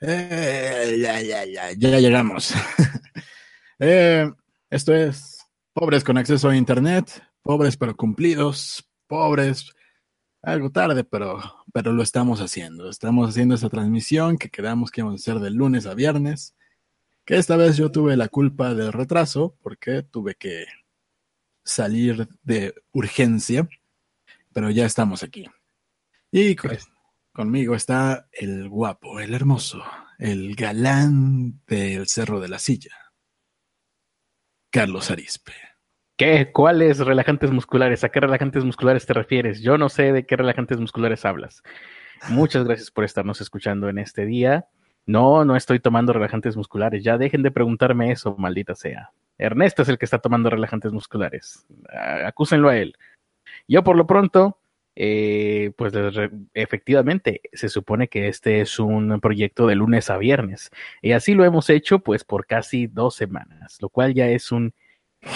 Eh, 0.00 0.98
ya, 1.78 1.98
llegamos. 1.98 2.54
Eh, 3.78 4.32
esto 4.70 4.94
es 4.94 5.36
Pobres 5.74 6.02
con 6.02 6.16
acceso 6.16 6.48
a 6.48 6.56
Internet, 6.56 7.22
pobres 7.42 7.76
pero 7.76 7.94
cumplidos, 7.94 8.88
pobres 9.06 9.70
algo 10.40 10.70
tarde, 10.70 11.04
pero, 11.04 11.38
pero 11.70 11.92
lo 11.92 12.02
estamos 12.02 12.40
haciendo. 12.40 12.88
Estamos 12.88 13.28
haciendo 13.28 13.54
esta 13.54 13.68
transmisión 13.68 14.38
que 14.38 14.48
quedamos 14.48 14.90
que 14.90 15.02
íbamos 15.02 15.20
a 15.20 15.22
hacer 15.22 15.42
de 15.42 15.50
lunes 15.50 15.84
a 15.84 15.92
viernes, 15.92 16.56
que 17.26 17.36
esta 17.36 17.56
vez 17.56 17.76
yo 17.76 17.90
tuve 17.90 18.16
la 18.16 18.28
culpa 18.28 18.72
del 18.72 18.90
retraso 18.90 19.54
porque 19.60 20.02
tuve 20.02 20.34
que 20.36 20.64
salir 21.62 22.26
de 22.42 22.74
urgencia, 22.92 23.68
pero 24.54 24.70
ya 24.70 24.86
estamos 24.86 25.22
aquí. 25.22 25.44
Y 26.30 26.54
pues, 26.54 26.86
conmigo 27.36 27.74
está 27.74 28.28
el 28.32 28.66
guapo, 28.70 29.20
el 29.20 29.34
hermoso, 29.34 29.84
el 30.18 30.56
galán 30.56 31.60
del 31.66 32.08
Cerro 32.08 32.40
de 32.40 32.48
la 32.48 32.58
Silla, 32.58 32.96
Carlos 34.70 35.10
Arispe. 35.10 35.52
¿Qué? 36.16 36.50
¿Cuáles 36.50 36.98
relajantes 36.98 37.50
musculares? 37.50 38.04
¿A 38.04 38.08
qué 38.08 38.20
relajantes 38.20 38.64
musculares 38.64 39.04
te 39.04 39.12
refieres? 39.12 39.60
Yo 39.60 39.76
no 39.76 39.90
sé 39.90 40.12
de 40.14 40.24
qué 40.24 40.36
relajantes 40.36 40.80
musculares 40.80 41.26
hablas. 41.26 41.62
Muchas 42.30 42.64
gracias 42.64 42.90
por 42.90 43.04
estarnos 43.04 43.42
escuchando 43.42 43.90
en 43.90 43.98
este 43.98 44.24
día. 44.24 44.66
No, 45.04 45.44
no 45.44 45.56
estoy 45.56 45.78
tomando 45.78 46.14
relajantes 46.14 46.56
musculares. 46.56 47.04
Ya 47.04 47.18
dejen 47.18 47.42
de 47.42 47.50
preguntarme 47.50 48.12
eso, 48.12 48.34
maldita 48.38 48.74
sea. 48.74 49.10
Ernesto 49.36 49.82
es 49.82 49.90
el 49.90 49.98
que 49.98 50.06
está 50.06 50.20
tomando 50.20 50.48
relajantes 50.48 50.90
musculares. 50.90 51.66
Acúsenlo 52.24 52.70
a 52.70 52.78
él. 52.78 52.96
Yo 53.68 53.84
por 53.84 53.94
lo 53.94 54.06
pronto 54.06 54.58
eh, 54.98 55.72
pues 55.76 55.92
efectivamente 56.54 57.42
se 57.52 57.68
supone 57.68 58.08
que 58.08 58.28
este 58.28 58.62
es 58.62 58.78
un 58.78 59.20
proyecto 59.20 59.66
de 59.66 59.74
lunes 59.74 60.08
a 60.08 60.16
viernes 60.16 60.70
y 61.02 61.12
así 61.12 61.34
lo 61.34 61.44
hemos 61.44 61.68
hecho 61.68 61.98
pues 61.98 62.24
por 62.24 62.46
casi 62.46 62.86
dos 62.86 63.14
semanas, 63.14 63.76
lo 63.82 63.90
cual 63.90 64.14
ya 64.14 64.28
es 64.28 64.50
un 64.52 64.72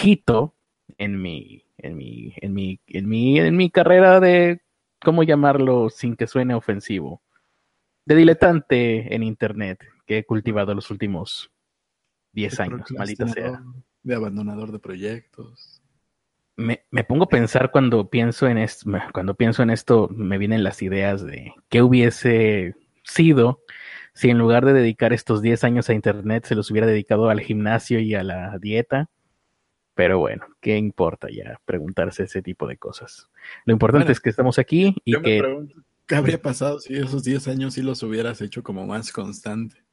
hito 0.03 0.55
en 0.97 1.21
mi, 1.21 1.63
en 1.77 1.95
mi, 1.95 2.33
en 2.37 2.53
mi, 2.53 2.79
en 2.87 3.07
mi, 3.07 3.39
en 3.39 3.55
mi 3.55 3.69
carrera 3.69 4.19
de, 4.19 4.61
¿cómo 4.99 5.21
llamarlo 5.21 5.91
sin 5.91 6.15
que 6.15 6.25
suene 6.25 6.55
ofensivo? 6.55 7.21
De 8.05 8.15
diletante 8.15 9.13
en 9.13 9.21
internet 9.21 9.79
que 10.07 10.17
he 10.17 10.25
cultivado 10.25 10.73
los 10.73 10.89
últimos 10.89 11.51
diez 12.31 12.59
años, 12.59 12.89
maldita 12.97 13.27
sea. 13.27 13.63
De 14.01 14.15
abandonador 14.15 14.71
de 14.71 14.79
proyectos 14.79 15.80
me, 16.55 16.85
me, 16.91 17.03
pongo 17.03 17.25
a 17.25 17.29
pensar 17.29 17.71
cuando 17.71 18.09
pienso 18.09 18.47
en 18.47 18.57
esto, 18.57 18.89
cuando 19.13 19.35
pienso 19.35 19.63
en 19.63 19.69
esto, 19.69 20.09
me 20.09 20.37
vienen 20.37 20.63
las 20.63 20.81
ideas 20.81 21.25
de 21.25 21.53
qué 21.69 21.81
hubiese 21.81 22.75
sido 23.03 23.61
si 24.13 24.29
en 24.29 24.37
lugar 24.37 24.65
de 24.65 24.73
dedicar 24.73 25.13
estos 25.13 25.41
10 25.41 25.63
años 25.63 25.89
a 25.89 25.93
internet 25.93 26.45
se 26.45 26.55
los 26.55 26.69
hubiera 26.69 26.87
dedicado 26.87 27.29
al 27.29 27.39
gimnasio 27.39 27.99
y 27.99 28.13
a 28.13 28.23
la 28.23 28.57
dieta. 28.59 29.09
Pero 29.93 30.19
bueno, 30.19 30.45
¿qué 30.61 30.77
importa 30.77 31.27
ya 31.29 31.59
preguntarse 31.65 32.23
ese 32.23 32.41
tipo 32.41 32.67
de 32.67 32.77
cosas? 32.77 33.29
Lo 33.65 33.73
importante 33.73 34.11
es 34.11 34.19
que 34.19 34.29
estamos 34.29 34.57
aquí 34.59 34.95
y 35.05 35.21
que... 35.21 35.39
pregunto, 35.39 35.75
¿Qué 36.11 36.15
habría 36.15 36.41
pasado 36.41 36.79
si 36.79 36.95
esos 36.95 37.23
10 37.23 37.47
años 37.47 37.73
sí 37.73 37.81
los 37.81 38.03
hubieras 38.03 38.41
hecho 38.41 38.63
como 38.63 38.85
más 38.85 39.11
constante? 39.11 39.83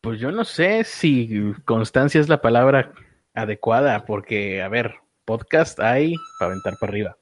Pues 0.00 0.18
yo 0.20 0.32
no 0.32 0.44
sé 0.44 0.84
si 0.84 1.52
constancia 1.64 2.20
es 2.20 2.28
la 2.28 2.40
palabra 2.40 2.94
adecuada, 3.34 4.04
porque, 4.04 4.62
a 4.62 4.68
ver, 4.68 4.94
podcast 5.24 5.80
hay 5.80 6.14
para 6.38 6.52
aventar 6.52 6.74
para 6.78 6.90
arriba. 6.90 7.18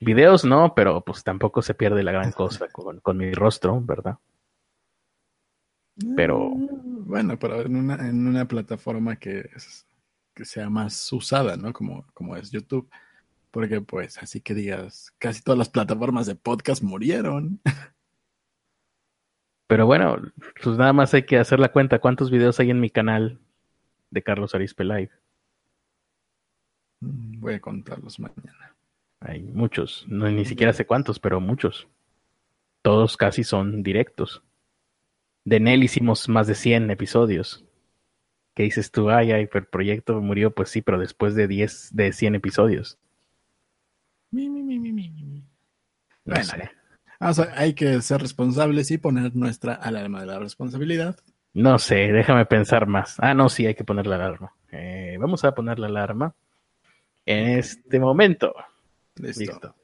Videos 0.00 0.44
no, 0.44 0.74
pero 0.74 1.02
pues 1.02 1.24
tampoco 1.24 1.62
se 1.62 1.74
pierde 1.74 2.02
la 2.02 2.12
gran 2.12 2.32
cosa 2.32 2.68
con, 2.68 3.00
con 3.00 3.16
mi 3.16 3.32
rostro, 3.32 3.80
¿verdad? 3.80 4.18
Pero. 6.14 6.50
Mm, 6.50 7.06
bueno, 7.06 7.38
pero 7.38 7.62
en 7.62 7.76
una, 7.76 7.94
en 8.08 8.26
una 8.26 8.46
plataforma 8.46 9.16
que, 9.16 9.48
que 10.34 10.44
sea 10.44 10.68
más 10.68 11.12
usada, 11.12 11.56
¿no? 11.56 11.72
Como, 11.72 12.06
como 12.12 12.36
es 12.36 12.50
YouTube. 12.50 12.88
Porque, 13.50 13.80
pues, 13.80 14.18
así 14.18 14.42
que 14.42 14.52
digas, 14.52 15.14
casi 15.18 15.42
todas 15.42 15.56
las 15.56 15.70
plataformas 15.70 16.26
de 16.26 16.34
podcast 16.34 16.82
murieron. 16.82 17.60
Pero 19.66 19.86
bueno, 19.86 20.16
pues 20.62 20.76
nada 20.76 20.92
más 20.92 21.14
hay 21.14 21.24
que 21.24 21.38
hacer 21.38 21.58
la 21.58 21.72
cuenta. 21.72 21.98
¿Cuántos 21.98 22.30
videos 22.30 22.60
hay 22.60 22.70
en 22.70 22.80
mi 22.80 22.90
canal 22.90 23.40
de 24.10 24.22
Carlos 24.22 24.54
Arispe 24.54 24.84
Live. 24.84 25.10
Mm, 27.00 27.40
voy 27.40 27.54
a 27.54 27.60
contarlos 27.60 28.18
mañana. 28.18 28.76
Hay 29.20 29.42
muchos, 29.42 30.04
no, 30.08 30.30
ni 30.30 30.44
siquiera 30.44 30.72
sé 30.72 30.86
cuántos, 30.86 31.18
pero 31.18 31.40
muchos. 31.40 31.88
Todos 32.82 33.16
casi 33.16 33.44
son 33.44 33.82
directos. 33.82 34.42
De 35.44 35.60
Nel 35.60 35.84
hicimos 35.84 36.28
más 36.28 36.46
de 36.46 36.54
100 36.54 36.90
episodios. 36.90 37.64
¿Qué 38.54 38.64
dices 38.64 38.90
tú? 38.90 39.10
Ay, 39.10 39.32
ay, 39.32 39.48
el 39.52 39.66
proyecto 39.66 40.20
murió, 40.20 40.54
pues 40.54 40.70
sí, 40.70 40.82
pero 40.82 40.98
después 40.98 41.34
de 41.34 41.46
10, 41.46 41.94
de 41.94 42.12
100 42.12 42.34
episodios. 42.36 42.98
Mi, 44.30 44.48
mi, 44.48 44.62
mi, 44.62 44.78
mi, 44.78 44.92
mi. 44.92 45.44
Bueno, 46.24 46.42
hay 47.54 47.74
que 47.74 48.00
ser 48.02 48.20
responsables 48.20 48.90
y 48.90 48.98
poner 48.98 49.36
nuestra 49.36 49.74
alarma 49.74 50.20
de 50.20 50.26
la 50.26 50.38
responsabilidad. 50.38 51.16
No 51.56 51.78
sé, 51.78 52.12
déjame 52.12 52.44
pensar 52.44 52.86
más. 52.86 53.16
Ah, 53.18 53.32
no, 53.32 53.48
sí, 53.48 53.64
hay 53.64 53.74
que 53.74 53.82
poner 53.82 54.06
la 54.06 54.16
alarma. 54.16 54.52
Eh, 54.72 55.16
vamos 55.18 55.42
a 55.42 55.54
poner 55.54 55.78
la 55.78 55.86
alarma 55.86 56.34
en 57.24 57.58
este 57.58 57.98
momento. 57.98 58.54
Listo. 59.14 59.74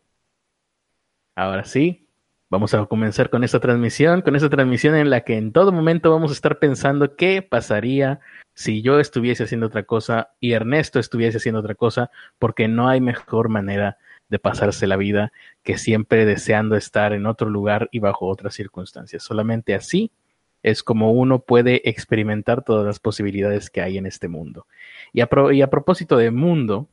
Ahora 1.34 1.64
sí, 1.64 2.06
vamos 2.50 2.74
a 2.74 2.84
comenzar 2.84 3.30
con 3.30 3.42
esta 3.42 3.58
transmisión, 3.58 4.20
con 4.20 4.36
esta 4.36 4.50
transmisión 4.50 4.96
en 4.96 5.08
la 5.08 5.22
que 5.22 5.38
en 5.38 5.50
todo 5.50 5.72
momento 5.72 6.10
vamos 6.10 6.30
a 6.30 6.34
estar 6.34 6.58
pensando 6.58 7.16
qué 7.16 7.40
pasaría 7.40 8.20
si 8.52 8.82
yo 8.82 9.00
estuviese 9.00 9.44
haciendo 9.44 9.68
otra 9.68 9.84
cosa 9.84 10.34
y 10.40 10.52
Ernesto 10.52 10.98
estuviese 10.98 11.38
haciendo 11.38 11.60
otra 11.60 11.74
cosa, 11.74 12.10
porque 12.38 12.68
no 12.68 12.90
hay 12.90 13.00
mejor 13.00 13.48
manera 13.48 13.96
de 14.28 14.38
pasarse 14.38 14.86
la 14.86 14.98
vida 14.98 15.32
que 15.62 15.78
siempre 15.78 16.26
deseando 16.26 16.76
estar 16.76 17.14
en 17.14 17.24
otro 17.24 17.48
lugar 17.48 17.88
y 17.92 17.98
bajo 17.98 18.28
otras 18.28 18.52
circunstancias. 18.52 19.22
Solamente 19.22 19.74
así 19.74 20.12
es 20.62 20.82
como 20.82 21.12
uno 21.12 21.40
puede 21.40 21.88
experimentar 21.88 22.64
todas 22.64 22.86
las 22.86 23.00
posibilidades 23.00 23.70
que 23.70 23.80
hay 23.80 23.98
en 23.98 24.06
este 24.06 24.28
mundo. 24.28 24.66
Y 25.12 25.20
a, 25.20 25.26
propósito 25.26 26.16
de 26.16 26.30
mundo, 26.30 26.88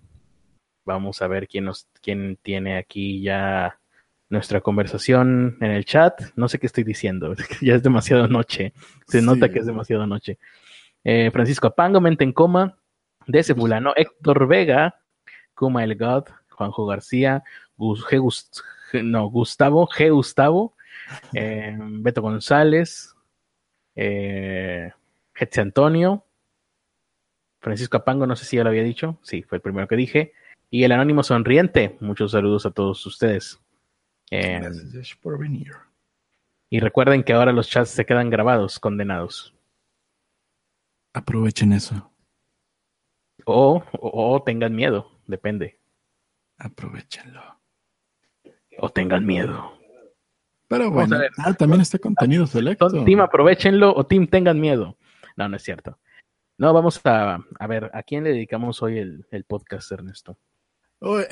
vamos 0.85 1.21
a 1.21 1.27
ver 1.27 1.47
quién, 1.47 1.65
nos, 1.65 1.87
quién 2.01 2.37
tiene 2.41 2.77
aquí 2.77 3.21
ya 3.21 3.79
nuestra 4.29 4.61
conversación 4.61 5.57
en 5.61 5.71
el 5.71 5.85
chat. 5.85 6.21
No 6.35 6.47
sé 6.47 6.59
qué 6.59 6.67
estoy 6.67 6.83
diciendo, 6.83 7.33
ya 7.61 7.75
es 7.75 7.83
demasiado 7.83 8.27
noche. 8.27 8.73
Se 9.07 9.21
nota 9.21 9.49
que 9.49 9.59
es 9.59 9.65
demasiado 9.65 10.07
noche. 10.07 10.39
Eh, 11.03 11.29
Francisco 11.31 11.67
Apango, 11.67 12.01
Mente 12.01 12.23
en 12.23 12.33
Coma, 12.33 12.77
de 13.27 13.43
Fulano, 13.43 13.93
Héctor 13.95 14.47
Vega, 14.47 15.01
Kuma 15.53 15.83
el 15.83 15.95
God, 15.95 16.25
Juanjo 16.49 16.85
García, 16.85 17.43
no, 19.03 19.29
Gustavo, 19.29 19.87
G. 19.87 20.11
Gustavo, 20.11 20.73
eh, 21.33 21.77
Beto 21.79 22.21
González, 22.21 23.15
eh, 24.01 24.91
Antonio, 25.57 26.23
Francisco 27.59 27.97
Apango, 27.97 28.25
no 28.25 28.35
sé 28.35 28.45
si 28.45 28.55
ya 28.55 28.63
lo 28.63 28.69
había 28.69 28.83
dicho, 28.83 29.19
sí, 29.21 29.43
fue 29.43 29.57
el 29.57 29.61
primero 29.61 29.87
que 29.87 29.97
dije, 29.97 30.33
y 30.69 30.83
el 30.83 30.91
Anónimo 30.93 31.23
Sonriente, 31.23 31.97
muchos 31.99 32.31
saludos 32.31 32.65
a 32.65 32.71
todos 32.71 33.05
ustedes. 33.05 33.59
Eh, 34.31 34.59
Gracias 34.61 35.15
por 35.21 35.37
venir. 35.37 35.73
Y 36.69 36.79
recuerden 36.79 37.23
que 37.23 37.33
ahora 37.33 37.51
los 37.51 37.67
chats 37.67 37.89
se 37.89 38.05
quedan 38.05 38.29
grabados, 38.29 38.79
condenados. 38.79 39.53
Aprovechen 41.13 41.73
eso. 41.73 42.11
O, 43.45 43.83
o, 43.93 44.43
tengan 44.43 44.75
miedo, 44.75 45.11
depende. 45.25 45.79
Aprovechenlo. 46.57 47.59
O 48.77 48.89
tengan 48.89 49.25
miedo. 49.25 49.78
Pero 50.69 50.91
bueno, 50.91 51.17
ah, 51.39 51.53
también 51.53 51.81
está 51.81 51.97
contenido 51.97 52.45
selecto. 52.45 52.89
Team, 53.03 53.21
aprovechenlo 53.21 53.91
o 53.95 54.05
Team, 54.05 54.27
tengan 54.27 54.59
miedo. 54.59 54.97
No, 55.35 55.49
no 55.49 55.55
es 55.57 55.63
cierto. 55.63 55.97
No, 56.59 56.71
vamos 56.73 57.01
a, 57.05 57.39
a 57.59 57.67
ver, 57.67 57.89
¿a 57.91 58.03
quién 58.03 58.23
le 58.23 58.31
dedicamos 58.31 58.83
hoy 58.83 58.99
el, 58.99 59.25
el 59.31 59.45
podcast, 59.45 59.91
Ernesto? 59.91 60.37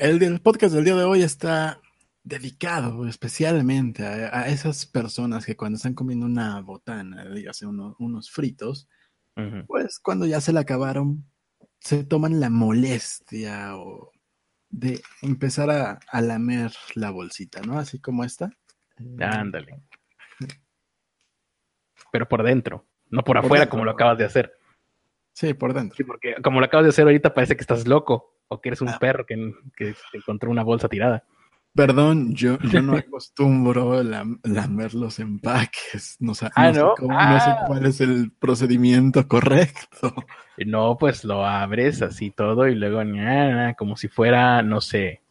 el, 0.00 0.40
podcast 0.40 0.74
del 0.74 0.84
día 0.84 0.96
de 0.96 1.04
hoy 1.04 1.22
está 1.22 1.80
dedicado 2.24 3.06
especialmente 3.06 4.04
a, 4.04 4.48
esas 4.48 4.86
personas 4.86 5.46
que 5.46 5.56
cuando 5.56 5.76
están 5.76 5.94
comiendo 5.94 6.26
una 6.26 6.60
botana, 6.60 7.24
dígase 7.28 7.64
unos 7.66 8.30
fritos, 8.30 8.88
pues 9.68 10.00
cuando 10.00 10.26
ya 10.26 10.40
se 10.40 10.52
la 10.52 10.60
acabaron, 10.60 11.24
se 11.78 12.02
toman 12.02 12.40
la 12.40 12.50
molestia 12.50 13.76
o 13.76 14.10
de 14.68 15.00
empezar 15.22 15.70
a, 15.70 16.00
a 16.10 16.20
lamer 16.22 16.72
la 16.96 17.10
bolsita, 17.10 17.60
¿no? 17.60 17.78
Así 17.78 18.00
como 18.00 18.24
esta. 18.24 18.50
Ándale. 19.20 19.80
Pero 22.10 22.28
por 22.28 22.42
dentro, 22.42 22.86
no 23.10 23.22
por, 23.22 23.38
afuera 23.38 23.68
como 23.68 23.84
lo 23.84 23.90
acabas 23.90 24.18
de 24.18 24.24
hacer. 24.24 24.52
Sí, 25.32 25.54
por 25.54 25.72
dentro. 25.72 25.96
Sí, 25.96 26.04
porque 26.04 26.36
como 26.42 26.60
lo 26.60 26.66
acabas 26.66 26.86
de 26.86 26.90
hacer 26.90 27.04
ahorita 27.04 27.34
parece 27.34 27.54
que 27.54 27.60
estás 27.60 27.86
loco 27.86 28.38
o 28.48 28.60
que 28.60 28.70
eres 28.70 28.80
un 28.80 28.88
ah. 28.88 28.98
perro 28.98 29.24
que, 29.26 29.34
encontró 30.12 30.50
una 30.50 30.64
bolsa 30.64 30.88
tirada. 30.88 31.24
Perdón, 31.74 32.34
yo, 32.34 32.58
yo 32.58 32.82
no 32.82 32.96
acostumbro 32.96 34.02
lamer 34.02 34.94
los 34.94 35.18
empaques. 35.18 36.16
No, 36.18 36.34
sé, 36.34 36.48
ah, 36.56 36.72
no, 36.72 36.94
sé 36.96 37.06
no 37.06 37.40
sé 37.40 37.50
ah. 37.50 37.64
cuál 37.66 37.86
es 37.86 38.00
el 38.00 38.32
procedimiento 38.32 39.28
correcto. 39.28 40.14
No, 40.66 40.96
pues 40.98 41.22
lo 41.22 41.46
abres 41.46 42.02
así 42.02 42.32
todo 42.32 42.66
y 42.66 42.74
luego 42.74 43.00
como 43.76 43.96
si 43.96 44.08
fuera, 44.08 44.62
no 44.62 44.80
sé. 44.80 45.22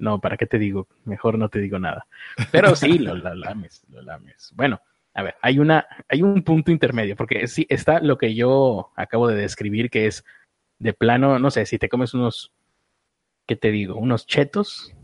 No, 0.00 0.20
¿para 0.20 0.36
qué 0.36 0.46
te 0.46 0.58
digo? 0.58 0.88
Mejor 1.04 1.38
no 1.38 1.48
te 1.48 1.60
digo 1.60 1.78
nada. 1.78 2.06
Pero 2.50 2.74
sí, 2.74 2.98
lo, 2.98 3.14
lo 3.14 3.34
lames, 3.34 3.84
lo 3.90 4.02
lames. 4.02 4.52
Bueno, 4.56 4.80
a 5.14 5.22
ver, 5.22 5.36
hay 5.42 5.58
una, 5.58 5.86
hay 6.08 6.22
un 6.22 6.42
punto 6.42 6.70
intermedio, 6.70 7.16
porque 7.16 7.46
sí 7.46 7.66
está 7.68 8.00
lo 8.00 8.16
que 8.16 8.34
yo 8.34 8.90
acabo 8.96 9.28
de 9.28 9.36
describir, 9.36 9.90
que 9.90 10.06
es 10.06 10.24
de 10.78 10.92
plano, 10.92 11.38
no 11.38 11.50
sé, 11.50 11.66
si 11.66 11.78
te 11.78 11.88
comes 11.88 12.14
unos, 12.14 12.52
¿qué 13.46 13.56
te 13.56 13.70
digo? 13.70 13.96
Unos 13.96 14.26
chetos, 14.26 14.94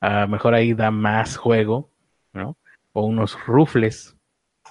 a 0.00 0.22
lo 0.22 0.28
mejor 0.28 0.54
ahí 0.54 0.74
da 0.74 0.90
más 0.90 1.36
juego, 1.36 1.90
¿no? 2.32 2.56
O 2.92 3.04
unos 3.06 3.38
rufles. 3.46 4.16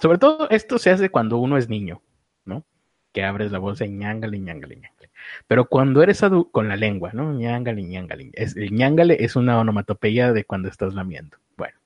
Sobre 0.00 0.18
todo 0.18 0.48
esto 0.50 0.78
se 0.78 0.90
hace 0.90 1.10
cuando 1.10 1.38
uno 1.38 1.56
es 1.56 1.68
niño, 1.68 2.02
¿no? 2.44 2.64
Que 3.12 3.24
abres 3.24 3.52
la 3.52 3.58
bolsa 3.58 3.86
y 3.86 3.90
ñangale, 3.90 4.38
ñangale, 4.38 4.76
ñangale. 4.76 4.97
Pero 5.46 5.66
cuando 5.66 6.02
eres 6.02 6.22
adulto, 6.22 6.50
con 6.50 6.68
la 6.68 6.76
lengua, 6.76 7.10
¿no? 7.12 7.32
ñangale, 7.32 7.82
ñangale. 7.82 8.30
Es, 8.34 8.56
el 8.56 8.72
ñangale 8.72 9.16
es 9.20 9.36
una 9.36 9.58
onomatopeya 9.58 10.32
de 10.32 10.44
cuando 10.44 10.68
estás 10.68 10.94
lamiendo. 10.94 11.38
Bueno. 11.56 11.78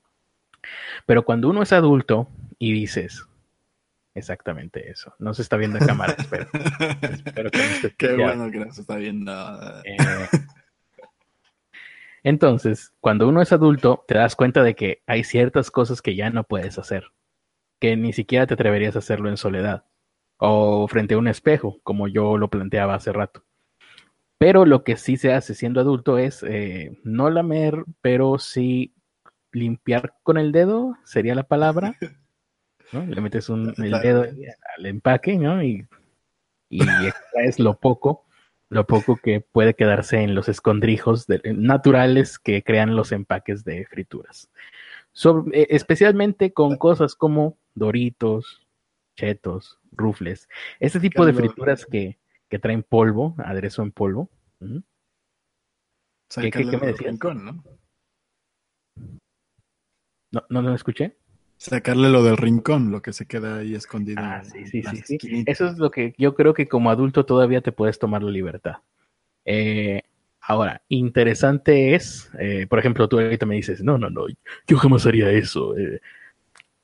Pero 1.05 1.25
cuando 1.25 1.49
uno 1.49 1.61
es 1.63 1.73
adulto 1.73 2.29
y 2.59 2.73
dices, 2.73 3.25
exactamente 4.15 4.89
eso. 4.89 5.13
No 5.19 5.33
se 5.33 5.41
está 5.41 5.57
viendo 5.57 5.77
en 5.77 5.85
cámara, 5.85 6.15
espero. 6.17 6.47
espero 7.01 7.51
que 7.51 7.93
Qué 7.97 8.15
bueno 8.15 8.51
que 8.51 8.59
no 8.59 8.71
se 8.71 8.81
está 8.81 8.95
viendo. 8.95 9.31
Eh, 9.83 9.97
entonces, 12.23 12.93
cuando 13.01 13.27
uno 13.27 13.41
es 13.41 13.51
adulto, 13.51 14.05
te 14.07 14.15
das 14.15 14.35
cuenta 14.35 14.63
de 14.63 14.75
que 14.75 15.01
hay 15.07 15.23
ciertas 15.23 15.71
cosas 15.71 16.01
que 16.01 16.15
ya 16.15 16.29
no 16.29 16.45
puedes 16.45 16.79
hacer, 16.79 17.11
que 17.79 17.97
ni 17.97 18.13
siquiera 18.13 18.47
te 18.47 18.53
atreverías 18.53 18.95
a 18.95 18.99
hacerlo 18.99 19.29
en 19.29 19.37
soledad 19.37 19.83
o 20.37 20.87
frente 20.87 21.13
a 21.13 21.17
un 21.17 21.27
espejo, 21.27 21.79
como 21.83 22.07
yo 22.07 22.37
lo 22.37 22.49
planteaba 22.49 22.95
hace 22.95 23.11
rato. 23.11 23.43
Pero 24.37 24.65
lo 24.65 24.83
que 24.83 24.97
sí 24.97 25.17
se 25.17 25.33
hace 25.33 25.53
siendo 25.53 25.79
adulto 25.79 26.17
es 26.17 26.43
eh, 26.43 26.99
no 27.03 27.29
lamer, 27.29 27.85
pero 28.01 28.39
sí 28.39 28.93
limpiar 29.51 30.15
con 30.23 30.37
el 30.37 30.51
dedo, 30.51 30.97
sería 31.03 31.35
la 31.35 31.43
palabra. 31.43 31.95
¿no? 32.91 33.05
Le 33.05 33.21
metes 33.21 33.49
un, 33.49 33.73
el 33.77 33.91
dedo 34.01 34.23
al 34.77 34.85
empaque 34.85 35.37
¿no? 35.37 35.63
y, 35.63 35.87
y 36.69 36.81
extraes 36.81 37.59
lo 37.59 37.77
poco 37.77 38.25
lo 38.73 38.87
poco 38.87 39.17
que 39.17 39.39
puede 39.39 39.75
quedarse 39.75 40.21
en 40.21 40.33
los 40.33 40.49
escondrijos 40.49 41.27
naturales 41.43 42.39
que 42.39 42.63
crean 42.63 42.95
los 42.95 43.11
empaques 43.11 43.63
de 43.63 43.85
frituras. 43.85 44.49
Eh, 45.53 45.67
especialmente 45.69 46.53
con 46.53 46.77
cosas 46.77 47.13
como 47.13 47.57
doritos, 47.75 48.62
chetos, 49.15 49.79
rufles, 49.91 50.49
este 50.79 50.99
tipo 50.99 51.25
de 51.25 51.33
frituras 51.33 51.85
que, 51.85 52.17
que, 52.49 52.59
traen 52.59 52.83
polvo, 52.83 53.35
aderezo 53.37 53.83
en 53.83 53.91
polvo. 53.91 54.29
¿Qué, 56.41 56.51
qué, 56.51 56.65
me 56.65 56.87
decías? 56.87 57.11
Rincón, 57.11 57.45
¿no? 57.45 57.63
No, 60.31 60.43
no 60.49 60.61
lo 60.61 60.73
escuché. 60.73 61.15
Sacarle 61.57 62.09
lo 62.09 62.23
del 62.23 62.37
rincón, 62.37 62.91
lo 62.91 63.01
que 63.01 63.13
se 63.13 63.25
queda 63.25 63.59
ahí 63.59 63.75
escondido. 63.75 64.21
Ah, 64.21 64.43
sí, 64.43 64.65
sí, 64.65 64.83
sí, 64.83 65.17
sí. 65.19 65.43
Eso 65.45 65.67
es 65.67 65.77
lo 65.77 65.91
que 65.91 66.13
yo 66.17 66.33
creo 66.33 66.53
que 66.53 66.67
como 66.67 66.89
adulto 66.89 67.25
todavía 67.25 67.61
te 67.61 67.71
puedes 67.71 67.99
tomar 67.99 68.23
la 68.23 68.31
libertad. 68.31 68.77
Eh, 69.45 70.01
ahora, 70.41 70.81
interesante 70.89 71.95
es, 71.95 72.31
eh, 72.39 72.67
por 72.67 72.79
ejemplo, 72.79 73.07
tú 73.07 73.19
ahorita 73.19 73.45
me 73.45 73.55
dices, 73.55 73.83
no, 73.83 73.97
no, 73.97 74.09
no, 74.09 74.25
yo 74.67 74.77
jamás 74.77 75.05
haría 75.05 75.29
eso. 75.29 75.77
Eh". 75.77 76.01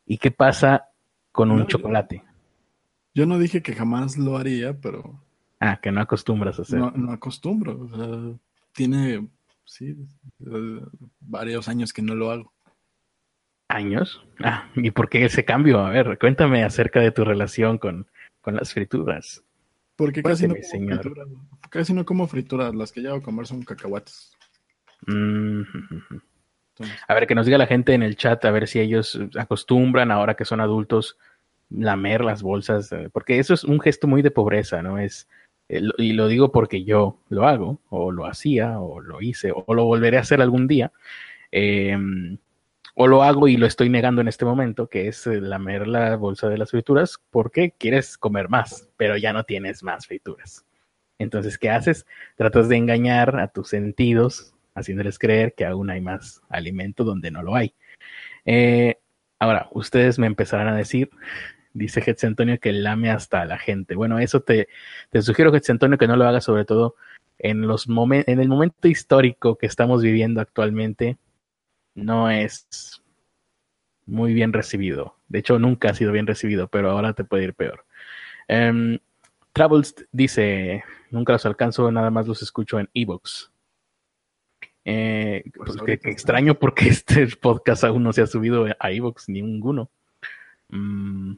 ¿Y 0.06 0.18
qué 0.18 0.32
pasa 0.32 0.89
con 1.40 1.52
un 1.52 1.68
chocolate? 1.68 2.22
Yo 3.14 3.26
no 3.26 3.40
dije 3.40 3.62
que 3.62 3.74
jamás 3.74 4.18
lo 4.18 4.38
haría, 4.38 4.78
pero... 4.78 5.24
Ah, 5.62 5.80
que 5.82 5.90
no 5.90 6.02
acostumbras 6.02 6.60
a 6.60 6.64
hacer. 6.64 6.80
No, 6.80 6.92
no 6.92 7.14
acostumbro. 7.14 7.80
O 7.80 7.88
sea, 7.88 8.38
tiene, 8.74 9.26
sí, 9.64 9.96
varios 11.22 11.70
años 11.70 11.94
que 11.94 12.02
no 12.02 12.14
lo 12.14 12.30
hago. 12.30 12.52
¿Años? 13.70 14.22
Ah, 14.44 14.68
¿y 14.76 14.92
por 14.92 15.08
qué 15.08 15.24
ese 15.24 15.46
cambio? 15.46 15.80
A 15.80 15.92
ver, 15.92 16.20
cuéntame 16.20 16.66
acerca 16.66 17.00
de 17.00 17.12
tu 17.12 17.24
relación 17.24 17.78
con, 17.78 18.08
con 18.42 18.58
las 18.58 18.74
frituras. 18.74 19.42
Porque 19.96 20.22
casi 20.22 20.46
no, 20.46 20.56
como 20.56 20.98
frituras, 20.98 21.28
casi 21.70 21.94
no 21.94 22.06
como 22.06 22.28
frituras, 22.28 22.76
las 22.76 22.92
que 22.92 23.00
llevo 23.00 23.16
a 23.16 23.22
comer 23.22 23.48
son 23.48 23.64
cacahuates. 23.64 24.34
Mm, 25.08 25.62
a 27.08 27.14
ver, 27.14 27.28
que 27.28 27.36
nos 27.36 27.46
diga 27.46 27.58
la 27.58 27.68
gente 27.68 27.94
en 27.94 28.04
el 28.04 28.18
chat, 28.18 28.44
a 28.44 28.52
ver 28.52 28.68
si 28.68 28.82
ellos 28.82 29.18
acostumbran 29.38 30.12
ahora 30.12 30.36
que 30.36 30.44
son 30.44 30.60
adultos 30.60 31.18
lamer 31.70 32.24
las 32.24 32.42
bolsas, 32.44 32.92
eh, 32.92 33.10
porque 33.12 33.40
eso 33.40 33.54
es 33.54 33.64
un 33.64 33.80
gesto 33.80 34.08
muy 34.08 34.22
de 34.22 34.32
pobreza, 34.32 34.82
¿no? 34.82 34.98
Es, 35.00 35.28
eh, 35.70 35.84
y 36.00 36.14
lo 36.14 36.28
digo 36.28 36.52
porque 36.52 36.84
yo 36.84 37.20
lo 37.30 37.48
hago, 37.48 37.80
o 37.90 38.12
lo 38.12 38.26
hacía, 38.26 38.80
o 38.80 39.00
lo 39.00 39.22
hice, 39.22 39.52
o 39.54 39.74
lo 39.74 39.86
volveré 39.86 40.18
a 40.18 40.22
hacer 40.22 40.42
algún 40.42 40.68
día. 40.68 40.92
Eh, 41.52 41.98
o 42.96 43.08
lo 43.08 43.24
hago 43.24 43.48
y 43.48 43.56
lo 43.56 43.66
estoy 43.66 43.88
negando 43.90 44.20
en 44.20 44.28
este 44.28 44.44
momento, 44.44 44.90
que 44.90 45.08
es 45.08 45.26
eh, 45.28 45.40
lamer 45.40 45.88
la 45.88 46.18
bolsa 46.18 46.50
de 46.50 46.58
las 46.58 46.72
frituras 46.72 47.20
porque 47.30 47.72
quieres 47.78 48.18
comer 48.18 48.50
más, 48.50 48.90
pero 48.98 49.16
ya 49.16 49.32
no 49.32 49.46
tienes 49.46 49.84
más 49.84 50.06
frituras. 50.06 50.66
Entonces, 51.18 51.58
¿qué 51.58 51.70
haces? 51.70 52.06
Tratas 52.36 52.68
de 52.68 52.78
engañar 52.78 53.40
a 53.40 53.48
tus 53.50 53.70
sentidos, 53.70 54.54
haciéndoles 54.76 55.20
creer 55.20 55.54
que 55.54 55.66
aún 55.66 55.90
hay 55.90 56.02
más 56.02 56.42
alimento 56.50 57.04
donde 57.04 57.32
no 57.32 57.44
lo 57.44 57.56
hay. 57.56 57.74
Ahora, 59.38 59.70
ustedes 59.72 60.20
me 60.20 60.28
empezarán 60.28 60.68
a 60.68 60.76
decir, 60.76 61.10
dice 61.74 62.04
Hetz 62.06 62.24
Antonio, 62.24 62.60
que 62.60 62.74
lame 62.74 63.10
hasta 63.12 63.42
a 63.42 63.46
la 63.46 63.58
gente. 63.58 63.96
Bueno, 63.96 64.20
eso 64.20 64.42
te, 64.42 64.68
te 65.10 65.22
sugiero, 65.22 65.54
Hetz 65.54 65.70
Antonio, 65.70 65.98
que 65.98 66.08
no 66.08 66.16
lo 66.16 66.28
hagas 66.28 66.44
sobre 66.44 66.66
todo 66.66 66.96
en, 67.40 67.68
los 67.68 67.88
en 67.88 68.40
el 68.40 68.48
momento 68.50 68.88
histórico 68.88 69.58
que 69.58 69.66
estamos 69.66 70.02
viviendo 70.02 70.42
actualmente, 70.42 71.18
no 71.96 72.30
es 72.30 73.02
muy 74.06 74.34
bien 74.34 74.54
recibido. 74.54 75.16
De 75.28 75.40
hecho, 75.40 75.60
nunca 75.60 75.90
ha 75.90 75.94
sido 75.94 76.12
bien 76.12 76.28
recibido, 76.28 76.68
pero 76.68 76.92
ahora 76.92 77.14
te 77.14 77.24
puede 77.24 77.46
ir 77.46 77.54
peor. 77.54 77.86
Um, 78.50 78.98
Travels 79.54 79.96
dice, 80.12 80.84
nunca 81.12 81.34
los 81.34 81.46
alcanzo, 81.46 81.92
nada 81.92 82.10
más 82.10 82.28
los 82.28 82.42
escucho 82.42 82.80
en 82.80 82.90
ebooks. 82.94 83.52
Eh, 84.86 85.44
pues 85.56 85.78
pues 85.78 86.00
extraño 86.06 86.56
porque 86.56 86.88
este 86.90 87.28
podcast 87.28 87.84
aún 87.84 88.04
no 88.04 88.14
se 88.14 88.22
ha 88.22 88.28
subido 88.28 88.66
a 88.80 88.92
ebooks, 88.92 89.30
ninguno. 89.30 89.90
Mm, 90.70 91.34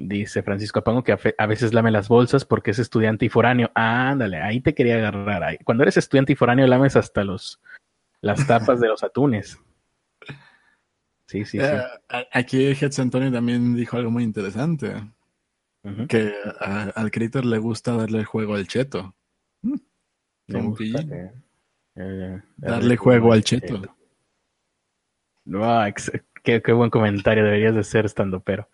dice 0.00 0.42
Francisco 0.42 0.80
Apango 0.80 1.04
que 1.04 1.12
a, 1.12 1.46
veces 1.46 1.74
lame 1.74 1.90
las 1.90 2.08
bolsas 2.08 2.44
porque 2.44 2.72
es 2.72 2.78
estudiante 2.78 3.26
y 3.26 3.28
foráneo. 3.28 3.70
ándale, 3.74 4.38
ahí 4.38 4.60
te 4.60 4.74
quería 4.74 4.96
agarrar. 4.96 5.58
Cuando 5.64 5.84
eres 5.84 5.98
estudiante 5.98 6.32
y 6.32 6.36
foráneo 6.36 6.66
lames 6.66 6.96
hasta 6.96 7.22
los 7.22 7.60
las 8.22 8.46
tapas 8.46 8.80
de 8.80 8.88
los 8.88 9.02
atunes. 9.04 9.58
Sí, 11.26 11.44
sí, 11.44 11.58
sí. 11.58 11.58
Eh, 11.60 11.82
aquí 12.32 12.66
Hetz 12.66 12.98
Antonio 12.98 13.30
también 13.30 13.76
dijo 13.76 13.96
algo 13.96 14.10
muy 14.10 14.24
interesante. 14.24 14.94
Que 16.08 16.34
al 16.60 17.10
Critter 17.10 17.44
le 17.44 17.58
gusta 17.58 17.96
darle 17.96 18.18
el 18.18 18.24
juego 18.26 18.54
al 18.54 18.66
cheto. 18.66 19.14
Mm. 19.62 19.76
Eh, 21.96 22.42
darle 22.56 22.96
juego 22.96 23.32
al 23.32 23.42
cheto. 23.44 23.96
qué, 26.42 26.72
buen 26.72 26.90
comentario, 26.90 27.44
deberías 27.44 27.74
de 27.74 27.84
ser 27.84 28.04
estando 28.04 28.40
pero. 28.40 28.68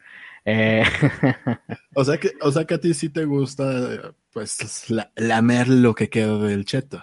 Eh, 0.48 0.84
o, 1.94 2.04
sea 2.04 2.18
que, 2.18 2.30
o 2.40 2.52
sea 2.52 2.64
que 2.64 2.74
a 2.74 2.80
ti 2.80 2.94
sí 2.94 3.08
te 3.08 3.24
gusta 3.24 4.14
pues 4.32 4.86
lamer 5.16 5.68
lo 5.68 5.94
que 5.94 6.08
queda 6.08 6.38
del 6.38 6.64
cheto. 6.64 7.02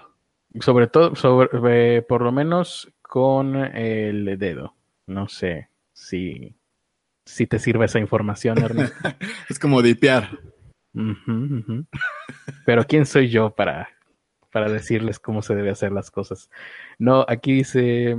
Sobre 0.62 0.88
todo, 0.88 1.16
sobre, 1.16 2.02
por 2.04 2.22
lo 2.22 2.32
menos 2.32 2.92
con 3.02 3.56
el 3.56 4.38
dedo. 4.38 4.76
No 5.08 5.28
sé 5.28 5.70
si, 5.92 6.56
si 7.26 7.46
te 7.46 7.60
sirve 7.60 7.86
esa 7.86 8.00
información, 8.00 8.60
Ernesto. 8.60 8.96
es 9.50 9.60
como 9.60 9.82
dipear. 9.82 10.40
Pero 12.66 12.86
¿quién 12.86 13.06
soy 13.06 13.30
yo 13.30 13.50
para, 13.50 13.90
para 14.52 14.70
decirles 14.70 15.20
cómo 15.20 15.42
se 15.42 15.56
debe 15.56 15.72
hacer 15.72 15.92
las 15.92 16.12
cosas? 16.12 16.50
No, 16.98 17.26
aquí 17.28 17.52
dice 17.52 18.16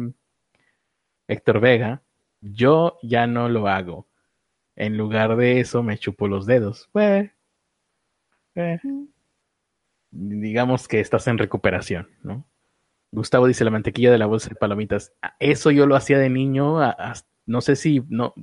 Héctor 1.28 1.61
Vega, 1.61 2.02
yo 2.40 2.99
ya 3.02 3.26
no 3.26 3.49
lo 3.49 3.69
hago. 3.69 4.07
En 4.76 4.97
lugar 4.97 5.37
de 5.37 5.61
eso 5.61 5.83
me 5.83 5.99
chupo 5.99 6.28
los 6.28 6.47
dedos. 6.47 6.88
Pues, 6.93 7.31
digamos 10.11 10.88
que 10.88 11.00
estás 11.00 11.26
en 11.26 11.38
recuperación, 11.38 12.09
¿no? 12.23 12.45
Gustavo 13.11 13.47
dice 13.47 13.64
la 13.64 13.71
mantequilla 13.71 14.11
de 14.11 14.19
la 14.19 14.26
bolsa 14.26 14.49
de 14.49 14.57
palomitas. 14.57 15.12
Ah, 15.23 15.37
eso 15.38 15.71
yo 15.71 15.87
lo 15.87 15.95
hacía 15.95 16.19
de 16.19 16.31
niño, 16.31 16.81
no 17.47 17.61
sé 17.61 17.76
si 17.76 18.02
no, 18.09 18.35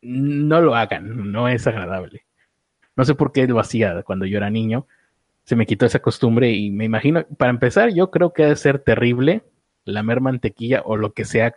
no 0.00 0.60
lo 0.60 0.74
hagan, 0.74 1.30
no 1.32 1.48
es 1.48 1.66
agradable. 1.66 2.24
No 2.96 3.04
sé 3.04 3.14
por 3.14 3.32
qué 3.32 3.46
lo 3.46 3.60
hacía 3.60 4.02
cuando 4.02 4.26
yo 4.26 4.38
era 4.38 4.50
niño. 4.50 4.86
Se 5.44 5.56
me 5.56 5.66
quitó 5.66 5.86
esa 5.86 6.00
costumbre 6.00 6.52
y 6.52 6.70
me 6.70 6.84
imagino, 6.84 7.26
para 7.36 7.50
empezar, 7.50 7.92
yo 7.92 8.10
creo 8.10 8.32
que 8.32 8.44
debe 8.44 8.56
ser 8.56 8.78
terrible 8.78 9.42
lamer 9.84 10.20
mantequilla 10.20 10.82
o 10.84 10.96
lo 10.96 11.12
que 11.12 11.24
sea, 11.24 11.54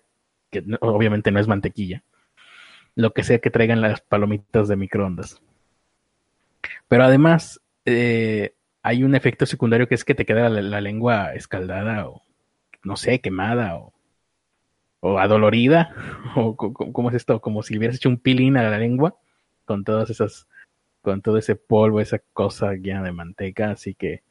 que 0.49 0.63
obviamente 0.81 1.31
no 1.31 1.39
es 1.39 1.47
mantequilla, 1.47 2.03
lo 2.95 3.13
que 3.13 3.23
sea 3.23 3.39
que 3.39 3.51
traigan 3.51 3.81
las 3.81 4.01
palomitas 4.01 4.67
de 4.67 4.77
microondas. 4.77 5.41
Pero 6.87 7.03
además, 7.03 7.61
eh, 7.85 8.55
hay 8.81 9.03
un 9.03 9.15
efecto 9.15 9.45
secundario 9.45 9.87
que 9.87 9.95
es 9.95 10.05
que 10.05 10.15
te 10.15 10.25
queda 10.25 10.49
la, 10.49 10.81
lengua 10.81 11.33
escaldada 11.33 12.07
o, 12.07 12.21
no 12.83 12.95
sé, 12.95 13.19
quemada 13.19 13.75
o, 13.77 13.93
o 15.01 15.19
adolorida. 15.19 15.93
O, 16.37 16.57
¿Cómo 16.57 17.09
es 17.09 17.15
esto? 17.15 17.39
Como 17.39 17.63
si 17.63 17.77
hubieras 17.77 17.95
hecho 17.95 18.09
un 18.09 18.17
pilín 18.17 18.57
a 18.57 18.69
la 18.69 18.77
lengua 18.77 19.15
con 19.63 19.85
todas 19.85 20.09
esas, 20.09 20.47
con 21.01 21.21
todo 21.21 21.37
ese 21.37 21.55
polvo, 21.55 22.01
esa 22.01 22.19
cosa 22.33 22.73
llena 22.73 23.03
de 23.03 23.13
manteca. 23.13 23.71
Así 23.71 23.93
que 23.93 24.21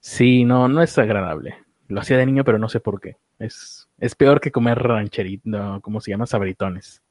sí, 0.00 0.44
no, 0.44 0.68
no 0.68 0.82
es 0.82 0.98
agradable. 0.98 1.56
Lo 1.88 2.00
hacía 2.00 2.18
de 2.18 2.26
niño, 2.26 2.44
pero 2.44 2.58
no 2.58 2.68
sé 2.68 2.80
por 2.80 3.00
qué. 3.00 3.16
Es, 3.38 3.88
es 3.98 4.14
peor 4.14 4.40
que 4.42 4.52
comer 4.52 4.78
rancherito, 4.78 5.80
¿cómo 5.82 6.00
se 6.02 6.10
llama? 6.10 6.26
Sabritones. 6.26 7.03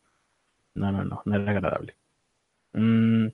No, 0.76 0.92
no, 0.92 1.04
no, 1.04 1.22
no 1.26 1.38
es 1.38 1.48
agradable. 1.48 1.96
Mm, 2.74 3.28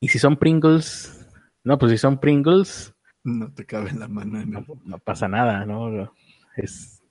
y 0.00 0.08
si 0.08 0.18
son 0.18 0.36
Pringles, 0.36 1.28
no, 1.64 1.78
pues 1.78 1.92
si 1.92 1.98
son 1.98 2.18
Pringles. 2.18 2.94
No 3.24 3.52
te 3.52 3.66
cabe 3.66 3.92
la 3.92 4.08
mano. 4.08 4.44
No, 4.46 4.64
no, 4.84 4.98
pasa 4.98 5.28
nada, 5.28 5.64
¿no? 5.66 6.12
Es, 6.56 7.02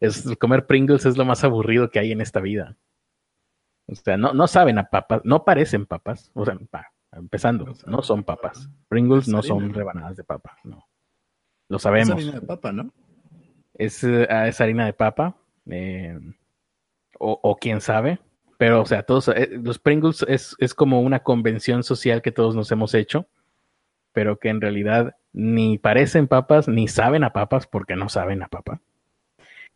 es, 0.00 0.28
comer 0.38 0.66
Pringles 0.66 1.06
es 1.06 1.16
lo 1.16 1.24
más 1.24 1.44
aburrido 1.44 1.90
que 1.90 1.98
hay 1.98 2.12
en 2.12 2.20
esta 2.20 2.40
vida. 2.40 2.76
O 3.86 3.94
sea, 3.94 4.16
no, 4.16 4.32
no 4.32 4.46
saben 4.46 4.78
a 4.78 4.90
papas, 4.90 5.22
no 5.24 5.44
parecen 5.44 5.86
papas. 5.86 6.30
O 6.34 6.44
sea, 6.44 6.56
empezando, 7.12 7.74
no 7.86 8.02
son 8.02 8.24
papas. 8.24 8.68
Pringles 8.88 9.28
no 9.28 9.42
son 9.42 9.72
rebanadas 9.72 10.16
de 10.16 10.24
papa, 10.24 10.56
no. 10.64 10.86
Lo 11.68 11.78
sabemos. 11.78 12.18
Es 12.18 12.26
harina 12.26 12.40
de 12.40 12.46
papa, 12.46 12.72
¿no? 12.72 12.92
Es, 13.74 14.04
eh, 14.04 14.28
harina 14.28 14.86
de 14.86 14.92
papa. 14.92 15.36
Eh, 15.66 16.18
o, 17.18 17.38
o 17.42 17.56
quién 17.56 17.80
sabe. 17.80 18.18
Pero, 18.62 18.80
o 18.80 18.86
sea, 18.86 19.02
todos, 19.02 19.26
eh, 19.26 19.58
los 19.60 19.80
Pringles 19.80 20.24
es, 20.28 20.54
es, 20.60 20.72
como 20.72 21.00
una 21.00 21.24
convención 21.24 21.82
social 21.82 22.22
que 22.22 22.30
todos 22.30 22.54
nos 22.54 22.70
hemos 22.70 22.94
hecho, 22.94 23.26
pero 24.12 24.38
que 24.38 24.50
en 24.50 24.60
realidad 24.60 25.16
ni 25.32 25.78
parecen 25.78 26.28
papas, 26.28 26.68
ni 26.68 26.86
saben 26.86 27.24
a 27.24 27.32
papas 27.32 27.66
porque 27.66 27.96
no 27.96 28.08
saben 28.08 28.40
a 28.40 28.46
papa. 28.46 28.80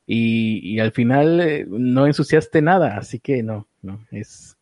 Y, 0.07 0.61
y 0.61 0.78
al 0.78 0.93
final 0.93 1.40
eh, 1.40 1.66
no 1.69 2.07
ensuciaste 2.07 2.62
nada, 2.62 2.97
así 2.97 3.19
que 3.19 3.43
no, 3.43 3.66
no, 3.83 4.07
es... 4.12 4.57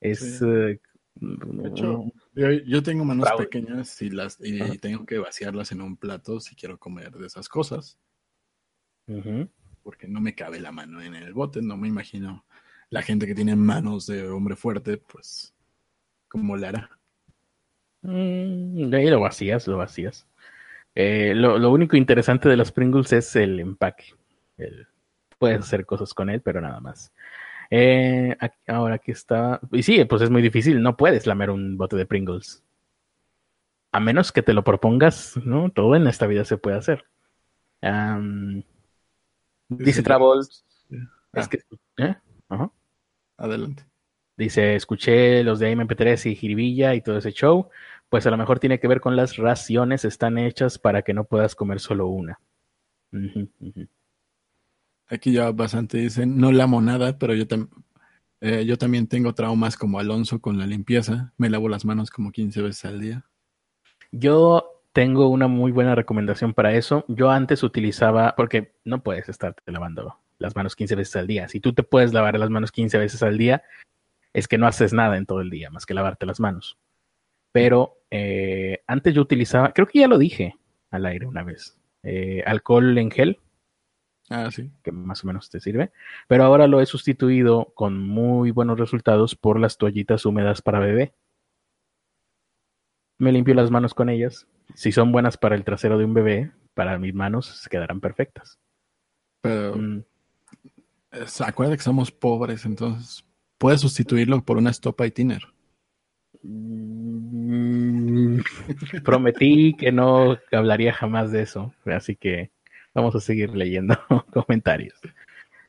es 0.00 0.42
eh, 0.42 0.80
de 1.14 1.68
hecho, 1.68 2.04
yo, 2.34 2.82
tengo 2.82 3.04
manos 3.04 3.28
pequeñas 3.38 4.02
y, 4.02 4.10
las, 4.10 4.38
y 4.40 4.78
tengo 4.78 5.06
que 5.06 5.20
vaciarlas 5.20 5.70
en 5.70 5.80
un 5.80 5.96
plato 5.96 6.40
si 6.40 6.56
quiero 6.56 6.76
comer 6.76 7.12
de 7.12 7.28
esas 7.28 7.48
cosas. 7.48 7.96
Porque 9.84 10.08
no 10.08 10.20
me 10.20 10.34
cabe 10.34 10.58
la 10.58 10.72
mano 10.72 11.00
en 11.00 11.14
el 11.14 11.32
bote, 11.32 11.62
no 11.62 11.76
me 11.76 11.86
imagino 11.86 12.44
la 12.92 13.00
gente 13.00 13.26
que 13.26 13.34
tiene 13.34 13.56
manos 13.56 14.06
de 14.06 14.28
hombre 14.28 14.54
fuerte, 14.54 14.98
pues, 14.98 15.54
¿cómo 16.28 16.58
le 16.58 16.66
hará? 16.66 16.90
Mm, 18.02 18.92
ahí 18.92 19.08
lo 19.08 19.18
vacías, 19.18 19.66
lo 19.66 19.78
vacías. 19.78 20.28
Eh, 20.94 21.32
lo, 21.34 21.70
único 21.70 21.96
interesante 21.96 22.50
de 22.50 22.56
los 22.58 22.70
Pringles 22.70 23.14
es 23.14 23.34
el 23.34 23.60
empaque. 23.60 24.12
puedes 25.38 25.60
hacer 25.60 25.86
cosas 25.86 26.12
con 26.12 26.28
él, 26.28 26.42
pero 26.42 26.60
nada 26.60 26.80
más. 26.80 27.14
Eh, 27.70 28.36
ahora 28.66 28.96
aquí 28.96 29.12
está. 29.12 29.58
Y 29.72 29.82
sí, 29.82 30.04
pues 30.04 30.20
es 30.20 30.28
muy 30.28 30.42
difícil. 30.42 30.82
No 30.82 30.94
puedes 30.94 31.26
lamer 31.26 31.48
un 31.48 31.78
bote 31.78 31.96
de 31.96 32.04
Pringles. 32.04 32.62
A 33.90 34.00
menos 34.00 34.32
que 34.32 34.42
te 34.42 34.52
lo 34.52 34.64
propongas, 34.64 35.38
¿no? 35.38 35.70
Todo 35.70 35.96
en 35.96 36.06
esta 36.06 36.26
vida 36.26 36.44
se 36.44 36.58
puede 36.58 36.76
hacer. 36.76 37.06
dice 39.70 40.02
Travels. 40.02 40.66
Es 41.32 41.48
que. 41.48 41.60
¿eh? 41.96 42.16
Ajá. 42.50 42.70
Adelante. 43.42 43.84
Dice, 44.36 44.76
escuché 44.76 45.42
los 45.42 45.58
de 45.58 45.76
MP3 45.76 46.30
y 46.30 46.36
Jiribilla 46.36 46.94
y 46.94 47.00
todo 47.00 47.18
ese 47.18 47.32
show. 47.32 47.70
Pues 48.08 48.24
a 48.24 48.30
lo 48.30 48.36
mejor 48.36 48.60
tiene 48.60 48.78
que 48.78 48.86
ver 48.86 49.00
con 49.00 49.16
las 49.16 49.36
raciones, 49.36 50.04
están 50.04 50.38
hechas 50.38 50.78
para 50.78 51.02
que 51.02 51.12
no 51.12 51.24
puedas 51.24 51.56
comer 51.56 51.80
solo 51.80 52.06
una. 52.06 52.38
Aquí 55.08 55.32
ya 55.32 55.50
bastante 55.50 55.98
dicen, 55.98 56.38
no 56.38 56.52
la 56.52 56.68
nada, 56.68 57.18
pero 57.18 57.34
yo, 57.34 57.44
eh, 58.40 58.64
yo 58.64 58.78
también 58.78 59.08
tengo 59.08 59.34
traumas 59.34 59.76
como 59.76 59.98
Alonso 59.98 60.40
con 60.40 60.56
la 60.56 60.66
limpieza. 60.66 61.32
Me 61.36 61.50
lavo 61.50 61.68
las 61.68 61.84
manos 61.84 62.10
como 62.10 62.30
15 62.30 62.62
veces 62.62 62.84
al 62.84 63.00
día. 63.00 63.24
Yo 64.12 64.84
tengo 64.92 65.26
una 65.28 65.48
muy 65.48 65.72
buena 65.72 65.96
recomendación 65.96 66.54
para 66.54 66.74
eso. 66.74 67.04
Yo 67.08 67.30
antes 67.30 67.64
utilizaba, 67.64 68.34
porque 68.36 68.76
no 68.84 69.02
puedes 69.02 69.28
estarte 69.28 69.72
lavando 69.72 70.21
las 70.42 70.54
manos 70.54 70.76
15 70.76 70.96
veces 70.96 71.16
al 71.16 71.26
día. 71.26 71.48
Si 71.48 71.60
tú 71.60 71.72
te 71.72 71.82
puedes 71.82 72.12
lavar 72.12 72.38
las 72.38 72.50
manos 72.50 72.72
15 72.72 72.98
veces 72.98 73.22
al 73.22 73.38
día, 73.38 73.62
es 74.34 74.48
que 74.48 74.58
no 74.58 74.66
haces 74.66 74.92
nada 74.92 75.16
en 75.16 75.24
todo 75.24 75.40
el 75.40 75.48
día, 75.50 75.70
más 75.70 75.86
que 75.86 75.94
lavarte 75.94 76.26
las 76.26 76.40
manos. 76.40 76.78
Pero 77.52 77.98
eh, 78.10 78.82
antes 78.86 79.14
yo 79.14 79.22
utilizaba, 79.22 79.72
creo 79.72 79.86
que 79.86 80.00
ya 80.00 80.08
lo 80.08 80.18
dije 80.18 80.56
al 80.90 81.06
aire 81.06 81.26
una 81.26 81.42
vez, 81.42 81.78
eh, 82.02 82.42
alcohol 82.46 82.96
en 82.98 83.10
gel. 83.10 83.38
Ah, 84.30 84.50
sí. 84.50 84.70
Que 84.82 84.92
más 84.92 85.24
o 85.24 85.26
menos 85.26 85.50
te 85.50 85.60
sirve. 85.60 85.92
Pero 86.28 86.44
ahora 86.44 86.66
lo 86.66 86.80
he 86.80 86.86
sustituido 86.86 87.72
con 87.74 87.98
muy 87.98 88.50
buenos 88.50 88.78
resultados 88.78 89.34
por 89.34 89.60
las 89.60 89.76
toallitas 89.76 90.24
húmedas 90.24 90.62
para 90.62 90.78
bebé. 90.78 91.12
Me 93.18 93.32
limpio 93.32 93.54
las 93.54 93.70
manos 93.70 93.94
con 93.94 94.08
ellas. 94.08 94.46
Si 94.74 94.90
son 94.90 95.12
buenas 95.12 95.36
para 95.36 95.54
el 95.54 95.64
trasero 95.64 95.98
de 95.98 96.06
un 96.06 96.14
bebé, 96.14 96.50
para 96.72 96.98
mis 96.98 97.14
manos 97.14 97.46
se 97.46 97.68
quedarán 97.68 98.00
perfectas. 98.00 98.58
Pero 99.42 99.76
mm 99.76 100.04
acuerda 101.40 101.76
que 101.76 101.82
somos 101.82 102.10
pobres, 102.10 102.64
entonces 102.64 103.24
puedes 103.58 103.80
sustituirlo 103.80 104.44
por 104.44 104.56
una 104.56 104.70
estopa 104.70 105.06
y 105.06 105.10
tiner. 105.10 105.42
Mm, 106.42 108.40
prometí 109.04 109.74
que 109.74 109.92
no 109.92 110.36
hablaría 110.50 110.92
jamás 110.92 111.30
de 111.30 111.42
eso, 111.42 111.72
así 111.86 112.16
que 112.16 112.50
vamos 112.94 113.14
a 113.14 113.20
seguir 113.20 113.50
leyendo 113.54 113.96
comentarios. 114.32 114.98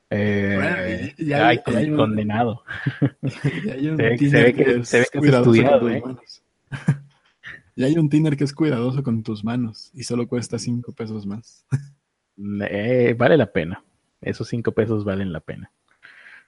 Eh, 0.09 1.13
ya, 1.17 1.47
hay, 1.47 1.59
condenado. 1.95 2.63
se, 3.23 3.49
ve, 3.95 4.53
que, 4.53 4.75
es 4.75 4.93
estudiado. 4.93 5.89
¿eh? 5.89 6.03
Ya 7.75 7.87
hay 7.87 7.97
un 7.97 8.09
tiner 8.09 8.37
que 8.37 8.43
es 8.43 8.53
cuidadoso 8.53 9.01
con 9.01 9.23
tus 9.23 9.43
manos 9.43 9.89
y 9.95 10.03
solo 10.03 10.27
cuesta 10.27 10.59
cinco 10.59 10.91
pesos 10.93 11.25
más. 11.25 11.65
Eh, 12.67 13.13
vale 13.15 13.37
la 13.37 13.45
pena 13.45 13.83
esos 14.25 14.47
cinco 14.47 14.71
pesos 14.71 15.05
valen 15.05 15.33
la 15.33 15.39
pena. 15.39 15.71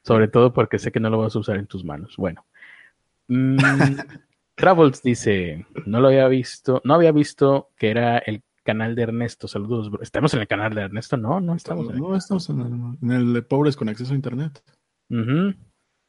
Sobre 0.02 0.28
todo 0.28 0.54
porque 0.54 0.80
sé 0.80 0.92
que 0.92 1.00
no 1.00 1.10
lo 1.10 1.18
vas 1.18 1.36
a 1.36 1.40
usar 1.40 1.58
en 1.58 1.68
tus 1.68 1.84
manos. 1.84 2.16
Bueno. 2.18 2.46
Mm, 3.28 3.58
Travels 4.56 5.02
dice, 5.04 5.66
no 5.86 6.00
lo 6.00 6.08
había 6.08 6.28
visto, 6.28 6.82
no 6.86 6.94
había 6.94 7.12
visto 7.12 7.70
que 7.78 7.90
era 7.90 8.18
el 8.20 8.42
canal 8.64 8.96
de 8.96 9.04
Ernesto. 9.04 9.48
Saludos, 9.48 9.92
¿Estamos 10.02 10.34
en 10.34 10.42
el 10.42 10.48
canal 10.48 10.74
de 10.74 10.82
Ernesto? 10.82 11.18
No, 11.18 11.42
no 11.42 11.56
estamos. 11.56 11.90
En 11.90 12.00
no, 12.00 12.16
estamos 12.16 12.50
en 12.50 13.12
el, 13.12 13.34
de 13.34 13.42
pobres 13.42 13.76
con 13.76 13.90
acceso 13.90 14.14
a 14.14 14.16
internet. 14.16 14.64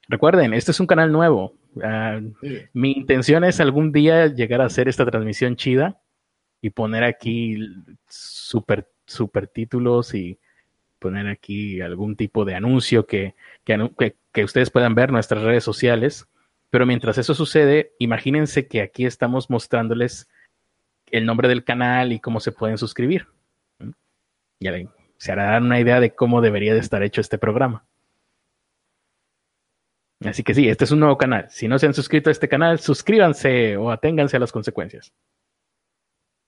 Recuerden, 0.08 0.54
este 0.54 0.70
es 0.70 0.80
un 0.80 0.86
canal 0.86 1.10
nuevo. 1.10 1.54
Ah, 1.82 2.20
mi 2.72 2.92
intención 2.92 3.44
es 3.44 3.60
algún 3.60 3.92
día 3.92 4.26
llegar 4.26 4.60
a 4.60 4.66
hacer 4.66 4.88
esta 4.88 5.04
transmisión 5.04 5.56
chida 5.56 6.00
y 6.62 6.70
poner 6.70 7.04
aquí 7.04 7.58
super, 8.08 8.88
super 9.04 9.48
títulos 9.48 10.14
y 10.14 10.38
poner 10.98 11.26
aquí 11.28 11.80
algún 11.80 12.16
tipo 12.16 12.44
de 12.44 12.54
anuncio 12.54 13.06
que, 13.06 13.34
que, 13.64 14.44
ustedes 14.44 14.70
puedan 14.70 14.94
ver 14.94 15.10
en 15.10 15.14
nuestras 15.14 15.42
redes 15.42 15.64
sociales. 15.64 16.26
Pero 16.70 16.86
mientras 16.86 17.18
eso 17.18 17.34
sucede, 17.34 17.92
imagínense 17.98 18.66
que 18.66 18.82
aquí 18.82 19.06
estamos 19.06 19.50
mostrándoles 19.50 20.28
el 21.10 21.24
nombre 21.24 21.48
del 21.48 21.64
canal 21.64 22.12
y 22.12 22.20
cómo 22.20 22.40
se 22.40 22.52
pueden 22.52 22.78
suscribir. 22.78 23.28
Ya 24.60 24.72
se 25.18 25.32
harán 25.32 25.64
una 25.64 25.80
idea 25.80 26.00
de 26.00 26.14
cómo 26.14 26.40
debería 26.40 26.74
de 26.74 26.80
estar 26.80 27.02
hecho 27.02 27.20
este 27.20 27.38
programa. 27.38 27.84
Así 30.24 30.42
que 30.42 30.54
sí, 30.54 30.68
este 30.68 30.84
es 30.84 30.90
un 30.90 31.00
nuevo 31.00 31.18
canal. 31.18 31.46
Si 31.50 31.68
no 31.68 31.78
se 31.78 31.86
han 31.86 31.94
suscrito 31.94 32.30
a 32.30 32.32
este 32.32 32.48
canal, 32.48 32.78
suscríbanse 32.80 33.76
o 33.76 33.90
aténganse 33.90 34.36
a 34.36 34.40
las 34.40 34.52
consecuencias. 34.52 35.12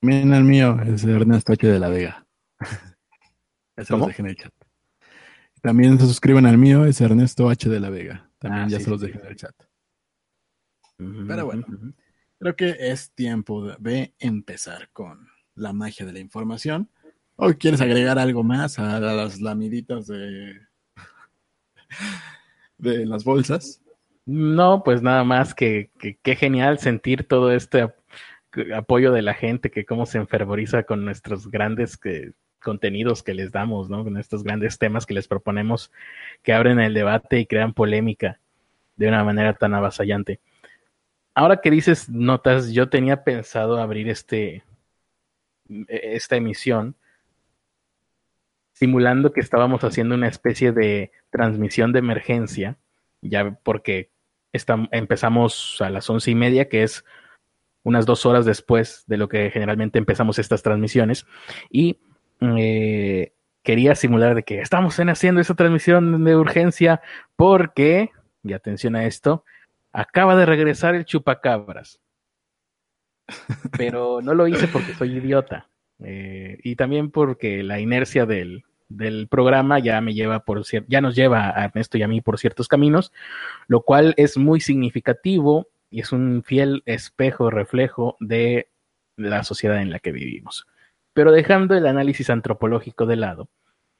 Miren 0.00 0.46
mío, 0.46 0.78
es 0.86 1.04
Ernesto 1.04 1.52
H. 1.52 1.66
de 1.66 1.78
la 1.78 1.88
Vega. 1.88 2.26
Eso 3.78 3.96
los 3.96 4.08
dejé 4.08 4.22
en 4.22 4.28
el 4.28 4.36
chat. 4.36 4.52
También 5.62 5.98
se 5.98 6.06
suscriben 6.06 6.46
al 6.46 6.58
mío, 6.58 6.84
es 6.84 7.00
Ernesto 7.00 7.48
H. 7.48 7.68
de 7.68 7.80
la 7.80 7.90
Vega. 7.90 8.30
También 8.38 8.64
ah, 8.64 8.68
ya 8.68 8.80
se 8.80 8.90
los 8.90 9.00
dejé 9.00 9.18
en 9.18 9.26
el 9.26 9.36
chat. 9.36 9.54
Pero 10.96 11.46
bueno, 11.46 11.64
creo 12.38 12.56
que 12.56 12.76
es 12.78 13.12
tiempo 13.12 13.76
de 13.78 14.14
empezar 14.18 14.90
con 14.92 15.28
la 15.54 15.72
magia 15.72 16.04
de 16.04 16.12
la 16.12 16.18
información. 16.18 16.90
¿O 17.36 17.52
quieres 17.52 17.80
agregar 17.80 18.18
algo 18.18 18.42
más 18.42 18.80
a 18.80 18.98
las 18.98 19.40
lamiditas 19.40 20.08
de, 20.08 20.60
de 22.78 23.06
las 23.06 23.22
bolsas? 23.22 23.80
No, 24.26 24.82
pues 24.84 25.02
nada 25.02 25.22
más 25.22 25.54
que 25.54 25.90
qué 26.22 26.34
genial 26.34 26.80
sentir 26.80 27.28
todo 27.28 27.52
este 27.52 27.88
apoyo 28.74 29.12
de 29.12 29.22
la 29.22 29.34
gente, 29.34 29.70
que 29.70 29.84
cómo 29.84 30.04
se 30.04 30.18
enfervoriza 30.18 30.82
con 30.82 31.04
nuestros 31.04 31.48
grandes 31.48 31.96
que 31.96 32.32
contenidos 32.62 33.22
que 33.22 33.34
les 33.34 33.52
damos, 33.52 33.88
¿no? 33.88 34.04
Con 34.04 34.16
estos 34.16 34.42
grandes 34.42 34.78
temas 34.78 35.06
que 35.06 35.14
les 35.14 35.28
proponemos 35.28 35.92
que 36.42 36.52
abren 36.52 36.80
el 36.80 36.94
debate 36.94 37.40
y 37.40 37.46
crean 37.46 37.72
polémica 37.72 38.40
de 38.96 39.08
una 39.08 39.24
manera 39.24 39.54
tan 39.54 39.74
avasallante. 39.74 40.40
Ahora 41.34 41.60
que 41.60 41.70
dices 41.70 42.08
notas, 42.08 42.72
yo 42.72 42.88
tenía 42.88 43.22
pensado 43.24 43.78
abrir 43.78 44.08
este 44.08 44.64
esta 45.88 46.36
emisión 46.36 46.96
simulando 48.72 49.32
que 49.32 49.40
estábamos 49.40 49.82
haciendo 49.84 50.14
una 50.14 50.28
especie 50.28 50.72
de 50.72 51.10
transmisión 51.30 51.92
de 51.92 51.98
emergencia, 51.98 52.78
ya 53.20 53.58
porque 53.62 54.10
empezamos 54.52 55.76
a 55.80 55.90
las 55.90 56.08
once 56.08 56.30
y 56.30 56.34
media, 56.34 56.68
que 56.68 56.84
es 56.84 57.04
unas 57.82 58.06
dos 58.06 58.24
horas 58.24 58.44
después 58.46 59.04
de 59.06 59.16
lo 59.16 59.28
que 59.28 59.50
generalmente 59.50 59.98
empezamos 59.98 60.38
estas 60.38 60.62
transmisiones, 60.62 61.26
y 61.70 61.98
eh, 62.40 63.32
quería 63.62 63.94
simular 63.94 64.34
de 64.34 64.42
que 64.42 64.60
estamos 64.60 64.96
haciendo 64.98 65.40
esta 65.40 65.54
transmisión 65.54 66.24
de 66.24 66.36
urgencia 66.36 67.00
porque, 67.36 68.10
y 68.42 68.52
atención 68.52 68.96
a 68.96 69.04
esto, 69.04 69.44
acaba 69.92 70.36
de 70.36 70.46
regresar 70.46 70.94
el 70.94 71.04
chupacabras. 71.04 72.00
Pero 73.76 74.20
no 74.22 74.34
lo 74.34 74.48
hice 74.48 74.68
porque 74.68 74.94
soy 74.94 75.16
idiota. 75.16 75.68
Eh, 76.02 76.58
y 76.62 76.76
también 76.76 77.10
porque 77.10 77.62
la 77.62 77.80
inercia 77.80 78.24
del, 78.24 78.64
del 78.88 79.28
programa 79.28 79.78
ya 79.78 80.00
me 80.00 80.14
lleva 80.14 80.44
por 80.44 80.62
ya 80.64 81.00
nos 81.00 81.14
lleva 81.14 81.50
a 81.50 81.64
Ernesto 81.64 81.98
y 81.98 82.02
a 82.02 82.08
mí 82.08 82.20
por 82.20 82.38
ciertos 82.38 82.68
caminos, 82.68 83.12
lo 83.66 83.82
cual 83.82 84.14
es 84.16 84.36
muy 84.36 84.60
significativo 84.60 85.68
y 85.90 86.00
es 86.00 86.12
un 86.12 86.42
fiel 86.44 86.82
espejo, 86.86 87.50
reflejo 87.50 88.16
de 88.20 88.68
la 89.16 89.42
sociedad 89.42 89.80
en 89.82 89.90
la 89.90 89.98
que 89.98 90.12
vivimos. 90.12 90.66
Pero 91.18 91.32
dejando 91.32 91.74
el 91.74 91.88
análisis 91.88 92.30
antropológico 92.30 93.04
de 93.04 93.16
lado, 93.16 93.48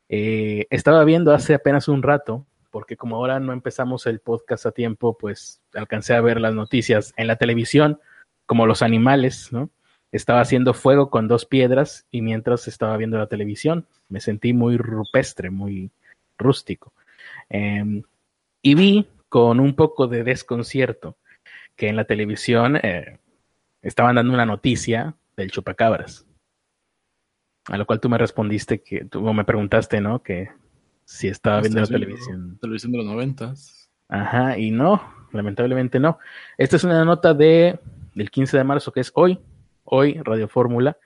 eh, 0.08 0.68
estaba 0.70 1.02
viendo 1.02 1.32
hace 1.32 1.52
apenas 1.52 1.88
un 1.88 2.04
rato, 2.04 2.46
porque 2.70 2.96
como 2.96 3.16
ahora 3.16 3.40
no 3.40 3.52
empezamos 3.52 4.06
el 4.06 4.20
podcast 4.20 4.66
a 4.66 4.70
tiempo, 4.70 5.18
pues 5.18 5.60
alcancé 5.74 6.14
a 6.14 6.20
ver 6.20 6.40
las 6.40 6.54
noticias 6.54 7.12
en 7.16 7.26
la 7.26 7.34
televisión, 7.34 7.98
como 8.46 8.66
los 8.68 8.82
animales, 8.82 9.48
¿no? 9.50 9.68
Estaba 10.12 10.42
haciendo 10.42 10.74
fuego 10.74 11.10
con 11.10 11.26
dos 11.26 11.44
piedras 11.44 12.06
y 12.12 12.22
mientras 12.22 12.68
estaba 12.68 12.96
viendo 12.96 13.18
la 13.18 13.26
televisión 13.26 13.84
me 14.08 14.20
sentí 14.20 14.52
muy 14.52 14.76
rupestre, 14.76 15.50
muy 15.50 15.90
rústico. 16.38 16.92
Em, 17.48 18.04
y 18.62 18.76
vi 18.76 19.08
con 19.28 19.58
un 19.58 19.74
poco 19.74 20.06
de 20.06 20.22
desconcierto 20.22 21.16
que 21.74 21.88
en 21.88 21.96
la 21.96 22.04
televisión 22.04 22.76
eh, 22.76 23.18
estaban 23.82 24.14
dando 24.14 24.32
una 24.34 24.46
noticia 24.46 25.16
del 25.36 25.50
chupacabras. 25.50 26.27
A 27.68 27.76
lo 27.76 27.86
cual 27.86 28.00
tú 28.00 28.08
me 28.08 28.18
respondiste 28.18 28.82
que, 28.82 29.04
tú 29.04 29.22
me 29.32 29.44
preguntaste, 29.44 30.00
¿no? 30.00 30.22
Que 30.22 30.50
si 31.04 31.28
estaba 31.28 31.60
viendo 31.60 31.80
la 31.80 31.86
televisión. 31.86 32.58
Televisión 32.60 32.92
de 32.92 32.98
los 32.98 33.06
noventas. 33.06 33.90
Ajá, 34.08 34.58
y 34.58 34.70
no, 34.70 35.02
lamentablemente 35.32 36.00
no. 36.00 36.18
Esta 36.56 36.76
es 36.76 36.84
una 36.84 37.04
nota 37.04 37.34
de 37.34 37.78
del 38.14 38.30
15 38.30 38.56
de 38.56 38.64
marzo, 38.64 38.92
que 38.92 39.00
es 39.00 39.12
hoy, 39.14 39.38
hoy 39.84 40.20
Radio 40.24 40.48
Fórmula 40.48 40.96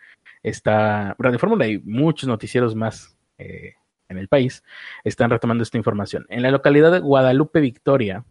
está, 0.43 1.15
Radio 1.19 1.39
Fórmula 1.39 1.67
y 1.67 1.79
muchos 1.79 2.29
noticieros 2.29 2.75
más 2.75 3.17
eh, 3.39 3.75
en 4.09 4.19
el 4.19 4.29
país 4.29 4.63
están 5.05 5.31
retomando 5.31 5.63
esta 5.63 5.77
información. 5.77 6.27
En 6.29 6.43
la 6.43 6.51
localidad 6.51 6.93
de 6.93 7.01
Guadalupe 7.01 7.61
Victoria, 7.61 8.25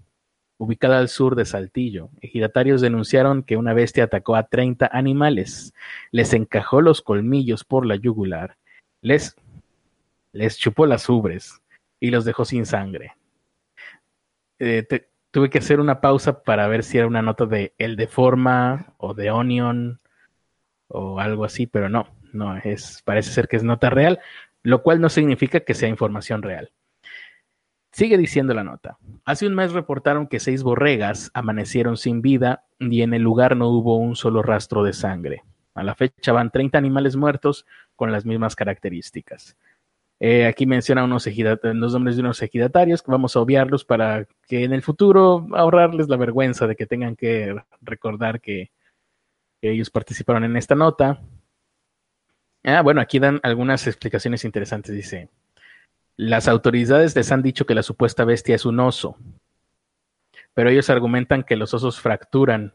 ubicada 0.61 0.99
al 0.99 1.09
sur 1.09 1.35
de 1.35 1.45
Saltillo, 1.45 2.11
ejidatarios 2.21 2.81
denunciaron 2.81 3.41
que 3.41 3.57
una 3.57 3.73
bestia 3.73 4.03
atacó 4.03 4.35
a 4.35 4.43
30 4.43 4.87
animales, 4.91 5.73
les 6.11 6.33
encajó 6.33 6.81
los 6.81 7.01
colmillos 7.01 7.63
por 7.63 7.87
la 7.87 7.95
yugular, 7.95 8.57
les, 9.01 9.35
les 10.33 10.59
chupó 10.59 10.85
las 10.85 11.09
ubres 11.09 11.63
y 11.99 12.11
los 12.11 12.25
dejó 12.25 12.45
sin 12.45 12.67
sangre. 12.67 13.15
Eh, 14.59 14.85
tuve 15.31 15.49
que 15.49 15.57
hacer 15.57 15.79
una 15.79 15.99
pausa 15.99 16.43
para 16.43 16.67
ver 16.67 16.83
si 16.83 16.99
era 16.99 17.07
una 17.07 17.23
nota 17.23 17.47
de 17.47 17.73
El 17.79 17.95
de 17.95 18.05
Forma 18.05 18.93
o 18.99 19.15
de 19.15 19.31
Onion 19.31 19.99
o 20.89 21.19
algo 21.19 21.43
así, 21.43 21.65
pero 21.65 21.89
no, 21.89 22.07
no, 22.33 22.55
es, 22.57 23.01
parece 23.03 23.31
ser 23.31 23.47
que 23.47 23.55
es 23.55 23.63
nota 23.63 23.89
real, 23.89 24.19
lo 24.61 24.83
cual 24.83 25.01
no 25.01 25.09
significa 25.09 25.61
que 25.61 25.73
sea 25.73 25.89
información 25.89 26.43
real. 26.43 26.71
Sigue 27.91 28.17
diciendo 28.17 28.53
la 28.53 28.63
nota. 28.63 28.97
Hace 29.25 29.47
un 29.47 29.53
mes 29.53 29.73
reportaron 29.73 30.27
que 30.27 30.39
seis 30.39 30.63
borregas 30.63 31.29
amanecieron 31.33 31.97
sin 31.97 32.21
vida 32.21 32.63
y 32.79 33.01
en 33.01 33.13
el 33.13 33.21
lugar 33.21 33.57
no 33.57 33.67
hubo 33.69 33.97
un 33.97 34.15
solo 34.15 34.41
rastro 34.41 34.83
de 34.83 34.93
sangre. 34.93 35.43
A 35.75 35.83
la 35.83 35.95
fecha 35.95 36.31
van 36.31 36.51
30 36.51 36.77
animales 36.77 37.15
muertos 37.15 37.65
con 37.95 38.11
las 38.11 38.25
mismas 38.25 38.55
características. 38.55 39.57
Eh, 40.19 40.45
aquí 40.45 40.65
menciona 40.65 41.03
unos 41.03 41.25
los 41.25 41.93
nombres 41.93 42.15
de 42.15 42.21
unos 42.21 42.41
ejidatarios 42.41 43.01
que 43.01 43.11
vamos 43.11 43.35
a 43.35 43.39
obviarlos 43.39 43.83
para 43.83 44.27
que 44.47 44.63
en 44.63 44.71
el 44.71 44.83
futuro 44.83 45.47
ahorrarles 45.53 46.09
la 46.09 46.17
vergüenza 46.17 46.67
de 46.67 46.75
que 46.75 46.85
tengan 46.85 47.15
que 47.15 47.55
recordar 47.81 48.39
que 48.39 48.71
ellos 49.61 49.89
participaron 49.89 50.43
en 50.43 50.57
esta 50.57 50.75
nota. 50.75 51.21
Ah, 52.63 52.81
bueno, 52.81 53.01
aquí 53.01 53.19
dan 53.19 53.39
algunas 53.43 53.87
explicaciones 53.87 54.45
interesantes. 54.45 54.95
Dice, 54.95 55.29
las 56.21 56.47
autoridades 56.47 57.15
les 57.15 57.31
han 57.31 57.41
dicho 57.41 57.65
que 57.65 57.73
la 57.73 57.83
supuesta 57.83 58.25
bestia 58.25 58.55
es 58.55 58.65
un 58.65 58.79
oso, 58.79 59.17
pero 60.53 60.69
ellos 60.69 60.89
argumentan 60.89 61.43
que 61.43 61.55
los 61.55 61.73
osos 61.73 61.99
fracturan. 61.99 62.73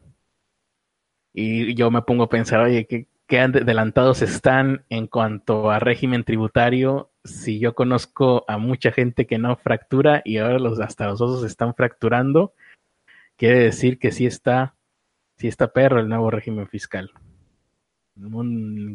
Y 1.33 1.75
yo 1.75 1.91
me 1.91 2.01
pongo 2.01 2.23
a 2.23 2.29
pensar, 2.29 2.59
oye, 2.59 2.87
¿qué, 2.87 3.39
adelantados 3.39 4.21
están 4.21 4.83
en 4.89 5.07
cuanto 5.07 5.71
a 5.71 5.79
régimen 5.79 6.23
tributario? 6.23 7.11
Si 7.23 7.59
yo 7.59 7.75
conozco 7.75 8.43
a 8.47 8.57
mucha 8.57 8.91
gente 8.91 9.27
que 9.27 9.37
no 9.37 9.55
fractura 9.55 10.21
y 10.25 10.39
ahora 10.39 10.59
los, 10.59 10.79
hasta 10.79 11.07
los 11.07 11.21
osos 11.21 11.45
están 11.45 11.75
fracturando, 11.75 12.53
quiere 13.37 13.59
decir 13.59 13.99
que 13.99 14.11
sí 14.11 14.25
está 14.25 14.73
Sí 15.37 15.47
está 15.47 15.71
perro 15.71 15.99
el 15.99 16.09
nuevo 16.09 16.31
régimen 16.31 16.67
fiscal. 16.67 17.11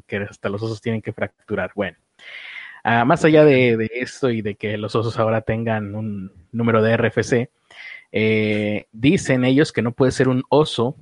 Que 0.06 0.16
hasta 0.16 0.48
los 0.48 0.62
osos 0.62 0.80
tienen 0.80 1.00
que 1.00 1.12
fracturar. 1.12 1.70
Bueno, 1.76 1.96
ah, 2.84 3.04
más 3.04 3.24
allá 3.24 3.44
de, 3.44 3.90
esto 3.94 4.30
y 4.30 4.42
de 4.42 4.54
que 4.54 4.76
los 4.78 4.94
osos 4.94 5.18
ahora 5.18 5.42
tengan 5.42 5.94
un 5.94 6.32
número 6.52 6.82
de 6.82 6.96
RFC, 6.96 7.50
eh, 8.12 8.86
dicen 8.92 9.44
ellos 9.44 9.72
que 9.72 9.82
no 9.82 9.92
puede 9.92 10.12
ser 10.12 10.28
un 10.28 10.44
oso 10.48 10.96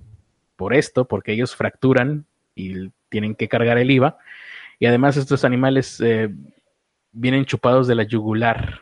por 0.57 0.75
esto, 0.75 1.07
porque 1.07 1.33
ellos 1.33 1.57
fracturan 1.57 2.27
y 2.55 2.91
tienen 3.09 3.35
que 3.35 3.49
cargar 3.49 3.79
el 3.79 3.91
IVA. 3.91 4.19
Y 4.79 4.87
además 4.87 5.17
estos 5.17 5.45
animales 5.45 6.01
eh, 6.01 6.31
vienen 7.13 7.45
chupados 7.45 7.87
de 7.87 7.95
la 7.95 8.05
yugular, 8.05 8.81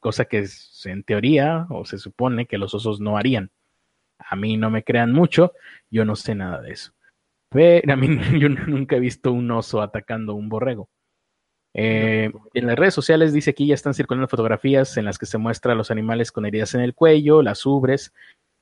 cosa 0.00 0.24
que 0.24 0.46
en 0.84 1.02
teoría 1.02 1.66
o 1.70 1.84
se 1.84 1.98
supone 1.98 2.46
que 2.46 2.58
los 2.58 2.74
osos 2.74 3.00
no 3.00 3.16
harían. 3.18 3.50
A 4.18 4.36
mí 4.36 4.56
no 4.56 4.70
me 4.70 4.84
crean 4.84 5.12
mucho, 5.12 5.52
yo 5.90 6.04
no 6.04 6.16
sé 6.16 6.34
nada 6.34 6.60
de 6.62 6.72
eso. 6.72 6.92
Pero 7.50 7.92
a 7.92 7.96
mí 7.96 8.08
yo 8.40 8.48
nunca 8.48 8.96
he 8.96 9.00
visto 9.00 9.32
un 9.32 9.50
oso 9.50 9.82
atacando 9.82 10.34
un 10.34 10.48
borrego. 10.48 10.88
Eh, 11.76 12.30
en 12.54 12.66
las 12.66 12.78
redes 12.78 12.94
sociales 12.94 13.32
dice 13.32 13.50
aquí 13.50 13.66
ya 13.66 13.74
están 13.74 13.94
circulando 13.94 14.28
fotografías 14.28 14.96
en 14.96 15.04
las 15.04 15.18
que 15.18 15.26
se 15.26 15.38
muestra 15.38 15.72
a 15.72 15.74
los 15.74 15.90
animales 15.90 16.30
con 16.30 16.46
heridas 16.46 16.74
en 16.74 16.80
el 16.80 16.94
cuello, 16.94 17.42
las 17.42 17.66
ubres. 17.66 18.12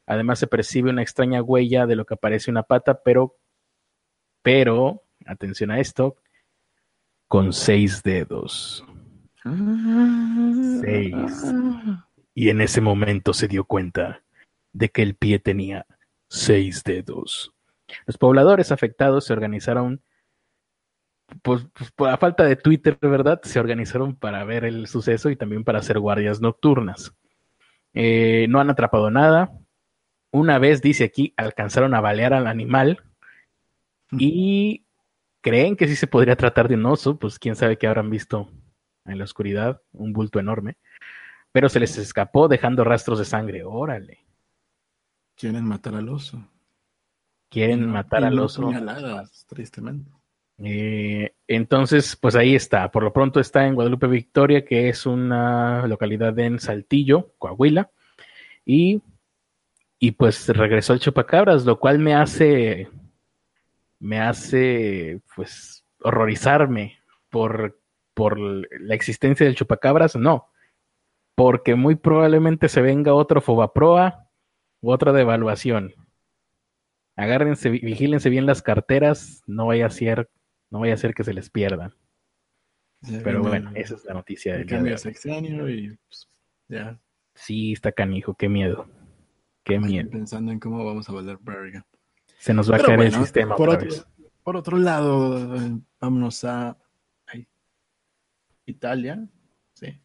Además 0.07 0.39
se 0.39 0.47
percibe 0.47 0.91
una 0.91 1.03
extraña 1.03 1.43
huella 1.43 1.87
de 1.87 1.97
lo 1.97 2.07
que 2.07 2.17
parece 2.17 2.51
una 2.51 2.63
pata, 2.63 3.03
pero, 3.03 3.37
pero, 4.43 5.03
atención 5.27 5.71
a 5.71 5.79
esto, 5.79 6.17
con 7.29 7.53
seis 7.53 8.03
dedos. 8.03 8.85
Seis. 10.81 11.55
Y 12.35 12.49
en 12.49 12.61
ese 12.61 12.81
momento 12.81 13.35
se 13.35 13.49
dio 13.49 13.65
cuenta 13.65 14.23
de 14.73 14.89
que 14.89 15.03
el 15.03 15.15
pie 15.15 15.39
tenía 15.39 15.87
seis 16.29 16.83
dedos. 16.83 17.53
Los 18.07 18.19
pobladores 18.19 18.73
afectados 18.73 19.27
se 19.27 19.33
organizaron, 19.33 20.03
pues, 21.43 21.67
pues, 21.73 21.91
por 21.93 22.09
la 22.09 22.19
falta 22.19 22.45
de 22.45 22.57
Twitter, 22.57 22.99
¿verdad? 23.01 23.41
Se 23.43 23.61
organizaron 23.61 24.15
para 24.15 24.45
ver 24.45 24.65
el 24.65 24.87
suceso 24.87 25.31
y 25.31 25.37
también 25.37 25.65
para 25.65 25.79
hacer 25.79 25.99
guardias 25.99 26.41
nocturnas. 26.41 27.15
Eh, 27.95 28.47
no 28.49 28.61
han 28.61 28.71
atrapado 28.71 29.11
nada. 29.11 29.53
Una 30.31 30.59
vez, 30.59 30.83
dice 30.83 31.05
aquí, 31.05 31.35
alcanzaron 31.37 31.95
a 31.95 32.01
balear 32.01 32.33
al 32.33 32.47
animal 32.47 33.03
y 34.11 34.85
creen 35.41 35.77
que 35.77 35.89
sí 35.89 35.97
se 35.97 36.07
podría 36.07 36.37
tratar 36.37 36.69
de 36.69 36.75
un 36.75 36.87
oso, 36.87 37.19
pues 37.19 37.39
quién 37.39 37.57
sabe 37.57 37.77
qué 37.77 37.87
habrán 37.87 38.11
visto 38.11 38.51
en 39.05 39.19
la 39.19 39.25
oscuridad, 39.25 39.83
un 39.93 40.13
bulto 40.13 40.39
enorme, 40.39 40.77
pero 41.51 41.69
se 41.69 41.81
les 41.81 41.99
escapó 41.99 42.49
dejando 42.49 42.85
rastros 42.85 43.19
de 43.19 43.25
sangre. 43.25 43.65
Órale. 43.65 44.25
Quieren 45.37 45.65
matar 45.65 45.95
al 45.95 46.09
oso. 46.09 46.49
Quieren 47.49 47.87
matar 47.87 48.25
al 48.25 48.39
oso. 48.39 48.71
tristemente. 49.49 50.11
Eh, 50.65 51.35
entonces, 51.49 52.17
pues 52.17 52.37
ahí 52.37 52.55
está. 52.55 52.91
Por 52.91 53.03
lo 53.03 53.13
pronto 53.13 53.41
está 53.41 53.67
en 53.67 53.75
Guadalupe 53.75 54.07
Victoria, 54.07 54.65
que 54.65 54.89
es 54.89 55.07
una 55.07 55.87
localidad 55.87 56.39
en 56.39 56.59
Saltillo, 56.61 57.33
Coahuila. 57.39 57.91
Y, 58.65 59.03
y 59.99 60.13
pues 60.13 60.49
regresó 60.49 60.93
el 60.93 61.01
chupacabras, 61.01 61.65
lo 61.65 61.79
cual 61.79 61.99
me 61.99 62.15
hace, 62.15 62.89
me 63.99 64.21
hace, 64.21 65.21
pues, 65.35 65.85
horrorizarme 66.01 66.99
por 67.29 67.83
por 68.15 68.39
la 68.39 68.95
existencia 68.95 69.47
del 69.47 69.57
chupacabras, 69.57 70.17
no. 70.17 70.49
Porque 71.35 71.75
muy 71.75 71.95
probablemente 71.95 72.69
se 72.69 72.83
venga 72.83 73.15
otro 73.15 73.41
Fobaproa 73.41 74.29
u 74.81 74.93
otra 74.93 75.13
devaluación. 75.13 75.95
Agárrense, 77.17 77.71
vigílense 77.71 78.31
bien 78.31 78.47
las 78.47 78.63
carteras, 78.63 79.43
no 79.47 79.67
vaya 79.67 79.87
a 79.87 79.91
ser, 79.91 80.31
no 80.73 80.81
vaya 80.81 80.95
a 80.95 80.97
ser 80.97 81.15
que 81.15 81.23
se 81.23 81.35
les 81.35 81.51
pierdan. 81.51 81.95
Pero 83.23 83.43
bueno, 83.43 83.73
esa 83.75 83.95
es 83.95 84.05
la 84.05 84.15
noticia 84.15 84.55
del 84.55 84.67
cambio 84.67 84.97
sexenio 84.97 85.69
y 85.69 85.99
pues, 86.09 86.29
ya. 86.69 86.99
Sí, 87.35 87.73
está 87.73 87.93
canijo, 87.93 88.35
qué 88.35 88.49
miedo. 88.49 88.89
Qué 89.65 89.79
miedo. 89.79 90.11
Pensando 90.11 90.51
en 90.51 90.59
cómo 90.59 90.85
vamos 90.85 91.09
a 91.09 91.13
valer 91.13 91.39
verga. 91.41 91.87
Se 92.39 92.55
nos 92.55 92.71
va 92.71 92.77
a 92.77 92.81
caer 92.81 93.01
el 93.01 93.13
sistema. 93.13 93.55
Por 93.55 93.69
otro, 93.69 93.89
por 94.43 94.57
otro 94.57 94.79
lado, 94.79 95.47
vámonos 96.01 96.43
a 96.45 96.77
Italia. 98.65 99.29
Sí. 99.75 100.01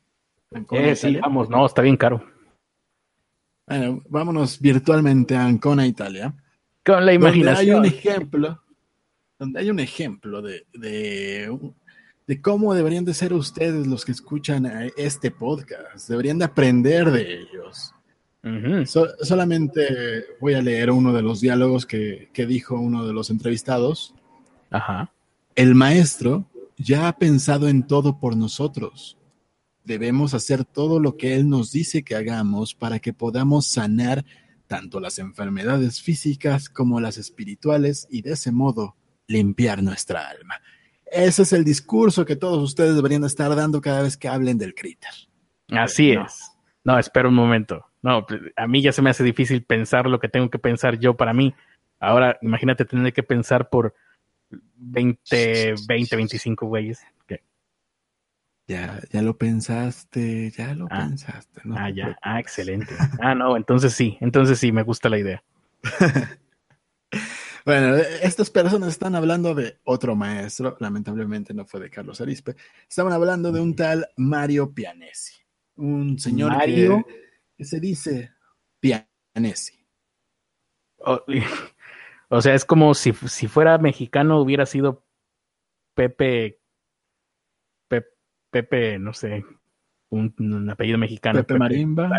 Eh, 0.71 0.95
sí, 0.95 1.15
vamos, 1.17 1.49
no, 1.49 1.65
está 1.65 1.81
bien 1.81 1.97
caro. 1.97 2.23
Bueno, 3.67 4.03
vámonos 4.09 4.59
virtualmente 4.59 5.35
a 5.35 5.45
Ancona, 5.45 5.87
Italia. 5.87 6.33
Con 6.85 7.05
la 7.05 7.13
imaginación. 7.13 7.75
Donde 7.75 7.89
hay 7.89 7.93
un 7.93 7.97
ejemplo, 7.97 8.63
donde 9.39 9.59
hay 9.59 9.69
un 9.69 9.79
ejemplo 9.79 10.41
de, 10.41 10.65
de, 10.73 12.41
cómo 12.41 12.73
deberían 12.73 13.05
de 13.05 13.13
ser 13.13 13.33
ustedes 13.33 13.87
los 13.87 14.03
que 14.03 14.11
escuchan 14.11 14.91
este 14.97 15.31
podcast. 15.31 16.09
Deberían 16.09 16.39
de 16.39 16.45
aprender 16.45 17.11
de 17.11 17.41
ellos. 17.41 17.93
solamente 19.21 20.25
voy 20.39 20.55
a 20.55 20.61
leer 20.61 20.91
uno 20.91 21.13
de 21.13 21.21
los 21.21 21.41
diálogos 21.41 21.85
que, 21.85 22.29
que 22.33 22.45
dijo 22.45 22.75
uno 22.75 23.05
de 23.05 23.13
los 23.13 23.29
entrevistados. 23.29 24.13
Ajá. 24.69 25.11
El 25.55 25.75
maestro 25.75 26.45
ya 26.77 27.07
ha 27.07 27.17
pensado 27.17 27.67
en 27.67 27.85
todo 27.85 28.19
por 28.19 28.35
nosotros. 28.35 29.17
Debemos 29.83 30.33
hacer 30.33 30.65
todo 30.65 30.99
lo 30.99 31.15
que 31.15 31.35
Él 31.35 31.47
nos 31.47 31.71
dice 31.71 32.03
que 32.03 32.15
hagamos 32.15 32.73
para 32.73 32.99
que 32.99 33.13
podamos 33.13 33.67
sanar 33.67 34.25
tanto 34.67 34.99
las 34.99 35.17
enfermedades 35.17 36.01
físicas 36.01 36.67
como 36.67 36.99
las 36.99 37.17
espirituales 37.17 38.05
y 38.11 38.21
de 38.21 38.33
ese 38.33 38.51
modo 38.51 38.95
limpiar 39.27 39.83
nuestra 39.83 40.27
alma. 40.27 40.55
Ese 41.05 41.43
es 41.43 41.53
el 41.53 41.63
discurso 41.63 42.25
que 42.25 42.35
todos 42.35 42.61
ustedes 42.61 42.95
deberían 42.95 43.23
estar 43.23 43.55
dando 43.55 43.81
cada 43.81 44.01
vez 44.01 44.17
que 44.17 44.27
hablen 44.27 44.57
del 44.57 44.75
críter. 44.75 45.11
Así 45.69 46.11
es. 46.11 46.51
No, 46.83 46.97
espera 46.97 47.27
un 47.27 47.35
momento. 47.35 47.85
No, 48.01 48.25
a 48.55 48.67
mí 48.67 48.81
ya 48.81 48.91
se 48.91 49.01
me 49.01 49.09
hace 49.09 49.23
difícil 49.23 49.63
pensar 49.63 50.07
lo 50.07 50.19
que 50.19 50.29
tengo 50.29 50.49
que 50.49 50.59
pensar 50.59 50.99
yo 50.99 51.15
para 51.15 51.33
mí. 51.33 51.53
Ahora, 51.99 52.37
imagínate 52.41 52.85
tener 52.85 53.11
que 53.13 53.23
pensar 53.23 53.69
por 53.69 53.93
20, 54.49 55.75
20, 55.87 56.15
25 56.15 56.65
güeyes. 56.65 57.01
Ya, 58.67 58.99
ya 59.11 59.21
lo 59.21 59.37
pensaste, 59.37 60.51
ya 60.51 60.75
lo 60.75 60.87
ah. 60.91 61.07
pensaste. 61.07 61.61
ah, 61.73 61.89
ya, 61.89 62.17
ah, 62.21 62.37
excelente. 62.39 62.93
Ah, 63.21 63.33
no, 63.33 63.55
entonces 63.55 63.93
sí, 63.93 64.17
entonces 64.19 64.59
sí, 64.59 64.73
me 64.73 64.83
gusta 64.83 65.07
la 65.07 65.19
idea. 65.19 65.43
bueno, 67.67 67.97
estas 68.21 68.49
personas 68.49 68.89
están 68.89 69.13
hablando 69.13 69.53
de 69.53 69.77
otro 69.83 70.15
maestro, 70.15 70.77
lamentablemente 70.79 71.53
no 71.53 71.65
fue 71.65 71.81
de 71.81 71.89
Carlos 71.89 72.21
Arispe, 72.21 72.55
estaban 72.87 73.11
hablando 73.11 73.51
de 73.51 73.59
un 73.59 73.75
tal 73.75 74.07
Mario 74.15 74.73
Pianesi, 74.73 75.35
un 75.75 76.17
señor 76.17 76.57
Que, 76.63 77.65
se 77.65 77.79
dice 77.79 78.31
Pianesi. 78.79 79.85
O 82.29 82.41
sea, 82.41 82.55
es 82.55 82.65
como 82.65 82.93
si, 82.93 83.13
si 83.13 83.47
fuera 83.47 83.77
mexicano 83.77 84.41
hubiera 84.41 84.65
sido 84.65 85.05
Pepe 85.93 86.59
Pepe, 88.49 88.97
no 88.97 89.13
sé, 89.13 89.45
un, 90.09 90.69
apellido 90.69 90.97
mexicano. 90.97 91.39
Pepe, 91.39 91.59
Marimba. 91.59 92.09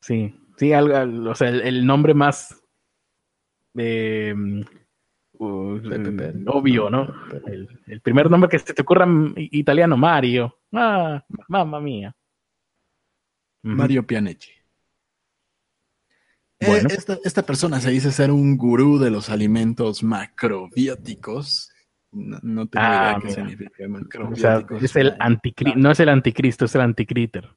Sí, 0.00 0.34
sí, 0.56 0.72
algo, 0.72 1.30
o 1.30 1.34
sea, 1.34 1.48
el, 1.48 1.86
nombre 1.86 2.14
más 2.14 2.61
eh, 3.76 4.34
obvio, 5.38 6.90
¿no? 6.90 7.14
El, 7.46 8.00
primer 8.00 8.30
nombre 8.30 8.48
que 8.48 8.58
se 8.58 8.74
te 8.74 8.82
ocurra 8.82 9.06
italiano, 9.36 9.96
Mario. 9.96 10.58
Ah, 10.72 11.24
mamma 11.48 11.80
mía. 11.80 12.14
Mario 13.62 14.06
Pianetti. 14.06 14.48
Eh, 16.60 16.82
esta, 16.90 17.18
esta, 17.24 17.42
persona 17.42 17.80
se 17.80 17.90
dice 17.90 18.12
ser 18.12 18.30
un 18.30 18.56
gurú 18.56 18.98
de 18.98 19.10
los 19.10 19.30
alimentos 19.30 20.04
macrobióticos 20.04 21.72
no, 22.12 22.66
tengo 22.66 22.84
idea 22.84 23.10
ah, 23.12 23.18
qué 23.22 23.30
significa 23.30 23.72
o 24.30 24.36
sea, 24.36 24.66
es 24.80 24.96
el 24.96 25.16
no 25.76 25.90
es 25.90 26.00
el 26.00 26.10
anticristo, 26.10 26.66
es 26.66 26.74
el 26.74 26.82
anticriter. 26.82 27.48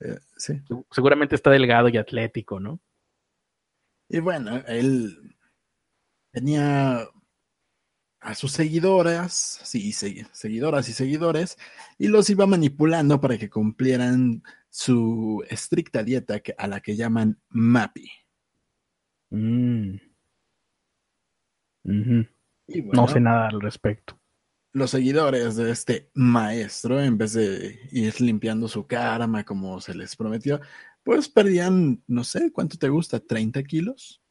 Eh, 0.00 0.18
sí. 0.36 0.60
Seguramente 0.90 1.36
está 1.36 1.50
delgado 1.50 1.88
y 1.88 1.96
atlético, 1.96 2.58
¿no? 2.58 2.80
Y 4.10 4.18
bueno, 4.18 4.62
él 4.66 5.36
tenía 6.32 7.08
a 8.20 8.34
sus 8.34 8.52
seguidoras, 8.52 9.60
sí, 9.64 9.92
seguidoras 9.92 10.88
y 10.90 10.92
seguidores, 10.92 11.56
y 11.96 12.08
los 12.08 12.28
iba 12.28 12.44
manipulando 12.46 13.18
para 13.18 13.38
que 13.38 13.48
cumplieran 13.48 14.42
su 14.68 15.42
estricta 15.48 16.02
dieta 16.02 16.42
a 16.58 16.66
la 16.66 16.80
que 16.80 16.96
llaman 16.96 17.40
MAPI. 17.48 18.10
Mm 19.30 19.96
no 21.84 23.08
sé 23.08 23.20
nada 23.20 23.48
al 23.48 23.60
respecto. 23.60 24.18
Los 24.72 24.90
seguidores 24.90 25.56
de 25.56 25.72
este 25.72 26.10
maestro, 26.14 27.00
en 27.00 27.18
vez 27.18 27.32
de 27.32 27.80
ir 27.90 28.20
limpiando 28.20 28.68
su 28.68 28.86
karma 28.86 29.44
como 29.44 29.80
se 29.80 29.94
les 29.94 30.14
prometió, 30.14 30.60
pues 31.02 31.28
perdían, 31.28 32.02
no 32.06 32.24
sé, 32.24 32.52
¿cuánto 32.52 32.78
te 32.78 32.88
gusta? 32.88 33.20
¿30 33.20 33.66
kilos? 33.66 34.22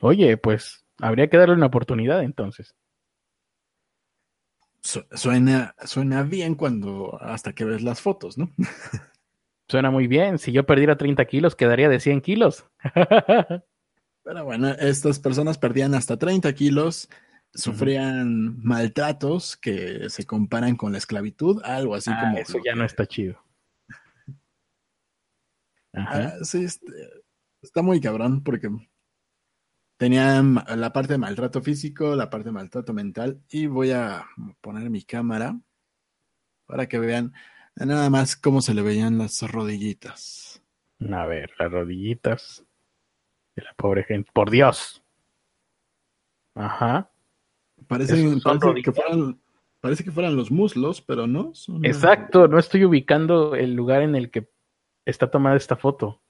Oye, 0.00 0.36
pues 0.36 0.84
habría 0.98 1.28
que 1.28 1.36
darle 1.36 1.54
una 1.54 1.66
oportunidad 1.66 2.22
entonces. 2.22 2.74
suena, 4.80 5.74
suena 5.84 6.22
bien 6.22 6.54
cuando 6.54 7.18
hasta 7.20 7.54
que 7.54 7.64
ves 7.64 7.82
las 7.82 8.00
fotos, 8.00 8.38
¿no? 8.38 8.50
Suena 9.68 9.90
muy 9.90 10.06
bien. 10.06 10.38
Si 10.38 10.52
yo 10.52 10.64
perdiera 10.64 10.96
30 10.96 11.24
kilos, 11.24 11.56
quedaría 11.56 11.88
de 11.88 11.98
100 11.98 12.20
kilos. 12.20 12.64
Pero 14.22 14.44
bueno, 14.44 14.68
estas 14.70 15.18
personas 15.18 15.58
perdían 15.58 15.94
hasta 15.94 16.16
30 16.16 16.52
kilos, 16.52 17.08
sufrían 17.52 18.60
maltratos 18.62 19.56
que 19.56 20.08
se 20.08 20.24
comparan 20.24 20.76
con 20.76 20.92
la 20.92 20.98
esclavitud, 20.98 21.62
algo 21.64 21.94
así 21.94 22.10
ah, 22.12 22.20
como... 22.20 22.38
Eso 22.38 22.58
ya 22.64 22.74
no 22.74 22.84
está 22.84 23.06
chido. 23.06 23.45
Ah, 25.96 26.32
sí, 26.42 26.64
este, 26.64 26.86
está 27.62 27.82
muy 27.82 28.00
cabrón 28.00 28.42
porque 28.42 28.68
tenían 29.96 30.62
la 30.76 30.92
parte 30.92 31.14
de 31.14 31.18
maltrato 31.18 31.62
físico, 31.62 32.14
la 32.14 32.28
parte 32.28 32.50
de 32.50 32.52
maltrato 32.52 32.92
mental 32.92 33.40
y 33.48 33.66
voy 33.66 33.92
a 33.92 34.26
poner 34.60 34.90
mi 34.90 35.02
cámara 35.02 35.58
para 36.66 36.86
que 36.86 36.98
vean 36.98 37.32
nada 37.76 38.10
más 38.10 38.36
cómo 38.36 38.60
se 38.60 38.74
le 38.74 38.82
veían 38.82 39.18
las 39.18 39.40
rodillitas. 39.42 40.62
A 41.10 41.26
ver, 41.26 41.50
las 41.58 41.70
rodillitas 41.72 42.64
de 43.54 43.62
la 43.62 43.72
pobre 43.74 44.04
gente. 44.04 44.30
Por 44.32 44.50
Dios. 44.50 45.02
Ajá. 46.54 47.10
Parece, 47.86 48.14
que 48.82 48.92
fueran, 48.92 49.38
parece 49.80 50.02
que 50.02 50.10
fueran 50.10 50.36
los 50.36 50.50
muslos, 50.50 51.02
pero 51.02 51.26
no. 51.26 51.52
Exacto, 51.82 52.48
no 52.48 52.58
estoy 52.58 52.84
ubicando 52.84 53.54
el 53.54 53.74
lugar 53.74 54.02
en 54.02 54.14
el 54.14 54.30
que 54.30 54.48
está 55.06 55.30
tomada 55.30 55.56
esta 55.56 55.76
foto. 55.76 56.20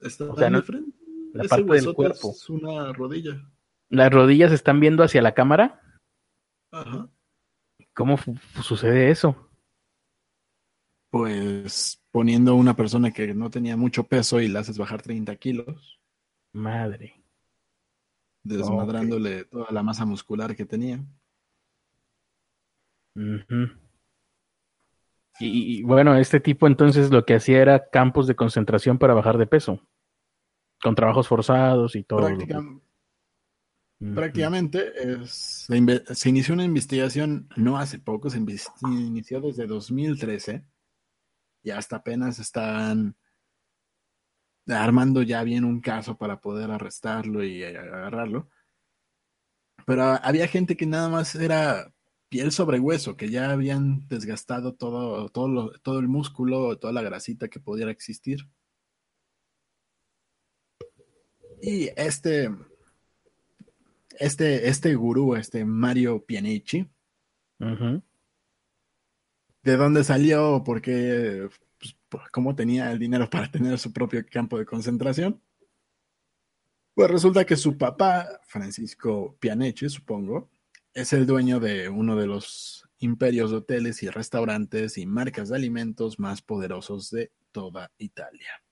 Está 0.00 0.24
o 0.24 0.36
sea, 0.36 0.50
frente. 0.62 0.92
La 1.32 1.44
parte 1.44 1.72
del 1.72 1.94
cuerpo. 1.94 2.32
Es 2.32 2.50
una 2.50 2.92
rodilla. 2.92 3.50
¿Las 3.88 4.12
rodillas 4.12 4.52
están 4.52 4.80
viendo 4.80 5.02
hacia 5.02 5.22
la 5.22 5.32
cámara? 5.32 5.80
Ajá. 6.70 7.08
¿Cómo 7.94 8.16
sucede 8.62 9.10
eso? 9.10 9.50
Pues 11.10 12.02
poniendo 12.10 12.54
una 12.54 12.76
persona 12.76 13.10
que 13.10 13.34
no 13.34 13.50
tenía 13.50 13.76
mucho 13.76 14.04
peso 14.04 14.40
y 14.40 14.48
la 14.48 14.60
haces 14.60 14.76
bajar 14.78 15.00
30 15.00 15.34
kilos. 15.36 15.98
Madre. 16.52 17.22
Desmadrándole 18.42 19.44
toda 19.44 19.70
la 19.70 19.82
masa 19.82 20.04
muscular 20.04 20.54
que 20.54 20.64
tenía. 20.64 21.04
Y, 25.40 25.82
bueno, 25.82 26.16
este 26.16 26.40
tipo 26.40 26.66
entonces 26.66 27.10
lo 27.10 27.24
que 27.24 27.34
hacía 27.34 27.62
era 27.62 27.88
campos 27.90 28.26
de 28.26 28.34
concentración 28.34 28.98
para 28.98 29.14
bajar 29.14 29.38
de 29.38 29.46
peso. 29.46 29.80
Con 30.82 30.94
trabajos 30.94 31.28
forzados 31.28 31.96
y 31.96 32.04
todo. 32.04 32.28
Prácticamente 34.14 34.92
se, 35.26 36.28
inició 36.28 36.54
una 36.54 36.64
investigación 36.64 37.48
no 37.56 37.78
hace 37.78 37.98
poco, 37.98 38.30
se 38.30 38.38
inició 38.38 39.40
desde 39.40 39.66
2013 39.66 40.64
y 41.64 41.70
hasta 41.70 41.96
apenas 41.96 42.38
están 42.38 43.16
armando 44.68 45.22
ya 45.22 45.42
bien 45.42 45.64
un 45.64 45.80
caso 45.80 46.16
para 46.16 46.40
poder 46.40 46.70
arrestarlo 46.70 47.42
y 47.42 47.64
agarrarlo. 47.64 48.48
Pero 49.84 50.02
había 50.04 50.46
gente 50.46 50.76
que 50.76 50.86
nada 50.86 51.08
más 51.08 51.34
era 51.34 51.92
piel 52.28 52.52
sobre 52.52 52.80
hueso, 52.80 53.16
que 53.16 53.30
ya 53.30 53.50
habían 53.50 54.06
desgastado 54.08 54.74
todo, 54.74 55.28
todo, 55.28 55.72
todo 55.82 55.98
el 55.98 56.08
músculo, 56.08 56.78
toda 56.78 56.92
la 56.92 57.02
grasita 57.02 57.48
que 57.48 57.60
pudiera 57.60 57.90
existir. 57.90 58.48
Y 61.60 61.88
este, 61.96 62.50
este, 64.18 64.68
este 64.68 64.94
gurú, 64.94 65.34
este 65.34 65.64
Mario 65.64 66.24
Pianici, 66.24 66.88
¿de 67.58 68.02
dónde 69.76 70.04
salió? 70.04 70.62
¿Por 70.64 70.80
qué? 70.80 71.48
Pues, 71.78 71.96
¿Cómo 72.30 72.54
tenía 72.54 72.92
el 72.92 72.98
dinero 72.98 73.28
para 73.30 73.50
tener 73.50 73.78
su 73.78 73.92
propio 73.92 74.24
campo 74.30 74.58
de 74.58 74.66
concentración? 74.66 75.42
Pues 76.94 77.10
resulta 77.10 77.46
que 77.46 77.56
su 77.56 77.78
papá, 77.78 78.40
Francisco 78.46 79.36
Pianechi, 79.38 79.88
supongo, 79.88 80.50
es 80.94 81.12
el 81.12 81.26
dueño 81.26 81.60
de 81.60 81.88
uno 81.88 82.16
de 82.16 82.26
los 82.26 82.88
imperios 82.98 83.50
de 83.50 83.58
hoteles 83.58 84.02
y 84.02 84.08
restaurantes 84.08 84.98
y 84.98 85.06
marcas 85.06 85.48
de 85.48 85.56
alimentos 85.56 86.18
más 86.18 86.42
poderosos 86.42 87.10
de 87.10 87.32
toda 87.52 87.90
Italia. 87.98 88.62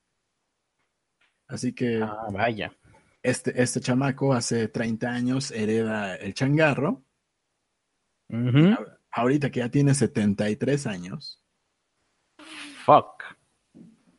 Así 1.48 1.72
que. 1.72 2.02
Ah, 2.02 2.26
vaya. 2.33 2.76
Este, 3.22 3.61
este 3.61 3.81
chamaco 3.81 4.33
hace 4.33 4.68
30 4.68 5.09
años 5.09 5.50
hereda 5.50 6.16
el 6.16 6.35
changarro. 6.35 7.05
Ahorita 9.11 9.50
que 9.50 9.61
ya 9.61 9.68
tiene 9.68 9.94
73 9.94 10.87
años. 10.87 11.42
Fuck. 12.85 13.24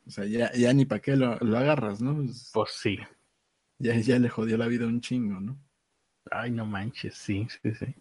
O 0.05 0.09
sea, 0.09 0.25
ya, 0.25 0.73
ni 0.73 0.85
para 0.85 1.01
qué 1.01 1.15
lo, 1.15 1.33
agarras, 1.57 2.01
¿no? 2.01 2.25
Pues 2.53 2.71
sí. 2.71 2.97
Ya, 3.77 3.95
ya 3.97 4.19
le 4.19 4.29
jodió 4.29 4.57
la 4.57 4.67
vida 4.67 4.87
un 4.87 5.01
chingo, 5.01 5.39
¿no? 5.39 5.59
Ay, 6.31 6.51
no 6.51 6.65
manches, 6.65 7.15
sí, 7.15 7.47
sí, 7.61 7.73
sí. 7.73 7.95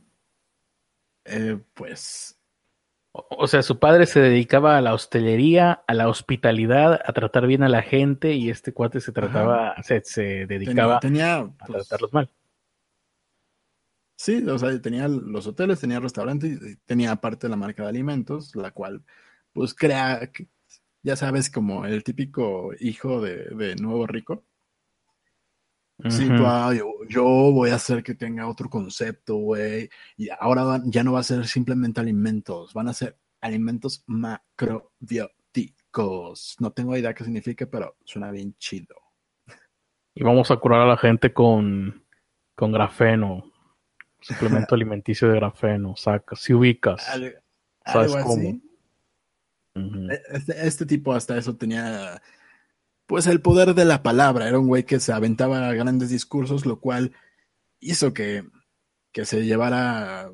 Eh, 1.24 1.58
pues. 1.74 2.38
O, 3.12 3.46
sea, 3.46 3.62
su 3.62 3.78
padre 3.78 4.04
se 4.04 4.20
dedicaba 4.20 4.76
a 4.76 4.82
la 4.82 4.92
hostelería, 4.92 5.82
a 5.86 5.94
la 5.94 6.08
hospitalidad, 6.08 7.00
a 7.02 7.12
tratar 7.14 7.46
bien 7.46 7.62
a 7.62 7.68
la 7.68 7.80
gente, 7.80 8.34
y 8.34 8.50
este 8.50 8.74
cuate 8.74 9.00
se 9.00 9.10
trataba, 9.10 9.74
se, 9.82 10.02
se, 10.04 10.46
dedicaba 10.46 11.00
tenía, 11.00 11.38
a 11.38 11.48
pues, 11.48 11.88
tratarlos 11.88 12.12
mal. 12.12 12.30
Sí, 14.16 14.46
o 14.46 14.58
sea, 14.58 14.78
tenía 14.82 15.08
los 15.08 15.46
hoteles, 15.46 15.80
tenía 15.80 15.98
restaurantes, 15.98 16.60
y 16.62 16.76
tenía 16.84 17.12
aparte 17.12 17.48
la 17.48 17.56
marca 17.56 17.84
de 17.84 17.88
alimentos, 17.88 18.54
la 18.54 18.70
cual, 18.70 19.02
pues, 19.54 19.72
crea, 19.72 20.30
ya 21.02 21.16
sabes, 21.16 21.48
como 21.48 21.86
el 21.86 22.04
típico 22.04 22.72
hijo 22.80 23.22
de, 23.22 23.46
de 23.54 23.76
nuevo 23.76 24.06
rico 24.06 24.44
Sí, 26.10 26.28
pues, 26.28 26.82
yo, 27.08 27.24
voy 27.24 27.70
a 27.70 27.76
hacer 27.76 28.02
que 28.02 28.14
tenga 28.14 28.46
otro 28.46 28.68
concepto, 28.68 29.36
güey. 29.36 29.88
Y 30.16 30.28
ahora 30.38 30.82
ya 30.84 31.02
no 31.02 31.14
va 31.14 31.20
a 31.20 31.24
ser 31.24 31.46
simplemente 31.46 32.00
alimentos, 32.00 32.74
van 32.74 32.88
a 32.88 32.92
ser 32.92 33.16
alimentos 33.40 34.04
macrobióticos. 34.06 36.56
No 36.60 36.72
tengo 36.72 36.94
idea 36.96 37.14
qué 37.14 37.24
significa, 37.24 37.64
pero 37.66 37.96
suena 38.04 38.30
bien 38.30 38.54
chido. 38.58 38.94
Y 40.14 40.22
vamos 40.22 40.50
a 40.50 40.56
curar 40.56 40.82
a 40.82 40.86
la 40.86 40.98
gente 40.98 41.32
con, 41.32 42.04
con 42.54 42.72
grafeno, 42.72 43.50
suplemento 44.20 44.74
alimenticio 44.74 45.28
de 45.28 45.36
grafeno, 45.36 45.96
sacas, 45.96 46.40
si 46.40 46.52
ubicas. 46.52 47.02
¿Sabes 47.86 48.14
cómo? 48.16 48.60
E, 49.74 50.22
este, 50.32 50.66
este 50.66 50.86
tipo 50.86 51.12
hasta 51.12 51.36
eso 51.36 51.54
tenía 51.56 52.20
pues 53.06 53.26
el 53.26 53.40
poder 53.40 53.74
de 53.74 53.84
la 53.84 54.02
palabra. 54.02 54.48
Era 54.48 54.58
un 54.58 54.68
güey 54.68 54.84
que 54.84 55.00
se 55.00 55.12
aventaba 55.12 55.72
grandes 55.72 56.10
discursos, 56.10 56.66
lo 56.66 56.80
cual 56.80 57.12
hizo 57.80 58.12
que, 58.12 58.44
que 59.12 59.24
se 59.24 59.44
llevara 59.44 60.30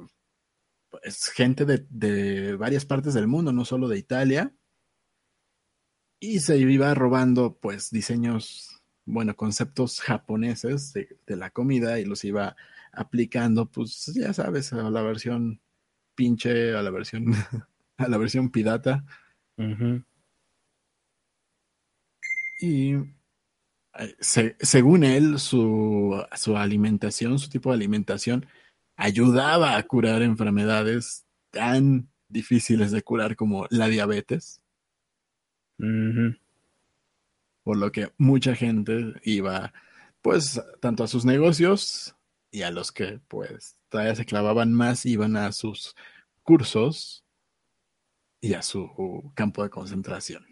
pues, 0.90 1.28
gente 1.28 1.64
de, 1.64 1.87
de, 1.90 2.56
varias 2.56 2.85
partes 2.85 3.14
del 3.14 3.26
mundo, 3.26 3.52
no 3.52 3.64
solo 3.64 3.88
de 3.88 3.98
Italia. 3.98 4.52
Y 6.18 6.40
se 6.40 6.56
iba 6.56 6.94
robando 6.94 7.58
pues 7.61 7.90
diseños, 7.90 8.82
bueno, 9.04 9.37
conceptos 9.37 10.00
japoneses 10.00 10.92
de, 10.92 11.37
la 11.37 11.50
comida 11.50 11.98
y 11.98 12.04
los 12.04 12.24
iba 12.24 12.56
aplicando, 12.92 13.66
pues 13.66 14.12
ya 14.14 14.32
sabes, 14.32 14.72
a 14.72 14.88
la 14.88 15.02
versión 15.02 15.61
pinche, 16.14 16.74
a 16.76 16.82
la 16.82 16.90
versión, 16.90 17.26
a 17.96 18.08
la 18.08 18.18
versión 18.18 18.50
pirata. 18.50 19.04
Y 22.62 22.94
eh, 23.98 24.16
según 24.61 25.03
él, 25.03 25.40
su, 25.40 26.25
su, 26.37 26.57
alimentación, 26.57 27.40
su 27.40 27.48
tipo 27.48 27.70
de 27.70 27.75
alimentación, 27.75 28.46
ayudaba 28.94 29.77
a 29.77 29.83
curar 29.83 30.22
enfermedades 30.22 31.27
tan 31.51 32.09
difíciles 32.29 32.92
de 32.92 33.03
curar 33.03 33.35
como 33.35 33.66
la 33.70 33.88
diabetes. 33.88 34.62
Por 37.64 37.77
lo 37.77 37.90
que 37.90 38.12
mucha 38.16 38.55
gente 38.55 39.14
iba, 39.25 39.72
pues, 40.20 40.62
tanto 40.81 41.03
a 41.03 41.09
sus 41.09 41.25
negocios 41.25 42.14
y 42.53 42.62
a 42.62 42.70
los 42.70 42.92
que, 42.92 43.18
pues, 43.27 43.77
todavía 43.88 44.14
se 44.14 44.25
clavaban 44.25 44.72
más, 44.72 45.05
iban 45.05 45.37
a 45.37 45.51
sus 45.51 45.96
cursos 46.44 47.25
y 48.40 48.55
a 48.55 48.62
su 48.62 49.33
campo 49.35 49.64
de 49.64 49.70
concentración. 49.70 50.51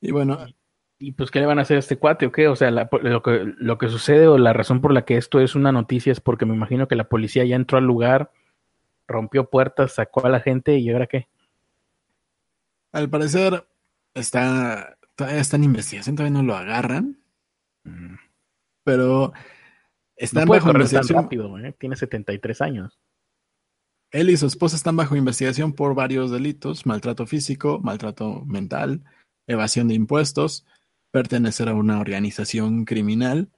Y 0.00 0.10
bueno. 0.10 0.38
¿Y 0.98 1.12
pues 1.12 1.32
qué 1.32 1.40
le 1.40 1.46
van 1.46 1.58
a 1.58 1.62
hacer 1.62 1.78
a 1.78 1.80
este 1.80 1.96
cuate 1.96 2.26
o 2.26 2.32
qué? 2.32 2.46
O 2.46 2.54
sea, 2.54 2.70
lo, 2.70 3.22
que, 3.22 3.52
lo 3.58 3.76
que 3.76 3.88
sucede 3.88 4.28
o 4.28 4.38
la 4.38 4.52
razón 4.52 4.80
por 4.80 4.92
la 4.92 5.04
que 5.04 5.16
esto 5.16 5.40
es 5.40 5.56
una 5.56 5.72
noticia 5.72 6.12
es 6.12 6.20
porque 6.20 6.46
me 6.46 6.54
imagino 6.54 6.86
que 6.86 6.94
la 6.94 7.08
policía 7.08 7.44
ya 7.44 7.56
entró 7.56 7.78
al 7.78 7.84
lugar, 7.84 8.30
rompió 9.08 9.50
puertas, 9.50 9.94
sacó 9.94 10.24
a 10.24 10.28
la 10.28 10.38
gente 10.38 10.78
y 10.78 10.90
ahora 10.90 11.08
qué. 11.08 11.26
Al 12.92 13.10
parecer 13.10 13.66
está, 14.14 14.96
todavía 15.16 15.40
está 15.40 15.56
en 15.56 15.64
investigación, 15.64 16.14
todavía 16.14 16.38
no 16.38 16.46
lo 16.46 16.54
agarran. 16.54 17.18
Mm. 17.82 18.14
Pero 18.84 19.32
está 20.14 20.44
bajo 20.44 20.70
investigación. 20.70 21.24
rápido, 21.24 21.58
¿eh? 21.58 21.74
Tiene 21.78 21.96
73 21.96 22.60
años. 22.60 23.00
Él 24.12 24.28
y 24.28 24.36
su 24.36 24.46
esposa 24.46 24.76
están 24.76 24.96
bajo 24.96 25.16
investigación 25.16 25.72
por 25.72 25.94
varios 25.94 26.30
delitos, 26.30 26.84
maltrato 26.84 27.26
físico, 27.26 27.80
maltrato 27.82 28.44
mental, 28.44 29.02
evasión 29.46 29.88
de 29.88 29.94
impuestos, 29.94 30.66
pertenecer 31.10 31.68
a 31.68 31.74
una 31.74 31.98
organización 31.98 32.84
criminal. 32.84 33.50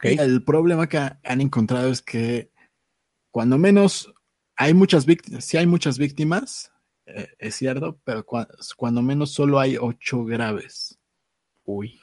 el 0.00 0.42
problema 0.44 0.88
que 0.88 0.98
han 0.98 1.40
encontrado 1.40 1.90
es 1.90 2.00
que 2.00 2.50
cuando 3.30 3.58
menos 3.58 4.12
hay 4.56 4.72
muchas 4.72 5.04
víctimas, 5.04 5.44
sí 5.44 5.58
hay 5.58 5.66
muchas 5.66 5.98
víctimas, 5.98 6.72
eh, 7.04 7.28
es 7.38 7.54
cierto, 7.54 8.00
pero 8.04 8.24
cuando 8.76 9.02
menos 9.02 9.32
solo 9.32 9.60
hay 9.60 9.76
ocho 9.78 10.24
graves. 10.24 10.98
Uy. 11.64 12.00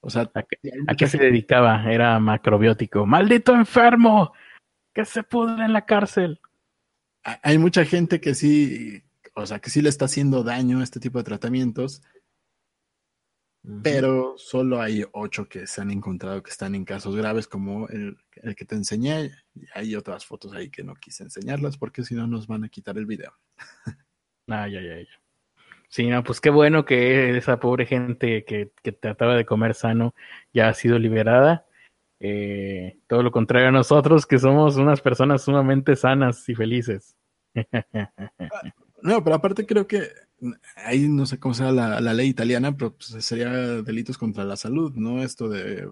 O 0.00 0.10
sea, 0.10 0.28
¿a 0.34 0.94
qué, 0.96 1.06
se 1.06 1.18
dedicaba? 1.18 1.84
Era 1.92 2.18
macrobiótico. 2.18 3.06
¡Maldito 3.06 3.54
enfermo! 3.54 4.32
¡Que 4.92 5.04
se 5.04 5.22
pudre 5.22 5.64
en 5.64 5.72
la 5.72 5.86
cárcel! 5.86 6.40
Hay 7.22 7.58
mucha 7.58 7.84
gente 7.84 8.20
que 8.20 8.34
sí, 8.34 9.02
o 9.34 9.46
sea, 9.46 9.60
que 9.60 9.70
sí 9.70 9.82
le 9.82 9.88
está 9.88 10.06
haciendo 10.06 10.42
daño 10.42 10.80
a 10.80 10.84
este 10.84 11.00
tipo 11.00 11.18
de 11.18 11.24
tratamientos, 11.24 12.02
pero 13.82 14.34
solo 14.38 14.80
hay 14.80 15.04
ocho 15.12 15.48
que 15.48 15.68
se 15.68 15.80
han 15.80 15.92
encontrado 15.92 16.42
que 16.42 16.50
están 16.50 16.74
en 16.74 16.84
casos 16.84 17.14
graves, 17.14 17.46
como 17.46 17.86
el, 17.88 18.16
que 18.56 18.64
te 18.64 18.74
enseñé. 18.74 19.30
Y 19.54 19.66
hay 19.72 19.94
otras 19.94 20.26
fotos 20.26 20.52
ahí 20.52 20.68
que 20.68 20.82
no 20.82 20.94
quise 20.96 21.22
enseñarlas 21.22 21.76
porque 21.76 22.02
si 22.02 22.16
no 22.16 22.26
nos 22.26 22.48
van 22.48 22.64
a 22.64 22.68
quitar 22.68 22.98
el 22.98 23.06
video. 23.06 23.32
Ay, 24.48 24.76
ay, 24.76 24.88
ay. 24.88 25.08
Sí, 25.88 26.08
no, 26.08 26.24
pues 26.24 26.40
qué 26.40 26.50
bueno 26.50 26.84
que 26.84 27.36
esa 27.36 27.60
pobre 27.60 27.86
gente 27.86 28.44
que, 28.44 28.72
que 28.82 28.90
trataba 28.90 29.36
de 29.36 29.46
comer 29.46 29.74
sano 29.74 30.14
ya 30.52 30.68
ha 30.68 30.74
sido 30.74 30.98
liberada. 30.98 31.64
Eh, 32.24 33.00
todo 33.08 33.24
lo 33.24 33.32
contrario 33.32 33.68
a 33.68 33.72
nosotros, 33.72 34.26
que 34.26 34.38
somos 34.38 34.76
unas 34.76 35.00
personas 35.00 35.42
sumamente 35.42 35.96
sanas 35.96 36.48
y 36.48 36.54
felices. 36.54 37.16
No, 39.02 39.24
pero 39.24 39.34
aparte 39.34 39.66
creo 39.66 39.88
que 39.88 40.10
ahí 40.76 41.08
no 41.08 41.26
sé 41.26 41.40
cómo 41.40 41.54
sea 41.54 41.72
la, 41.72 42.00
ley 42.14 42.28
italiana, 42.28 42.76
pero 42.76 42.94
pues 42.94 43.24
sería 43.24 43.50
delitos 43.82 44.16
contra 44.16 44.44
la 44.44 44.54
salud, 44.54 44.92
¿no? 44.94 45.24
Esto 45.24 45.48
de 45.48 45.90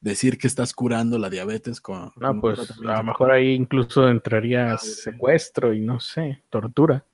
decir 0.00 0.38
que 0.38 0.46
estás 0.46 0.72
curando 0.72 1.18
la 1.18 1.28
diabetes 1.28 1.82
con... 1.82 2.12
No, 2.16 2.40
pues 2.40 2.70
a 2.70 2.96
lo 2.96 3.04
mejor 3.04 3.32
ahí 3.32 3.52
incluso 3.52 4.08
entraría 4.08 4.72
ah, 4.72 4.78
secuestro 4.78 5.74
y 5.74 5.80
no 5.80 6.00
sé, 6.00 6.42
tortura. 6.48 7.04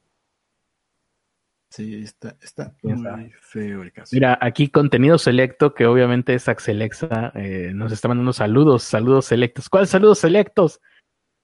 Sí, 1.73 2.03
está, 2.03 2.37
está 2.43 2.75
muy 2.83 3.33
feo 3.41 3.83
el 3.83 3.93
caso. 3.93 4.15
Mira, 4.15 4.37
aquí 4.43 4.69
contenido 4.69 5.17
selecto, 5.17 5.73
que 5.73 5.87
obviamente 5.87 6.35
es 6.35 6.47
Axelexa, 6.47 7.33
eh, 7.35 7.73
nos 7.75 7.93
está 7.93 8.09
mandando 8.09 8.35
saludos, 8.35 8.83
saludos 8.83 9.25
selectos. 9.25 9.71
¿Cuáles 9.71 9.89
saludos 9.89 10.19
selectos? 10.19 10.83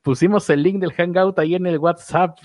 Pusimos 0.03 0.51
el 0.51 0.63
link 0.63 0.81
del 0.81 0.93
Hangout 0.93 1.39
ahí 1.39 1.55
en 1.55 1.67
el 1.67 1.79
WhatsApp. 1.79 2.39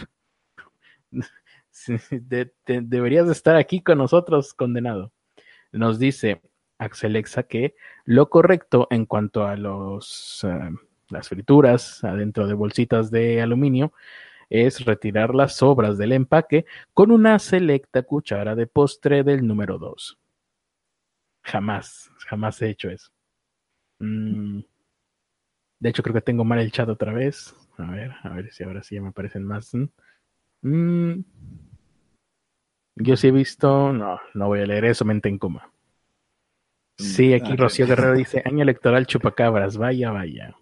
deberías 2.67 3.27
estar 3.27 3.57
aquí 3.57 3.81
con 3.81 3.97
nosotros, 3.97 4.53
condenado. 4.53 5.11
Nos 5.73 5.99
dice 5.99 6.41
Axelexa 6.77 7.43
que 7.43 7.75
lo 8.05 8.29
correcto 8.29 8.87
en 8.91 9.05
cuanto 9.05 9.45
a 9.45 9.57
los, 9.57 10.45
eh, 10.45 10.69
las 11.09 11.27
frituras 11.27 12.01
adentro 12.05 12.47
de 12.47 12.53
bolsitas 12.53 13.11
de 13.11 13.41
aluminio, 13.41 13.91
es 14.53 14.85
retirar 14.85 15.33
las 15.33 15.55
sobras 15.55 15.97
del 15.97 16.11
empaque 16.11 16.65
con 16.93 17.09
una 17.09 17.39
selecta 17.39 18.03
cuchara 18.03 18.55
de 18.55 18.67
postre 18.67 19.23
del 19.23 19.47
número 19.47 19.79
2. 19.79 20.19
Jamás, 21.41 22.11
jamás 22.29 22.61
he 22.61 22.69
hecho 22.69 22.91
eso. 22.91 23.11
Mm. 23.97 24.59
De 25.79 25.89
hecho, 25.89 26.03
creo 26.03 26.13
que 26.13 26.21
tengo 26.21 26.45
mal 26.45 26.59
el 26.59 26.71
chat 26.71 26.87
otra 26.87 27.11
vez. 27.13 27.55
A 27.77 27.89
ver, 27.89 28.11
a 28.21 28.29
ver 28.29 28.53
si 28.53 28.63
ahora 28.63 28.83
sí 28.83 28.93
ya 28.95 29.01
me 29.01 29.09
aparecen 29.09 29.43
más. 29.43 29.73
Mm. 30.61 31.21
Yo 32.95 33.17
sí 33.17 33.27
he 33.27 33.31
visto. 33.31 33.91
No, 33.91 34.19
no 34.35 34.47
voy 34.47 34.59
a 34.59 34.67
leer 34.67 34.85
eso, 34.85 35.03
mente 35.03 35.29
en 35.29 35.39
coma. 35.39 35.71
Sí, 36.99 37.29
mm, 37.29 37.33
aquí 37.33 37.53
ah, 37.53 37.55
Rocío 37.57 37.87
Guerrero 37.87 38.13
dice: 38.13 38.43
año 38.45 38.61
electoral 38.61 39.07
chupacabras. 39.07 39.77
Vaya, 39.77 40.11
vaya. 40.11 40.55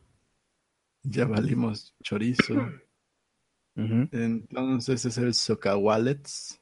Ya 1.04 1.26
valimos 1.26 1.94
chorizo. 2.02 2.56
Entonces 4.12 5.06
es 5.06 5.18
el 5.18 5.34
Soca 5.34 5.78
Wallets. 5.78 6.62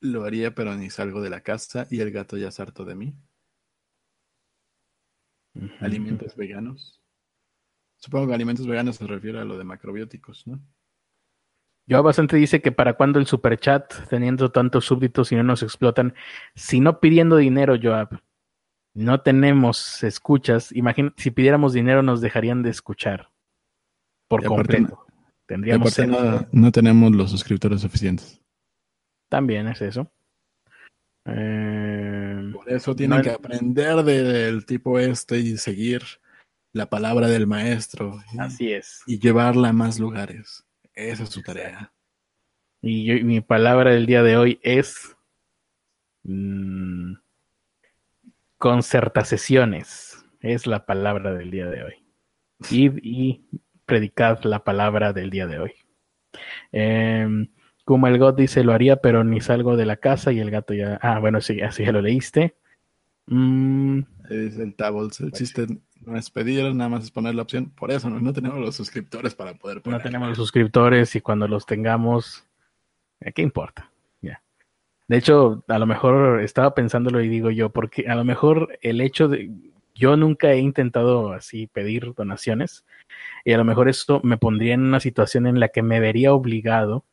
Lo 0.00 0.24
haría, 0.24 0.54
pero 0.54 0.74
ni 0.74 0.90
salgo 0.90 1.20
de 1.22 1.30
la 1.30 1.40
casa 1.40 1.86
y 1.90 2.00
el 2.00 2.10
gato 2.10 2.36
ya 2.36 2.48
es 2.48 2.60
harto 2.60 2.84
de 2.84 2.94
mí. 2.94 3.14
Alimentos 5.80 6.36
veganos. 6.36 7.00
Supongo 7.96 8.28
que 8.28 8.34
alimentos 8.34 8.66
veganos 8.66 8.96
se 8.96 9.06
refiere 9.06 9.38
a 9.38 9.44
lo 9.44 9.56
de 9.56 9.64
macrobióticos, 9.64 10.46
¿no? 10.46 10.60
Yo 11.86 12.02
bastante 12.02 12.36
dice 12.36 12.62
que 12.62 12.72
para 12.72 12.94
cuando 12.94 13.18
el 13.18 13.26
superchat, 13.26 14.08
teniendo 14.08 14.50
tantos 14.50 14.86
súbditos 14.86 15.32
y 15.32 15.36
no 15.36 15.42
nos 15.42 15.62
explotan, 15.62 16.14
si 16.54 16.80
no 16.80 16.98
pidiendo 16.98 17.36
dinero, 17.36 17.76
Joab, 17.80 18.20
no 18.94 19.20
tenemos 19.20 20.02
escuchas. 20.04 20.72
Imagínate, 20.72 21.20
si 21.20 21.30
pidiéramos 21.30 21.72
dinero 21.72 22.02
nos 22.02 22.20
dejarían 22.20 22.62
de 22.62 22.70
escuchar. 22.70 23.30
Por 24.28 24.44
completo. 24.44 25.04
Tendríamos 25.46 25.98
no, 26.52 26.72
tenemos 26.72 27.12
los 27.12 27.30
suscriptores 27.30 27.82
suficientes. 27.82 28.40
También 29.28 29.68
es 29.68 29.82
eso. 29.82 30.10
Eh, 31.26 32.50
Por 32.52 32.70
eso 32.70 32.94
tienen 32.96 33.20
que 33.20 33.30
aprender 33.30 34.02
del 34.04 34.64
tipo 34.64 34.98
este 34.98 35.38
y 35.38 35.58
seguir 35.58 36.02
la 36.72 36.88
palabra 36.88 37.28
del 37.28 37.46
maestro. 37.46 38.22
Así 38.38 38.72
es. 38.72 39.02
Y 39.06 39.18
llevarla 39.18 39.68
a 39.68 39.72
más 39.72 39.98
lugares. 39.98 40.64
Esa 40.94 41.24
es 41.24 41.28
su 41.28 41.42
tarea. 41.42 41.92
Y 42.80 43.22
mi 43.22 43.40
palabra 43.40 43.92
del 43.92 44.06
día 44.06 44.22
de 44.22 44.36
hoy 44.36 44.60
es 44.62 45.16
mmm, 46.22 47.14
concertaciones. 48.64 50.24
Es 50.40 50.66
la 50.66 50.86
palabra 50.86 51.34
del 51.34 51.50
día 51.50 51.66
de 51.66 51.84
hoy. 51.84 51.92
Id 52.70 52.98
y 53.02 53.44
predicad 53.84 54.42
la 54.44 54.64
palabra 54.64 55.12
del 55.12 55.28
día 55.28 55.46
de 55.46 55.58
hoy. 55.58 55.72
Em, 56.72 57.48
como 57.84 58.06
el 58.06 58.18
God 58.18 58.36
dice, 58.36 58.64
lo 58.64 58.72
haría, 58.72 58.96
pero 58.96 59.22
ni 59.22 59.42
salgo 59.42 59.76
de 59.76 59.84
la 59.84 59.98
casa 59.98 60.32
y 60.32 60.38
el 60.38 60.50
gato 60.50 60.72
ya. 60.72 60.98
Ah, 61.02 61.18
bueno, 61.18 61.42
sí, 61.42 61.60
así 61.60 61.84
ya 61.84 61.92
lo 61.92 62.00
leíste. 62.00 62.54
Mm. 63.26 63.98
Dice 64.30 64.62
el 64.62 64.74
Tables, 64.74 65.20
el 65.20 65.32
chiste 65.32 65.66
no 66.00 66.16
es 66.16 66.30
pedir, 66.30 66.74
nada 66.74 66.88
más 66.88 67.04
es 67.04 67.10
poner 67.10 67.34
la 67.34 67.42
opción. 67.42 67.68
Por 67.68 67.90
eso 67.90 68.08
no, 68.08 68.32
tenemos 68.32 68.58
los 68.58 68.74
suscriptores 68.74 69.34
para 69.34 69.52
poder 69.52 69.82
poner. 69.82 69.98
No 69.98 70.02
tenemos 70.02 70.28
los 70.30 70.38
suscriptores 70.38 71.14
y 71.16 71.20
cuando 71.20 71.46
los 71.48 71.66
tengamos, 71.66 72.46
¿qué 73.34 73.42
importa? 73.42 73.90
De 75.08 75.18
hecho, 75.18 75.64
a 75.68 75.78
lo 75.78 75.86
mejor 75.86 76.40
estaba 76.40 76.74
pensándolo 76.74 77.20
y 77.20 77.28
digo 77.28 77.50
yo, 77.50 77.70
porque 77.70 78.08
a 78.08 78.14
lo 78.14 78.24
mejor 78.24 78.78
el 78.82 79.00
hecho 79.00 79.28
de. 79.28 79.50
Yo 79.96 80.16
nunca 80.16 80.52
he 80.52 80.58
intentado 80.58 81.32
así 81.32 81.68
pedir 81.68 82.14
donaciones 82.14 82.84
y 83.44 83.52
a 83.52 83.58
lo 83.58 83.64
mejor 83.64 83.88
esto 83.88 84.20
me 84.24 84.38
pondría 84.38 84.74
en 84.74 84.80
una 84.80 84.98
situación 84.98 85.46
en 85.46 85.60
la 85.60 85.68
que 85.68 85.82
me 85.82 86.00
vería 86.00 86.32
obligado 86.34 87.04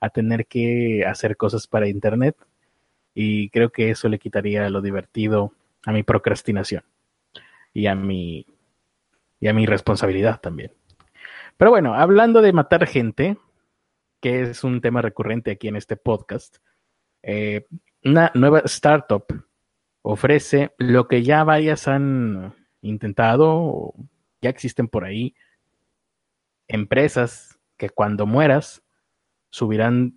a 0.00 0.10
tener 0.10 0.46
que 0.46 1.06
hacer 1.06 1.38
cosas 1.38 1.66
para 1.66 1.88
internet 1.88 2.36
y 3.14 3.48
creo 3.50 3.70
que 3.70 3.90
eso 3.90 4.08
le 4.08 4.18
quitaría 4.18 4.68
lo 4.68 4.82
divertido 4.82 5.52
a 5.86 5.92
mi 5.92 6.02
procrastinación 6.02 6.84
y 7.72 7.86
a 7.86 7.94
mi, 7.94 8.46
y 9.40 9.48
a 9.48 9.54
mi 9.54 9.66
responsabilidad 9.66 10.40
también. 10.40 10.72
Pero 11.56 11.70
bueno, 11.70 11.94
hablando 11.94 12.42
de 12.42 12.52
matar 12.52 12.86
gente, 12.86 13.38
que 14.20 14.42
es 14.42 14.64
un 14.64 14.80
tema 14.80 15.02
recurrente 15.02 15.50
aquí 15.50 15.68
en 15.68 15.76
este 15.76 15.96
podcast, 15.96 16.58
eh, 17.30 17.66
una 18.04 18.32
nueva 18.34 18.60
startup 18.60 19.26
ofrece 20.00 20.72
lo 20.78 21.08
que 21.08 21.22
ya 21.22 21.44
varias 21.44 21.86
han 21.86 22.54
intentado 22.80 23.50
o 23.50 23.94
ya 24.40 24.48
existen 24.48 24.88
por 24.88 25.04
ahí, 25.04 25.34
empresas 26.68 27.58
que 27.76 27.90
cuando 27.90 28.24
mueras 28.24 28.82
subirán, 29.50 30.16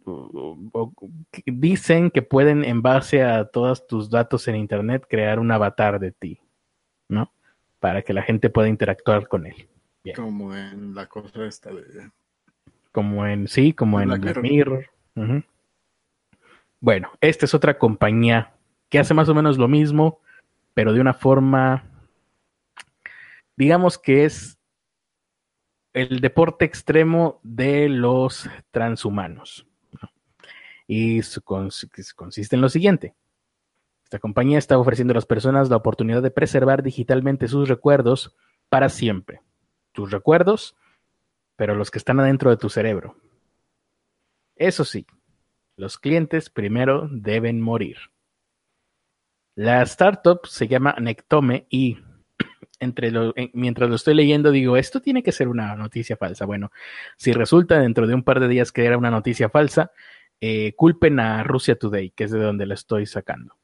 dicen 1.45 2.11
que 2.11 2.21
pueden 2.21 2.63
en 2.63 2.81
base 2.81 3.23
a 3.23 3.43
todos 3.43 3.85
tus 3.87 4.09
datos 4.09 4.47
en 4.47 4.55
Internet 4.55 5.05
crear 5.09 5.37
un 5.39 5.51
avatar 5.51 5.99
de 5.99 6.13
ti, 6.13 6.39
¿no? 7.09 7.33
Para 7.81 8.03
que 8.03 8.13
la 8.13 8.21
gente 8.21 8.49
pueda 8.49 8.69
interactuar 8.69 9.27
con 9.27 9.47
él. 9.47 9.67
Como 10.15 10.55
en 10.55 10.95
la 10.95 11.07
cosa 11.07 11.45
esta 11.45 11.73
de... 11.73 12.09
Como 12.93 13.27
en, 13.27 13.49
sí, 13.49 13.73
como 13.73 13.99
en 13.99 14.09
Black 14.21 14.41
Mirror. 14.41 14.85
Bueno, 16.81 17.11
esta 17.21 17.45
es 17.45 17.53
otra 17.53 17.77
compañía 17.77 18.55
que 18.89 18.97
hace 18.97 19.13
más 19.13 19.29
o 19.29 19.35
menos 19.35 19.59
lo 19.59 19.67
mismo, 19.67 20.19
pero 20.73 20.93
de 20.93 20.99
una 20.99 21.13
forma, 21.13 21.83
digamos 23.55 23.99
que 23.99 24.25
es 24.25 24.57
el 25.93 26.21
deporte 26.21 26.65
extremo 26.65 27.39
de 27.43 27.87
los 27.87 28.49
transhumanos. 28.71 29.67
Y 30.87 31.21
consiste 31.45 32.55
en 32.55 32.61
lo 32.61 32.67
siguiente. 32.67 33.13
Esta 34.03 34.17
compañía 34.17 34.57
está 34.57 34.77
ofreciendo 34.77 35.11
a 35.11 35.15
las 35.15 35.27
personas 35.27 35.69
la 35.69 35.77
oportunidad 35.77 36.23
de 36.23 36.31
preservar 36.31 36.81
digitalmente 36.81 37.47
sus 37.47 37.69
recuerdos 37.69 38.35
para 38.69 38.89
siempre. 38.89 39.41
Tus 39.91 40.09
recuerdos, 40.09 40.75
pero 41.55 41.75
los 41.75 41.91
que 41.91 41.99
están 41.99 42.19
adentro 42.19 42.49
de 42.49 42.57
tu 42.57 42.69
cerebro. 42.69 43.15
Eso 44.55 44.83
sí, 44.83 45.05
los 45.81 45.97
clientes 45.97 46.51
primero 46.51 47.09
deben 47.11 47.59
morir. 47.59 47.97
La 49.55 49.81
startup 49.81 50.45
se 50.45 50.67
llama 50.67 50.95
Nectome 50.99 51.65
y 51.71 51.97
mientras 53.53 53.89
lo 53.89 53.95
estoy 53.95 54.13
leyendo 54.13 54.51
digo, 54.51 54.77
esto 54.77 55.01
tiene 55.01 55.23
que 55.23 55.31
ser 55.31 55.47
una 55.47 55.75
noticia 55.75 56.17
falsa. 56.17 56.45
Bueno, 56.45 56.71
si 57.17 57.33
resulta 57.33 57.79
dentro 57.79 58.05
de 58.05 58.13
un 58.13 58.21
par 58.21 58.39
de 58.39 58.47
días 58.47 58.71
que 58.71 58.85
era 58.85 58.95
una 58.95 59.09
noticia 59.09 59.49
falsa, 59.49 59.91
eh, 60.39 60.73
culpen 60.75 61.19
a 61.19 61.43
Rusia 61.43 61.75
Today, 61.75 62.11
que 62.11 62.25
es 62.25 62.31
de 62.31 62.39
donde 62.39 62.67
la 62.67 62.75
estoy 62.75 63.07
sacando. 63.07 63.55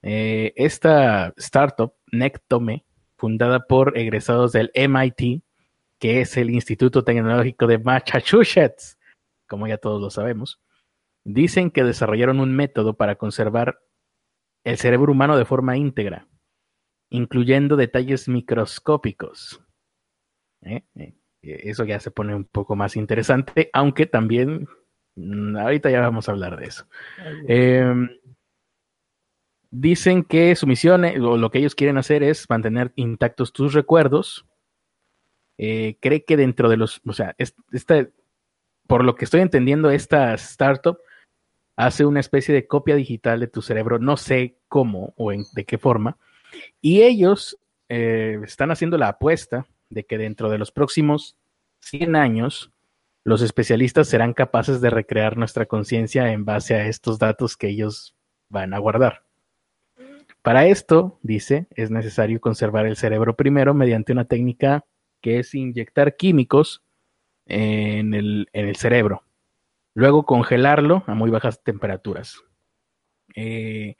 Eh, 0.00 0.52
esta 0.54 1.34
startup, 1.36 1.94
Nectome, 2.12 2.84
fundada 3.16 3.66
por 3.66 3.98
egresados 3.98 4.52
del 4.52 4.70
MIT, 4.74 5.42
que 5.98 6.20
es 6.20 6.36
el 6.36 6.50
Instituto 6.50 7.02
Tecnológico 7.02 7.66
de 7.66 7.78
Massachusetts, 7.78 8.96
como 9.48 9.66
ya 9.66 9.76
todos 9.76 10.00
lo 10.00 10.10
sabemos, 10.10 10.60
dicen 11.24 11.70
que 11.70 11.84
desarrollaron 11.84 12.40
un 12.40 12.54
método 12.54 12.94
para 12.94 13.16
conservar 13.16 13.80
el 14.62 14.78
cerebro 14.78 15.12
humano 15.12 15.36
de 15.36 15.44
forma 15.44 15.76
íntegra 15.76 16.28
incluyendo 17.14 17.76
detalles 17.76 18.28
microscópicos. 18.28 19.62
¿Eh? 20.62 20.82
Eh, 20.96 21.14
eso 21.42 21.84
ya 21.84 22.00
se 22.00 22.10
pone 22.10 22.34
un 22.34 22.44
poco 22.44 22.74
más 22.74 22.96
interesante, 22.96 23.70
aunque 23.72 24.06
también, 24.06 24.66
mm, 25.14 25.56
ahorita 25.56 25.90
ya 25.90 26.00
vamos 26.00 26.28
a 26.28 26.32
hablar 26.32 26.58
de 26.58 26.66
eso. 26.66 26.86
Em, 27.46 28.08
dicen 29.70 30.24
que 30.24 30.56
su 30.56 30.66
misión, 30.66 31.04
eh, 31.04 31.20
o 31.20 31.36
lo 31.36 31.50
que 31.50 31.58
ellos 31.58 31.76
quieren 31.76 31.98
hacer 31.98 32.24
es 32.24 32.50
mantener 32.50 32.92
intactos 32.96 33.52
tus 33.52 33.74
recuerdos. 33.74 34.46
cree 35.56 36.24
que 36.26 36.36
dentro 36.36 36.68
de 36.68 36.76
los, 36.76 37.00
o 37.06 37.12
sea, 37.12 37.36
esta, 37.38 38.08
por 38.88 39.04
lo 39.04 39.14
que 39.14 39.24
estoy 39.24 39.40
entendiendo, 39.40 39.88
esta 39.90 40.34
startup 40.34 40.98
hace 41.76 42.04
una 42.04 42.20
especie 42.20 42.54
de 42.54 42.66
copia 42.66 42.94
digital 42.94 43.40
de 43.40 43.46
tu 43.46 43.62
cerebro, 43.62 43.98
no 43.98 44.16
sé 44.16 44.56
cómo 44.68 45.12
o 45.16 45.32
en, 45.32 45.44
de 45.54 45.64
qué 45.64 45.78
forma, 45.78 46.16
y 46.80 47.02
ellos 47.02 47.58
eh, 47.88 48.38
están 48.44 48.70
haciendo 48.70 48.98
la 48.98 49.08
apuesta 49.08 49.66
de 49.90 50.04
que 50.04 50.18
dentro 50.18 50.50
de 50.50 50.58
los 50.58 50.72
próximos 50.72 51.36
100 51.80 52.16
años, 52.16 52.70
los 53.24 53.42
especialistas 53.42 54.08
serán 54.08 54.34
capaces 54.34 54.80
de 54.80 54.90
recrear 54.90 55.36
nuestra 55.36 55.66
conciencia 55.66 56.32
en 56.32 56.44
base 56.44 56.74
a 56.74 56.86
estos 56.86 57.18
datos 57.18 57.56
que 57.56 57.68
ellos 57.68 58.14
van 58.48 58.74
a 58.74 58.78
guardar. 58.78 59.24
Para 60.42 60.66
esto, 60.66 61.18
dice, 61.22 61.66
es 61.70 61.90
necesario 61.90 62.40
conservar 62.40 62.86
el 62.86 62.96
cerebro 62.96 63.34
primero 63.34 63.72
mediante 63.72 64.12
una 64.12 64.26
técnica 64.26 64.84
que 65.22 65.38
es 65.38 65.54
inyectar 65.54 66.16
químicos 66.16 66.82
en 67.46 68.12
el, 68.12 68.76
cerebro, 68.76 69.23
luego 69.94 70.24
congelarlo 70.24 71.04
a 71.06 71.14
muy 71.14 71.30
bajas 71.30 71.62
temperaturas. 71.62 72.42
Eh, 73.34 73.96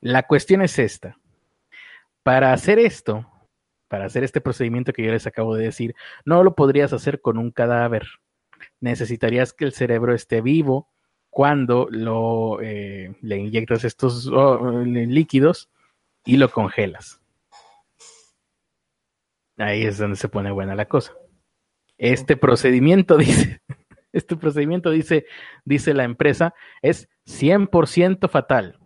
la 0.00 0.22
cuestión 0.24 0.62
es 0.62 0.78
esta 0.78 1.18
Para 2.22 2.52
hacer 2.52 2.78
esto, 2.78 3.28
para 3.88 4.06
hacer 4.06 4.24
este 4.24 4.40
procedimiento 4.40 4.92
que 4.92 5.04
yo 5.04 5.12
les 5.12 5.26
acabo 5.26 5.54
de 5.54 5.64
decir, 5.64 5.94
no 6.24 6.44
lo 6.44 6.54
podrías 6.54 6.92
hacer 6.92 7.20
con 7.20 7.38
un 7.38 7.50
cadáver. 7.50 8.06
Necesitarías 8.80 9.52
que 9.52 9.64
el 9.64 9.72
cerebro 9.72 10.14
esté 10.14 10.40
vivo 10.40 10.88
cuando 11.30 11.88
eh, 12.62 13.14
le 13.22 13.36
inyectas 13.38 13.84
estos 13.84 14.28
oh, 14.28 14.82
líquidos 14.84 15.70
y 16.24 16.36
lo 16.36 16.50
congelas. 16.50 17.20
Ahí 19.56 19.84
es 19.84 19.98
donde 19.98 20.16
se 20.16 20.28
pone 20.28 20.50
buena 20.50 20.74
la 20.74 20.86
cosa. 20.86 21.14
Este 21.98 22.36
procedimiento 22.36 23.16
dice, 23.18 23.62
este 24.12 24.36
procedimiento 24.36 24.90
dice, 24.90 25.26
dice 25.64 25.94
la 25.94 26.04
empresa, 26.04 26.54
es 26.82 27.08
100% 27.26 28.28
fatal. 28.28 28.78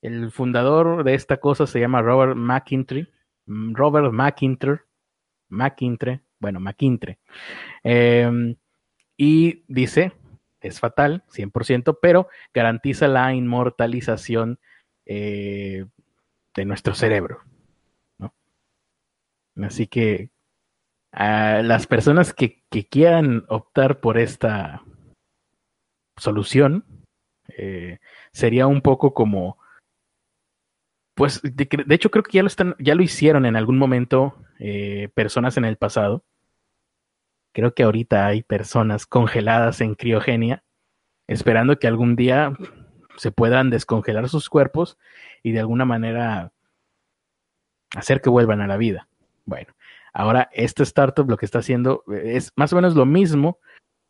El 0.00 0.32
fundador 0.32 1.04
de 1.04 1.14
esta 1.14 1.38
cosa 1.38 1.66
se 1.66 1.80
llama 1.80 2.02
Robert 2.02 2.36
McIntyre, 2.36 3.08
Robert 3.46 4.12
McIntyre, 4.12 4.80
McIntyre, 5.48 6.22
bueno, 6.38 6.58
McIntyre. 6.58 7.18
Em, 7.84 8.56
y 9.16 9.64
dice, 9.68 10.12
es 10.60 10.80
fatal, 10.80 11.24
100%, 11.28 11.98
pero 12.00 12.28
garantiza 12.52 13.06
la 13.08 13.34
inmortalización 13.34 14.58
eh, 15.06 15.86
de 16.54 16.64
nuestro 16.64 16.94
cerebro. 16.94 17.40
Así 19.56 19.86
que 19.86 20.30
a 21.12 21.62
las 21.62 21.86
personas 21.86 22.32
que, 22.32 22.62
quieran 22.90 23.44
optar 23.48 24.00
por 24.00 24.18
esta 24.18 24.82
solución, 26.16 26.84
eh, 27.58 27.98
sería 28.32 28.66
un 28.66 28.80
poco 28.80 29.12
como, 29.12 29.58
pues, 31.14 31.40
de, 31.42 31.68
hecho 31.90 32.10
creo 32.10 32.22
que 32.22 32.32
ya 32.32 32.42
lo 32.42 32.46
están, 32.46 32.74
ya 32.78 32.94
lo 32.94 33.02
hicieron 33.02 33.44
en 33.44 33.56
algún 33.56 33.76
momento 33.76 34.36
eh, 34.58 35.10
personas 35.14 35.58
en 35.58 35.66
el 35.66 35.76
pasado. 35.76 36.24
Creo 37.52 37.74
que 37.74 37.82
ahorita 37.82 38.26
hay 38.26 38.42
personas 38.42 39.04
congeladas 39.04 39.82
en 39.82 39.94
criogenia, 39.94 40.64
esperando 41.26 41.78
que 41.78 41.88
algún 41.88 42.16
día 42.16 42.56
se 43.16 43.30
puedan 43.32 43.68
descongelar 43.68 44.30
sus 44.30 44.48
cuerpos 44.48 44.96
y 45.42 45.52
de 45.52 45.60
alguna 45.60 45.84
manera 45.84 46.52
hacer 47.94 48.22
que 48.22 48.30
vuelvan 48.30 48.62
a 48.62 48.66
la 48.66 48.78
vida. 48.78 49.08
Bueno, 49.44 49.74
ahora 50.12 50.50
este 50.52 50.82
startup 50.82 51.28
lo 51.28 51.36
que 51.36 51.46
está 51.46 51.60
haciendo 51.60 52.04
es 52.08 52.52
más 52.56 52.72
o 52.72 52.76
menos 52.76 52.94
lo 52.94 53.06
mismo, 53.06 53.58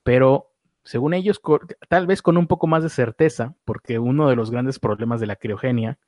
pero 0.02 0.52
según 0.84 1.14
ellos, 1.14 1.40
tal 1.88 2.06
vez 2.06 2.22
con 2.22 2.36
un 2.36 2.46
poco 2.46 2.66
más 2.66 2.82
de 2.82 2.88
certeza, 2.88 3.54
porque 3.64 3.98
uno 3.98 4.28
de 4.28 4.36
los 4.36 4.50
grandes 4.50 4.78
problemas 4.78 5.20
de 5.20 5.26
la 5.26 5.36
criogenia 5.36 5.98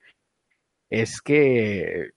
es 0.91 1.21
que 1.21 2.11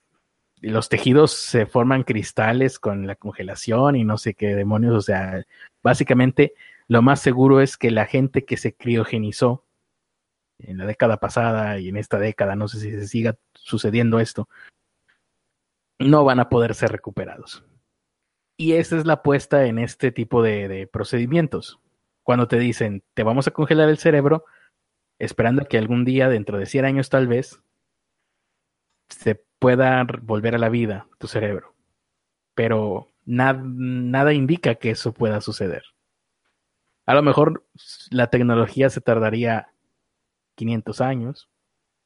los 0.62 0.90
tejidos 0.90 1.34
se 1.34 1.68
forman 1.68 2.04
cristales 2.04 2.80
con 2.80 3.06
la 3.06 3.16
congelación 3.16 3.96
y 3.96 4.04
no 4.04 4.18
sé 4.18 4.34
qué 4.34 4.56
demonios, 4.56 4.96
o 4.96 5.02
sea, 5.02 5.44
básicamente 5.84 6.54
lo 6.88 7.02
más 7.02 7.20
seguro 7.20 7.62
es 7.62 7.78
que 7.78 7.92
la 7.92 8.06
gente 8.06 8.46
que 8.46 8.58
se 8.58 8.76
criogenizó 8.76 9.66
en 10.60 10.78
la 10.80 10.86
década 10.86 11.18
pasada 11.18 11.80
y 11.80 11.90
en 11.90 11.98
esta 11.98 12.18
década, 12.18 12.56
no 12.56 12.68
sé 12.68 12.80
si 12.80 12.92
se 12.92 13.08
siga 13.08 13.38
sucediendo 13.54 14.20
esto, 14.20 14.50
no 16.00 16.24
van 16.24 16.40
a 16.40 16.50
poder 16.50 16.74
ser 16.74 16.92
recuperados. 16.92 17.64
Y 18.58 18.74
esa 18.74 18.98
es 18.98 19.06
la 19.06 19.14
apuesta 19.14 19.66
en 19.68 19.78
este 19.78 20.12
tipo 20.12 20.42
de, 20.42 20.90
procedimientos. 20.92 21.80
Cuando 22.24 22.48
te 22.48 22.58
dicen, 22.58 23.04
te 23.14 23.22
vamos 23.24 23.48
a 23.48 23.52
congelar 23.52 23.88
el 23.88 24.00
cerebro, 24.00 24.46
esperando 25.20 25.66
que 25.66 25.78
algún 25.78 26.04
día, 26.04 26.28
dentro 26.28 26.58
de 26.58 26.66
100 26.66 26.86
años 26.86 27.10
tal 27.10 27.28
vez, 27.28 27.62
se 29.10 29.36
pueda 29.60 30.06
volver 30.24 30.56
a 30.56 30.58
la 30.58 30.70
vida 30.70 31.08
tu 31.20 31.28
cerebro. 31.28 31.76
Pero 32.56 33.10
nada 33.26 34.34
indica 34.34 34.76
que 34.76 34.90
eso 34.90 35.14
pueda 35.14 35.40
suceder. 35.40 35.84
A 37.06 37.14
lo 37.14 37.22
mejor 37.22 37.66
la 38.10 38.28
tecnología 38.28 38.90
se 38.90 39.02
tardaría 39.02 39.70
500 40.56 41.00
años, 41.00 41.50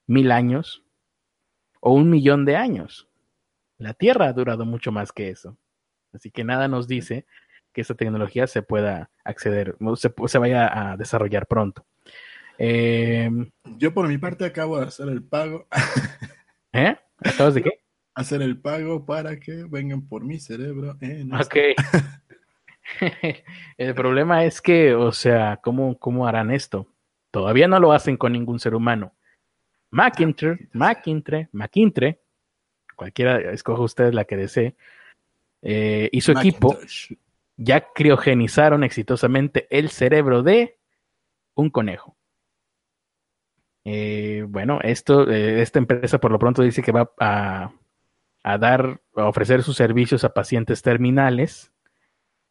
mil 0.06 0.32
años 0.32 0.84
o 1.80 1.94
un 1.94 2.10
millón 2.10 2.46
de 2.46 2.58
años. 2.58 3.08
La 3.78 3.94
Tierra 3.94 4.28
ha 4.28 4.34
durado 4.34 4.66
mucho 4.66 4.92
más 4.92 5.12
que 5.12 5.30
eso. 5.30 5.58
Así 6.14 6.32
que 6.32 6.44
nada 6.44 6.68
nos 6.68 6.88
dice 6.88 7.26
que 7.74 7.82
esa 7.82 7.96
tecnología 7.96 8.48
se 8.48 8.62
pueda 8.62 9.10
acceder, 9.24 9.76
se, 9.96 10.14
se 10.28 10.38
vaya 10.38 10.92
a 10.92 10.98
desarrollar 10.98 11.48
pronto. 11.48 11.86
Em, 12.58 13.50
Yo 13.78 13.94
por 13.94 14.08
mi 14.08 14.18
parte 14.18 14.46
acabo 14.46 14.80
de 14.80 14.86
hacer 14.86 15.08
el 15.10 15.24
pago. 15.24 15.68
¿Eh? 16.74 16.96
¿Acabas 17.18 17.56
de 17.56 17.64
qué? 17.64 17.72
Hacer 18.14 18.42
el 18.42 18.60
pago 18.60 19.06
para 19.06 19.40
que 19.40 19.66
vengan 19.70 20.08
por 20.08 20.24
mi 20.24 20.40
cerebro. 20.40 20.98
ok. 21.40 21.56
el 23.78 23.96
problema 23.96 24.44
es 24.44 24.62
que, 24.62 24.94
o 24.94 25.12
sea, 25.12 25.60
¿cómo, 25.64 25.98
¿cómo 25.98 26.28
harán 26.28 26.52
esto? 26.52 26.88
Todavía 27.32 27.68
no 27.68 27.80
lo 27.80 27.94
hacen 27.94 28.18
con 28.18 28.34
ningún 28.34 28.60
ser 28.60 28.76
humano. 28.76 29.14
McIntyre, 29.92 30.70
McIntyre, 30.74 31.50
McIntyre 31.54 32.20
cualquiera, 33.02 33.40
escoja 33.52 33.82
usted 33.82 34.14
la 34.14 34.26
que 34.26 34.38
desee, 34.38 34.76
eh, 35.62 36.10
y 36.12 36.22
su 36.22 36.32
equipo 36.32 36.78
ya 37.58 37.88
criogenizaron 37.94 38.84
exitosamente 38.84 39.68
el 39.70 39.90
cerebro 39.90 40.44
de 40.44 40.78
un 41.56 41.70
conejo. 41.70 42.18
Eh, 43.84 44.46
bueno, 44.48 44.80
esto, 44.82 45.30
eh, 45.30 45.62
esta 45.62 45.80
empresa 45.80 46.20
por 46.20 46.32
lo 46.32 46.40
pronto 46.40 46.62
dice 46.62 46.82
que 46.82 46.92
va 46.92 47.12
a, 47.20 47.72
a 48.44 48.58
dar, 48.58 49.02
a 49.16 49.26
ofrecer 49.26 49.64
sus 49.64 49.76
servicios 49.76 50.24
a 50.24 50.34
pacientes 50.34 50.82
terminales. 50.82 51.72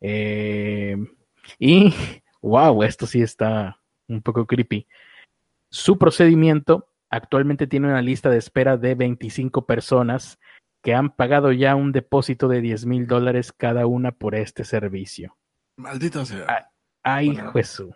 y, 0.01 1.95
wow, 2.43 2.83
esto 2.83 3.07
sí 3.07 3.23
está 3.23 3.81
un 4.09 4.23
poco 4.23 4.47
creepy. 4.47 4.87
Su 5.69 5.99
procedimiento 5.99 6.91
Actualmente 7.11 7.67
tiene 7.67 7.89
una 7.89 8.03
lista 8.03 8.31
de 8.31 8.39
espera 8.39 8.77
de 8.77 8.95
25 8.95 9.67
personas 9.67 10.39
que 10.83 10.95
han 10.95 11.11
pagado 11.11 11.53
ya 11.53 11.75
un 11.75 11.93
depósito 11.93 12.49
de 12.49 12.61
10 12.61 12.87
mil 12.87 13.07
dólares 13.07 13.53
cada 13.53 13.87
una 13.87 14.13
por 14.13 14.35
este 14.35 14.65
servicio. 14.65 15.37
Maldito 15.77 16.25
sea. 16.25 16.71
Ay, 17.03 17.37
Jesús. 17.53 17.95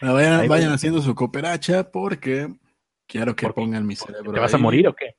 Vayan, 0.00 0.72
haciendo 0.72 1.00
su 1.00 1.14
cooperacha 1.14 1.90
porque 1.90 2.54
quiero 3.06 3.34
que 3.34 3.48
pongan 3.50 3.86
mi 3.86 3.96
cerebro. 3.96 4.32
¿Te 4.32 4.40
vas 4.40 4.54
a 4.54 4.58
morir 4.58 4.88
o 4.88 4.94
qué? 4.94 5.16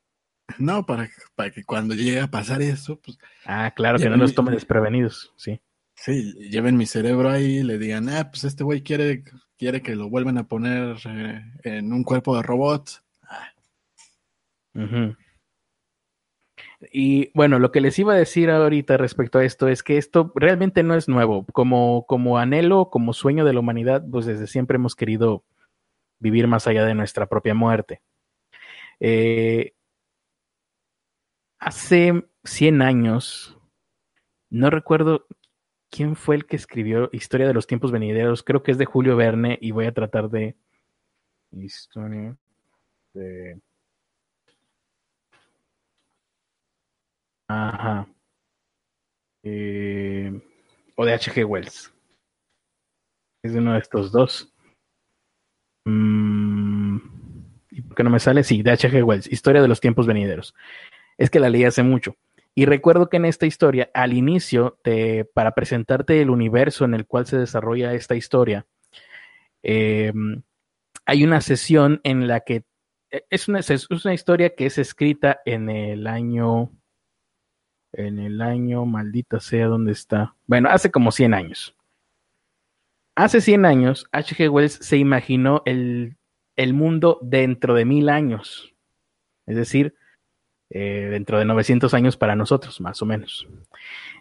No, 0.60 0.86
para, 0.86 1.10
para 1.34 1.50
que 1.50 1.64
cuando 1.64 1.96
llegue 1.96 2.22
a 2.22 2.28
pasar 2.28 2.62
eso, 2.62 3.00
pues. 3.02 3.18
Ah, 3.46 3.72
claro, 3.76 3.98
que 3.98 4.10
no 4.10 4.18
nos 4.18 4.36
tomen 4.36 4.54
desprevenidos, 4.54 5.34
sí. 5.38 5.60
Sí, 5.96 6.34
lleven 6.50 6.78
mi 6.78 6.86
cerebro 6.86 7.30
ahí 7.30 7.60
y 7.60 7.64
le 7.64 7.78
digan, 7.78 8.10
ah, 8.10 8.30
pues 8.30 8.44
este 8.44 8.64
güey 8.64 8.84
quiere 8.84 9.24
quiere 9.58 9.82
que 9.82 9.96
lo 9.96 10.10
vuelvan 10.10 10.38
a 10.38 10.48
poner 10.48 10.98
eh, 11.06 11.42
en 11.64 11.94
un 11.94 12.04
cuerpo 12.04 12.36
de 12.36 12.44
robot. 12.44 13.02
Y 16.92 17.32
bueno, 17.34 17.60
lo 17.60 17.72
que 17.72 17.82
les 17.82 17.98
iba 18.00 18.14
a 18.14 18.18
decir 18.18 18.50
ahorita 18.50 18.98
respecto 18.98 19.40
a 19.40 19.44
esto 19.44 19.68
es 19.68 19.84
que 19.84 19.98
esto 19.98 20.32
realmente 20.36 20.84
no 20.84 20.96
es 20.96 21.08
nuevo. 21.08 21.46
Como, 21.54 22.06
como 22.08 22.38
anhelo, 22.38 22.90
como 22.90 23.14
sueño 23.14 23.46
de 23.46 23.54
la 23.54 23.60
humanidad, 23.60 24.04
pues 24.10 24.26
desde 24.26 24.48
siempre 24.48 24.76
hemos 24.76 24.96
querido 24.96 25.44
vivir 26.20 26.48
más 26.48 26.68
allá 26.68 26.86
de 26.86 26.96
nuestra 26.96 27.28
propia 27.28 27.54
muerte. 27.54 28.02
Eh, 29.00 29.74
hace 31.60 32.26
100 32.44 32.82
años, 32.82 33.58
no 34.50 34.70
recuerdo 34.70 35.28
¿Quién 35.96 36.18
fue 36.18 36.36
el 36.36 36.46
que 36.46 36.58
escribió 36.58 37.10
Historia 37.14 37.48
de 37.48 37.54
los 37.54 37.68
tiempos 37.68 37.94
venideros? 37.94 38.44
Creo 38.44 38.64
que 38.64 38.72
es 38.72 38.78
de 38.78 38.84
Julio 38.84 39.16
Verne 39.16 39.58
y 39.62 39.72
voy 39.72 39.86
a 39.86 39.94
tratar 39.94 40.30
de... 40.30 40.58
Historia 41.52 42.36
de... 43.14 43.62
Ajá. 47.48 48.08
Eh, 49.44 50.42
o 50.96 51.06
de 51.06 51.14
H.G. 51.14 51.46
Wells. 51.46 51.94
Es 53.44 53.54
uno 53.54 53.74
de 53.74 53.80
estos 53.80 54.12
dos. 54.12 54.52
Mm, 55.86 56.98
¿Y 57.72 57.82
por 57.82 57.96
qué 57.96 58.04
no 58.04 58.10
me 58.10 58.20
sale? 58.20 58.44
Sí, 58.44 58.64
de 58.64 58.72
H.G. 58.72 59.04
Wells. 59.04 59.32
Historia 59.32 59.62
de 59.62 59.68
los 59.68 59.80
tiempos 59.80 60.08
venideros. 60.08 60.56
Es 61.18 61.30
que 61.30 61.40
la 61.40 61.50
leí 61.50 61.64
hace 61.64 61.84
mucho. 61.84 62.16
Y 62.56 62.66
recuerdo 62.66 63.10
que 63.10 63.18
en 63.18 63.26
esta 63.26 63.46
historia, 63.46 63.92
al 63.94 64.14
inicio, 64.14 64.80
para 65.34 65.54
presentarte 65.54 66.22
el 66.22 66.30
universo 66.30 66.86
en 66.86 66.94
el 66.94 67.06
cual 67.06 67.28
se 67.28 67.38
desarrolla 67.38 67.94
esta 67.94 68.16
historia, 68.16 68.66
em, 69.62 70.42
hay 71.06 71.24
una 71.24 71.42
sesión 71.42 72.00
en 72.04 72.28
la 72.28 72.42
que 72.42 72.64
e, 73.12 73.26
es 73.30 73.48
una, 73.50 73.60
es 73.60 73.90
una 73.90 74.14
historia 74.14 74.56
que 74.56 74.68
es 74.68 74.78
escrita 74.78 75.42
en 75.46 75.70
el 75.70 76.08
año, 76.08 76.72
en 77.98 78.20
el 78.20 78.42
año, 78.42 78.86
maldita 78.86 79.40
sea, 79.40 79.68
¿dónde 79.68 79.92
está? 79.92 80.36
Bueno, 80.48 80.70
hace 80.70 80.92
como 80.92 81.12
100 81.12 81.34
años. 81.34 81.76
Hace 83.16 83.42
100 83.42 83.66
años, 83.66 84.08
H.G. 84.12 84.50
Wells 84.50 84.74
se 84.74 84.98
imaginó 84.98 85.62
el, 85.66 86.18
el 86.56 86.74
mundo 86.74 87.20
dentro 87.22 87.74
de 87.74 87.86
mil 87.86 88.10
años. 88.10 88.74
Es 89.46 89.56
decir, 89.56 89.96
eh, 90.70 91.08
dentro 91.12 91.40
de 91.40 91.46
900 91.46 91.94
años 91.94 92.18
para 92.18 92.36
nosotros, 92.36 92.82
más 92.82 93.02
o 93.02 93.06
menos. 93.06 93.48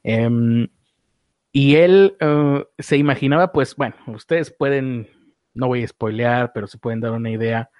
Em, 0.02 0.68
y 1.52 1.76
él 1.76 2.16
eh, 2.20 2.64
se 2.78 2.96
imaginaba, 2.96 3.52
pues 3.52 3.74
bueno, 3.76 3.96
ustedes 4.08 4.50
pueden, 4.50 5.08
no 5.54 5.68
voy 5.68 5.82
a 5.82 5.88
spoilear, 5.88 6.52
pero 6.52 6.66
se 6.66 6.78
pueden 6.78 7.00
dar 7.00 7.12
una 7.12 7.30
idea. 7.30 7.70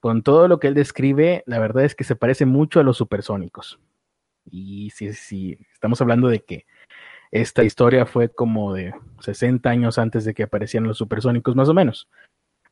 Con 0.00 0.22
todo 0.22 0.48
lo 0.48 0.60
que 0.60 0.68
él 0.68 0.74
describe, 0.74 1.42
la 1.46 1.58
verdad 1.58 1.84
es 1.84 1.94
que 1.94 2.04
se 2.04 2.16
parece 2.16 2.46
mucho 2.46 2.80
a 2.80 2.82
los 2.82 2.96
supersónicos. 2.96 3.78
Y 4.44 4.90
si, 4.90 5.58
estamos 5.72 6.00
hablando 6.00 6.28
de 6.28 6.40
que 6.40 6.66
esta 7.30 7.62
historia 7.62 8.06
fue 8.06 8.28
como 8.28 8.74
de 8.74 8.92
60 9.20 9.68
años 9.70 9.98
antes 9.98 10.24
de 10.24 10.34
que 10.34 10.44
aparecieran 10.44 10.88
los 10.88 10.98
supersónicos, 10.98 11.54
más 11.54 11.68
o 11.68 11.74
menos. 11.74 12.08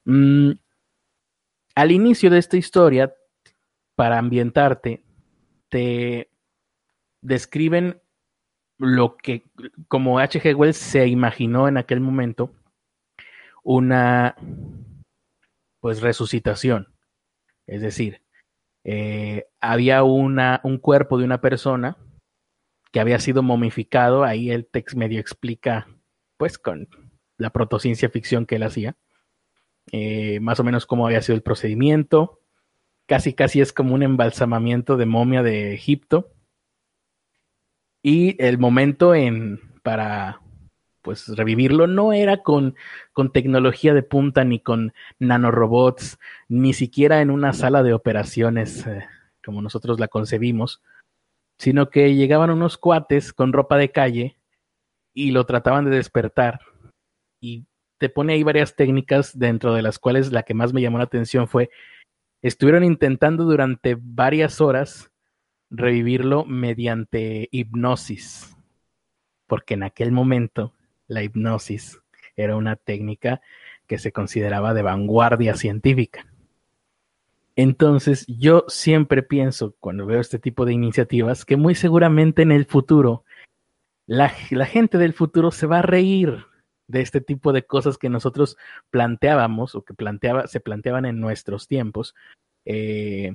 Mm, 0.05 0.53
al 1.75 1.93
inicio 1.93 2.31
de 2.31 2.39
esta 2.39 2.57
historia, 2.57 3.15
para 3.95 4.19
ambientarte, 4.19 5.05
te 5.69 6.31
describen 7.21 8.01
lo 8.79 9.17
que, 9.17 9.45
como 9.89 10.19
H.G. 10.19 10.55
Wells 10.55 10.77
se 10.77 11.07
imaginó 11.07 11.69
en 11.69 11.77
aquel 11.77 12.01
momento, 12.01 12.53
una 13.63 14.37
pues 15.81 16.01
resucitación. 16.01 16.89
Es 17.67 17.83
decir, 17.83 18.23
eh, 18.85 19.47
había 19.61 20.03
un 20.03 20.79
cuerpo 20.81 21.19
de 21.19 21.25
una 21.25 21.41
persona 21.41 21.97
que 22.93 23.01
había 23.01 23.19
sido 23.19 23.43
momificado, 23.43 24.25
ahí 24.25 24.51
el 24.51 24.67
text 24.67 24.97
medio 24.97 25.21
explica, 25.21 25.89
pues 26.37 26.59
con 26.59 26.89
la 27.37 27.51
protociencia 27.51 28.09
ficción 28.09 28.47
que 28.47 28.57
él 28.57 28.63
hacía, 28.63 28.97
eh, 29.93 30.41
más 30.41 30.61
o 30.61 30.65
menos 30.65 30.87
cómo 30.87 31.07
había 31.07 31.23
sido 31.23 31.37
el 31.37 31.43
procedimiento, 31.43 32.41
casi 33.07 33.35
casi 33.35 33.61
es 33.61 33.73
como 33.73 33.95
un 33.95 34.03
embalsamamiento 34.03 34.97
de 34.97 35.07
momia 35.07 35.43
de 35.43 35.75
Egipto, 35.75 36.33
y 38.03 38.43
el 38.43 38.59
momento 38.59 39.15
en 39.15 39.61
para 39.83 40.41
pues 41.09 41.27
revivirlo 41.29 41.87
no 41.87 42.13
era 42.13 42.43
con, 42.43 42.77
con 43.15 43.33
tecnología 43.33 43.95
de 43.95 44.03
punta 44.03 44.45
ni 44.45 44.61
con 44.61 44.93
nanorobots, 45.19 46.19
ni 46.49 46.75
siquiera 46.75 47.23
en 47.23 47.31
una 47.31 47.55
sala 47.55 47.83
de 47.83 47.95
operaciones 47.95 48.87
eh, 48.87 49.07
como 49.43 49.63
nosotros 49.63 49.99
la 49.99 50.09
concebimos, 50.09 50.83
sino 51.57 51.89
que 51.89 52.15
llegaban 52.15 52.51
unos 52.51 52.77
cuates 52.77 53.33
con 53.33 53.55
ropa 53.55 53.79
de 53.79 53.91
calle 53.91 54.37
y 55.15 55.31
lo 55.31 55.47
trataban 55.47 55.87
de 55.87 55.97
despertar. 55.97 56.61
Y 57.41 57.65
te 57.97 58.11
pone 58.11 58.35
ahí 58.35 58.43
varias 58.43 58.77
técnicas, 58.77 59.39
dentro 59.39 59.73
de 59.73 59.81
las 59.81 59.99
cuales 59.99 60.31
la 60.31 60.43
que 60.43 60.53
más 60.53 60.75
me 60.75 60.83
llamó 60.83 60.99
la 60.99 61.05
atención 61.05 61.49
fue, 61.49 61.71
estuvieron 62.43 62.85
intentando 62.85 63.45
durante 63.45 63.97
varias 63.99 64.61
horas 64.61 65.11
revivirlo 65.71 66.45
mediante 66.45 67.49
hipnosis, 67.51 68.55
porque 69.47 69.73
en 69.73 69.85
aquel 69.85 70.13
momento 70.13 70.75
la 71.09 71.23
hipnosis 71.23 72.01
era 72.37 72.57
una 72.57 72.77
técnica 72.77 73.41
que 73.87 73.99
se 73.99 74.13
consideraba 74.13 74.75
de 74.75 74.83
vanguardia 74.83 75.55
científica. 75.57 76.27
Entonces, 77.57 78.25
yo 78.29 78.65
siempre 78.69 79.25
pienso, 79.25 79.75
cuando 79.81 80.07
veo 80.07 80.21
este 80.21 80.39
tipo 80.39 80.65
de 80.65 80.75
iniciativas, 80.75 81.45
que 81.45 81.57
muy 81.57 81.75
seguramente 81.75 82.43
en 82.43 82.53
el 82.53 82.67
futuro, 82.67 83.25
la, 84.07 84.29
gente 84.29 84.97
del 84.97 85.13
futuro 85.13 85.51
se 85.51 85.67
va 85.67 85.81
a 85.81 85.83
reír 85.83 86.47
de 86.87 87.01
este 87.01 87.21
tipo 87.21 87.53
de 87.53 87.65
cosas 87.65 87.99
que 87.99 88.09
nosotros 88.09 88.57
planteábamos 88.91 89.75
o 89.75 89.83
que 89.83 89.93
planteaba, 89.93 90.47
se 90.47 90.61
planteaban 90.61 91.05
en 91.05 91.19
nuestros 91.21 91.67
tiempos, 91.67 92.15
eh, 92.65 93.35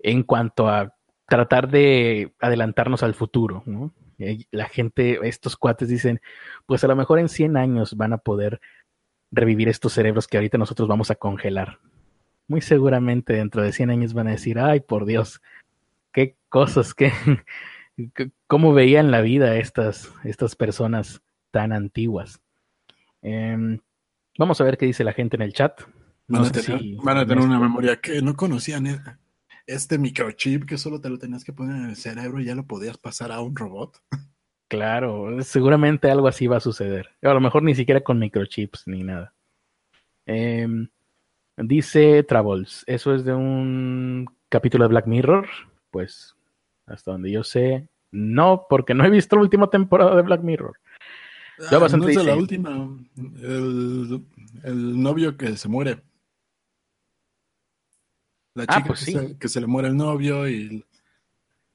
en 0.00 0.22
cuanto 0.22 0.68
a 0.68 0.94
tratar 1.26 1.70
de 1.70 2.34
adelantarnos 2.38 3.02
al 3.02 3.14
futuro. 3.14 3.64
La 4.50 4.68
gente, 4.68 5.18
estos 5.22 5.56
cuates 5.56 5.88
dicen, 5.88 6.20
pues 6.66 6.84
a 6.84 6.88
lo 6.88 6.96
mejor 6.96 7.18
en 7.18 7.28
100 7.28 7.56
años 7.56 7.96
van 7.96 8.12
a 8.12 8.18
poder 8.18 8.60
revivir 9.30 9.68
estos 9.68 9.92
cerebros 9.92 10.28
que 10.28 10.36
ahorita 10.36 10.58
nosotros 10.58 10.88
vamos 10.88 11.10
a 11.10 11.16
congelar 11.16 11.78
muy 12.46 12.60
seguramente 12.60 13.34
dentro 13.34 13.62
de 13.62 13.72
100 13.72 13.90
años 13.90 14.14
van 14.14 14.28
a 14.28 14.32
decir, 14.32 14.58
ay, 14.58 14.80
por 14.80 15.06
Dios, 15.06 15.40
qué 16.12 16.36
cosas, 16.48 16.94
qué, 16.94 17.12
cómo 18.46 18.72
veían 18.72 19.10
la 19.10 19.20
vida 19.20 19.56
estas, 19.56 20.12
estas 20.24 20.56
personas 20.56 21.22
tan 21.50 21.72
antiguas. 21.72 22.40
Em, 23.22 23.78
vamos 24.38 24.60
a 24.60 24.64
ver 24.64 24.76
qué 24.76 24.86
dice 24.86 25.04
la 25.04 25.12
gente 25.12 25.36
en 25.36 25.42
el 25.42 25.52
chat. 25.52 25.80
van, 26.26 26.46
a 27.18 27.26
tener, 27.26 27.44
una 27.44 27.58
memoria 27.58 28.00
que 28.00 28.20
no 28.22 28.34
conocían. 28.34 28.86
¿eh? 28.86 29.00
Este 29.66 29.98
microchip 29.98 30.66
que 30.66 30.78
solo 30.78 31.00
te 31.00 31.08
lo 31.08 31.18
tenías 31.18 31.44
que 31.44 31.52
poner 31.52 31.76
en 31.76 31.90
el 31.90 31.96
cerebro 31.96 32.40
y 32.40 32.44
ya 32.44 32.54
lo 32.54 32.66
podías 32.66 32.98
pasar 32.98 33.32
a 33.32 33.40
un 33.40 33.56
robot. 33.56 33.98
Claro, 34.68 35.42
seguramente 35.42 36.10
algo 36.10 36.26
así 36.26 36.46
va 36.46 36.56
a 36.56 36.60
suceder. 36.60 37.10
A 37.22 37.32
lo 37.32 37.40
mejor 37.40 37.62
ni 37.62 37.74
siquiera 37.74 38.00
con 38.00 38.18
microchips 38.18 38.86
ni 38.86 39.04
nada. 39.04 39.34
Eh, 40.26 40.66
Dice 41.56 42.24
Travels, 42.24 42.82
¿eso 42.86 43.14
es 43.14 43.24
de 43.24 43.32
un 43.32 44.26
capítulo 44.48 44.84
de 44.84 44.88
Black 44.88 45.06
Mirror? 45.06 45.46
Pues 45.90 46.34
hasta 46.86 47.12
donde 47.12 47.30
yo 47.30 47.44
sé, 47.44 47.88
no, 48.10 48.66
porque 48.68 48.92
no 48.92 49.04
he 49.04 49.10
visto 49.10 49.36
la 49.36 49.42
última 49.42 49.70
temporada 49.70 50.16
de 50.16 50.22
Black 50.22 50.42
Mirror. 50.42 50.76
Ah, 51.70 51.78
no 51.96 52.08
es 52.08 52.24
la 52.24 52.34
última. 52.34 52.88
El, 53.40 55.00
novio 55.00 55.36
que 55.36 55.56
se 55.56 55.68
muere. 55.68 56.02
La 58.54 58.64
ah, 58.68 58.76
chica 58.76 58.86
pues 58.86 59.04
que, 59.38 59.48
se, 59.48 59.60
le 59.60 59.66
muere 59.66 59.88
el 59.88 59.96
novio 59.96 60.48
y 60.48 60.84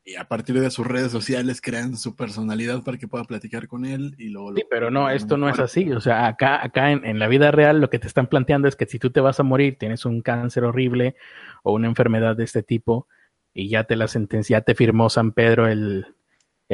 y 0.10 0.16
a 0.16 0.28
partir 0.28 0.60
de 0.60 0.72
sus 0.72 0.88
redes 0.88 1.12
sociales 1.12 1.62
crean 1.62 1.96
su 1.96 2.16
personalidad 2.16 2.82
para 2.84 2.98
que 2.98 3.08
pueda 3.08 3.26
platicar 3.26 3.68
con 3.68 3.86
él 3.86 4.16
y 4.18 4.30
luego... 4.30 4.56
Sí, 4.56 4.64
pero 4.68 4.90
no, 4.90 5.08
esto 5.08 5.38
no 5.38 5.48
es 5.50 5.60
así. 5.60 5.92
O 5.92 6.02
sea, 6.02 6.26
acá, 6.26 6.64
acá 6.66 6.92
en, 6.92 7.20
la 7.20 7.28
vida 7.28 7.52
real 7.52 7.80
lo 7.80 7.92
que 7.92 8.00
te 8.00 8.08
están 8.08 8.26
planteando 8.26 8.68
es 8.68 8.76
que 8.76 8.88
si 8.88 8.98
tú 8.98 9.12
te 9.12 9.22
vas 9.22 9.40
a 9.40 9.44
morir, 9.44 9.78
tienes 9.78 10.06
un 10.06 10.22
cáncer 10.22 10.64
horrible 10.64 11.16
o 11.62 11.74
una 11.74 11.88
enfermedad 11.88 12.36
de 12.36 12.44
este 12.44 12.64
tipo 12.64 13.08
y 13.54 13.70
ya 13.70 13.84
te 13.84 13.96
la 13.96 14.08
sentencia, 14.08 14.58
ya 14.58 14.66
te 14.66 14.74
firmó 14.74 15.12
San 15.12 15.32
Pedro 15.32 15.68
el, 15.68 16.06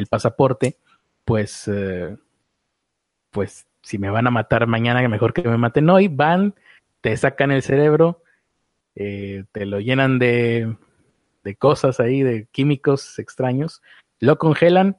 pasaporte, 0.09 0.77
pues, 1.25 1.67
eh, 1.67 2.15
pues 3.31 3.67
si 3.81 3.97
me 3.97 4.09
van 4.09 4.27
a 4.27 4.31
matar 4.31 4.65
mañana, 4.65 5.05
mejor 5.09 5.33
que 5.33 5.43
me 5.43 5.57
maten 5.57 5.89
hoy, 5.89 6.07
van, 6.07 6.53
te 7.01 7.17
sacan 7.17 7.51
el 7.51 7.63
cerebro, 7.63 8.23
eh, 8.95 9.43
te 9.51 9.65
lo 9.65 9.79
llenan 9.79 10.19
de 10.19 10.75
de 11.45 11.55
cosas 11.55 11.99
ahí, 11.99 12.23
de 12.23 12.47
químicos 12.47 13.19
extraños, 13.19 13.81
lo 14.19 14.37
congelan 14.37 14.97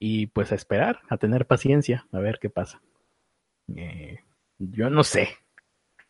y 0.00 0.26
pues 0.26 0.50
a 0.50 0.56
esperar, 0.56 1.00
a 1.08 1.16
tener 1.16 1.46
paciencia, 1.46 2.06
a 2.12 2.18
ver 2.18 2.38
qué 2.40 2.50
pasa. 2.50 2.82
Eh, 3.76 4.18
yo 4.58 4.90
no 4.90 5.04
sé. 5.04 5.28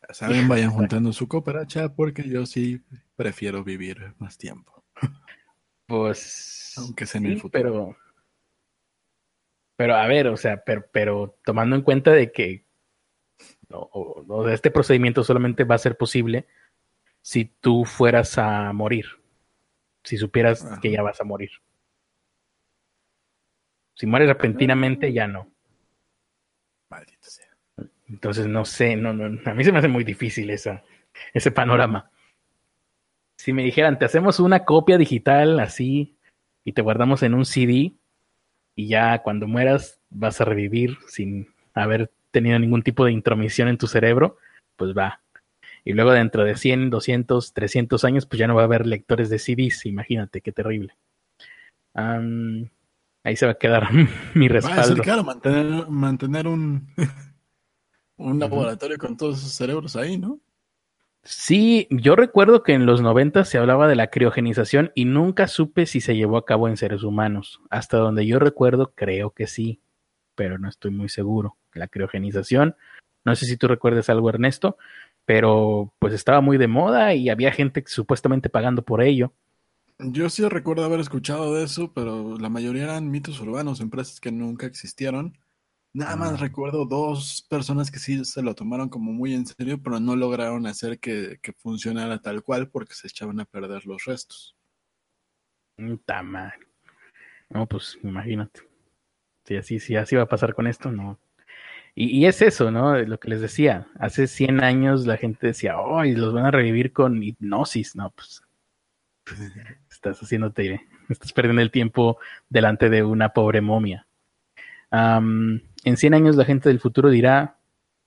Saben, 0.08 0.48
vayan 0.48 0.70
juntando 0.70 1.12
su 1.12 1.28
cooperacha 1.28 1.94
porque 1.94 2.26
yo 2.26 2.46
sí 2.46 2.82
prefiero 3.16 3.62
vivir 3.62 4.14
más 4.18 4.38
tiempo. 4.38 4.82
Pues. 5.86 6.72
Aunque 6.78 7.04
sea 7.04 7.20
en 7.20 7.26
el 7.26 7.40
futuro. 7.40 7.62
Pero. 7.62 7.96
Pero 9.76 9.94
a 9.94 10.06
ver, 10.06 10.28
o 10.28 10.36
sea, 10.36 10.62
pero, 10.64 10.86
pero 10.90 11.38
tomando 11.44 11.76
en 11.76 11.82
cuenta 11.82 12.12
de 12.12 12.32
que 12.32 12.64
no, 13.68 14.48
este 14.48 14.70
procedimiento 14.70 15.22
solamente 15.22 15.64
va 15.64 15.74
a 15.74 15.78
ser 15.78 15.96
posible 15.96 16.46
si 17.22 17.46
tú 17.60 17.84
fueras 17.84 18.38
a 18.38 18.72
morir 18.72 19.20
si 20.04 20.16
supieras 20.16 20.66
que 20.80 20.90
ya 20.90 21.02
vas 21.02 21.20
a 21.20 21.24
morir. 21.24 21.50
Si 23.94 24.06
mueres 24.06 24.28
repentinamente, 24.28 25.12
ya 25.12 25.26
no. 25.26 25.48
Maldito 26.90 27.18
sea. 27.28 27.46
Entonces, 28.08 28.46
no 28.46 28.64
sé, 28.64 28.96
no, 28.96 29.12
no, 29.12 29.38
a 29.44 29.54
mí 29.54 29.62
se 29.62 29.72
me 29.72 29.78
hace 29.78 29.88
muy 29.88 30.04
difícil 30.04 30.50
esa, 30.50 30.82
ese 31.32 31.50
panorama. 31.50 32.10
Si 33.36 33.52
me 33.52 33.62
dijeran, 33.62 33.98
te 33.98 34.04
hacemos 34.04 34.40
una 34.40 34.64
copia 34.64 34.98
digital 34.98 35.60
así 35.60 36.16
y 36.64 36.72
te 36.72 36.82
guardamos 36.82 37.22
en 37.22 37.34
un 37.34 37.44
CD 37.44 37.92
y 38.74 38.88
ya 38.88 39.22
cuando 39.22 39.46
mueras 39.46 40.00
vas 40.10 40.40
a 40.40 40.44
revivir 40.44 40.98
sin 41.06 41.54
haber 41.74 42.10
tenido 42.30 42.58
ningún 42.58 42.82
tipo 42.82 43.04
de 43.04 43.12
intromisión 43.12 43.68
en 43.68 43.78
tu 43.78 43.86
cerebro, 43.86 44.38
pues 44.76 44.92
va, 44.96 45.20
y 45.84 45.92
luego 45.92 46.12
dentro 46.12 46.44
de 46.44 46.56
100, 46.56 46.90
200, 46.90 47.52
300 47.52 48.04
años, 48.04 48.26
pues 48.26 48.38
ya 48.38 48.46
no 48.46 48.54
va 48.54 48.62
a 48.62 48.64
haber 48.64 48.86
lectores 48.86 49.30
de 49.30 49.38
CDs, 49.38 49.86
imagínate, 49.86 50.40
qué 50.40 50.52
terrible. 50.52 50.94
ahí 51.94 53.36
se 53.36 53.46
va 53.46 53.52
a 53.52 53.58
quedar 53.58 53.88
mi 54.34 54.48
respaldo. 54.48 55.02
claro, 55.02 55.24
mantener, 55.24 55.88
mantener 55.88 56.46
un, 56.46 56.88
un 58.16 58.38
laboratorio 58.38 58.98
con 58.98 59.16
todos 59.16 59.38
esos 59.38 59.52
cerebros 59.52 59.96
ahí, 59.96 60.18
¿no? 60.18 60.38
Sí, 61.22 61.86
yo 61.90 62.16
recuerdo 62.16 62.62
que 62.62 62.72
en 62.72 62.86
los 62.86 63.02
90 63.02 63.44
se 63.44 63.58
hablaba 63.58 63.88
de 63.88 63.94
la 63.94 64.06
criogenización 64.06 64.90
y 64.94 65.04
nunca 65.04 65.48
supe 65.48 65.84
si 65.84 66.00
se 66.00 66.16
llevó 66.16 66.38
a 66.38 66.46
cabo 66.46 66.66
en 66.66 66.78
seres 66.78 67.02
humanos. 67.02 67.60
Hasta 67.68 67.98
donde 67.98 68.26
yo 68.26 68.38
recuerdo, 68.38 68.92
creo 68.94 69.30
que 69.30 69.46
sí, 69.46 69.80
pero 70.34 70.58
no 70.58 70.68
estoy 70.68 70.90
muy 70.92 71.10
seguro. 71.10 71.58
La 71.74 71.88
criogenización, 71.88 72.74
no 73.24 73.34
sé 73.36 73.44
si 73.44 73.58
tú 73.58 73.68
recuerdas 73.68 74.08
algo, 74.08 74.30
Ernesto, 74.30 74.78
pero 75.24 75.92
pues 75.98 76.14
estaba 76.14 76.40
muy 76.40 76.58
de 76.58 76.68
moda 76.68 77.14
y 77.14 77.28
había 77.28 77.52
gente 77.52 77.82
supuestamente 77.86 78.48
pagando 78.50 78.82
por 78.82 79.02
ello. 79.02 79.32
Yo 79.98 80.30
sí 80.30 80.46
recuerdo 80.48 80.84
haber 80.84 81.00
escuchado 81.00 81.54
de 81.54 81.64
eso, 81.64 81.92
pero 81.92 82.38
la 82.38 82.48
mayoría 82.48 82.84
eran 82.84 83.10
mitos 83.10 83.38
urbanos, 83.40 83.80
empresas 83.80 84.18
que 84.18 84.32
nunca 84.32 84.66
existieron. 84.66 85.36
Nada 85.92 86.16
más 86.16 86.32
Ah. 86.34 86.36
recuerdo 86.36 86.86
dos 86.86 87.44
personas 87.50 87.90
que 87.90 87.98
sí 87.98 88.24
se 88.24 88.42
lo 88.42 88.54
tomaron 88.54 88.88
como 88.88 89.12
muy 89.12 89.34
en 89.34 89.44
serio, 89.46 89.82
pero 89.82 90.00
no 90.00 90.16
lograron 90.16 90.66
hacer 90.66 90.98
que, 91.00 91.38
que 91.42 91.52
funcionara 91.52 92.20
tal 92.22 92.42
cual 92.42 92.70
porque 92.70 92.94
se 92.94 93.08
echaban 93.08 93.40
a 93.40 93.44
perder 93.44 93.84
los 93.86 94.04
restos. 94.04 94.56
Puta 95.76 96.22
madre. 96.22 96.66
No, 97.50 97.66
pues 97.66 97.98
imagínate. 98.02 98.60
Si 99.44 99.56
así, 99.56 99.80
si 99.80 99.96
así 99.96 100.14
va 100.16 100.22
a 100.22 100.28
pasar 100.28 100.54
con 100.54 100.66
esto, 100.66 100.92
no. 100.92 101.18
Y, 102.02 102.24
es 102.24 102.40
eso, 102.40 102.70
¿no? 102.70 102.98
Lo 102.98 103.20
que 103.20 103.28
les 103.28 103.42
decía. 103.42 103.86
Hace 103.98 104.26
100 104.26 104.64
años 104.64 105.06
la 105.06 105.18
gente 105.18 105.48
decía, 105.48 105.78
oh, 105.78 106.02
los 106.02 106.32
van 106.32 106.46
a 106.46 106.50
revivir 106.50 106.94
con 106.94 107.22
hipnosis. 107.22 107.94
No, 107.94 108.10
pues. 108.10 108.42
Estás 109.90 110.18
haciéndote. 110.18 110.80
Estás 111.10 111.34
perdiendo 111.34 111.60
el 111.60 111.70
tiempo 111.70 112.18
delante 112.48 112.88
de 112.88 113.02
una 113.02 113.34
pobre 113.34 113.60
momia. 113.60 114.06
En 114.90 115.60
100 115.84 116.14
años 116.14 116.36
la 116.36 116.46
gente 116.46 116.70
del 116.70 116.80
futuro 116.80 117.10
dirá 117.10 117.58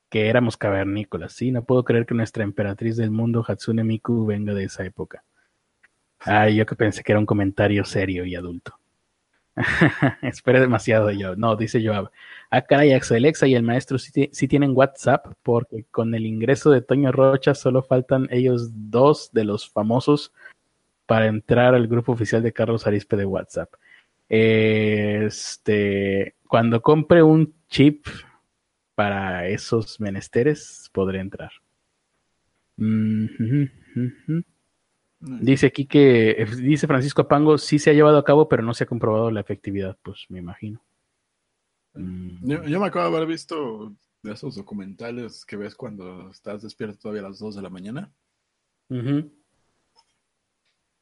que 0.09 0.27
éramos 0.27 0.57
cavernícolas. 0.57 1.33
Sí, 1.33 1.51
no 1.51 1.63
puedo 1.63 1.83
creer 1.83 2.07
que 2.07 2.15
nuestra 2.15 2.43
emperatriz 2.43 2.97
del 2.97 3.11
mundo, 3.11 3.45
Hatsune 3.47 3.83
Miku, 3.83 4.25
venga 4.25 4.55
de 4.55 4.63
esa 4.63 4.83
época. 4.83 5.23
Ay, 6.19 6.55
yo 6.55 6.65
que 6.65 6.75
pensé 6.75 7.03
que 7.03 7.11
era 7.11 7.19
un 7.19 7.27
comentario 7.27 7.85
serio 7.85 8.25
y 8.25 8.33
adulto. 8.33 8.79
Esperé 10.23 10.59
demasiado 10.59 11.11
yo. 11.11 11.35
No, 11.35 11.55
dice 11.55 11.85
Joab. 11.85 12.09
Ah, 12.56 12.62
caray, 12.62 12.93
Axelexa 12.93 13.47
y 13.47 13.56
el 13.56 13.64
maestro 13.64 13.97
sí, 13.97 14.12
ti- 14.12 14.30
sí 14.32 14.47
tienen 14.47 14.74
WhatsApp, 14.76 15.26
porque 15.41 15.86
con 15.89 16.14
el 16.14 16.28
ingreso 16.28 16.70
de 16.70 16.84
Toño 16.84 17.12
Rocha 17.12 17.56
solo 17.56 17.82
faltan 17.82 18.28
ellos 18.30 18.70
dos 18.91 19.32
de 19.34 19.43
los 19.43 19.68
famosos 19.68 20.32
para 21.08 21.26
entrar 21.26 21.74
al 21.74 21.88
grupo 21.88 22.12
oficial 22.12 22.43
de 22.43 22.54
Carlos 22.54 22.86
Arispe 22.86 23.16
de 23.16 23.26
WhatsApp. 23.26 23.74
Este, 24.30 26.36
cuando 26.47 26.80
compre 26.80 27.24
un 27.24 27.56
chip 27.70 28.06
para 28.93 29.47
esos 29.47 29.99
menesteres, 29.99 30.91
podré 30.93 31.22
entrar. 31.22 31.49
Mm. 32.78 33.26
Dice 35.41 35.66
aquí 35.66 35.88
que, 35.88 36.36
eh, 36.38 36.45
dice 36.56 36.86
Francisco 36.86 37.24
Apango, 37.24 37.58
sí 37.58 37.80
se 37.80 37.89
ha 37.89 37.93
llevado 37.93 38.20
a 38.20 38.24
cabo, 38.24 38.47
pero 38.47 38.62
no 38.62 38.76
se 38.76 38.84
ha 38.84 38.88
comprobado 38.88 39.32
la 39.32 39.39
efectividad, 39.39 39.97
pues 40.04 40.28
me 40.30 40.38
imagino. 40.38 40.80
Mm, 41.93 42.47
Yo, 42.47 42.63
yo 42.63 42.79
me 42.79 42.87
acabo 42.87 43.09
de 43.09 43.15
haber 43.17 43.27
visto 43.27 43.95
de 44.21 44.31
esos 44.31 44.55
documentales 44.55 45.45
que 45.45 45.57
ves 45.57 45.75
cuando 45.75 46.29
estás 46.29 46.61
despierto 46.61 46.97
todavía 46.97 47.25
a 47.25 47.29
las 47.29 47.39
2 47.39 47.55
de 47.55 47.61
la 47.61 47.69
mañana. 47.69 48.13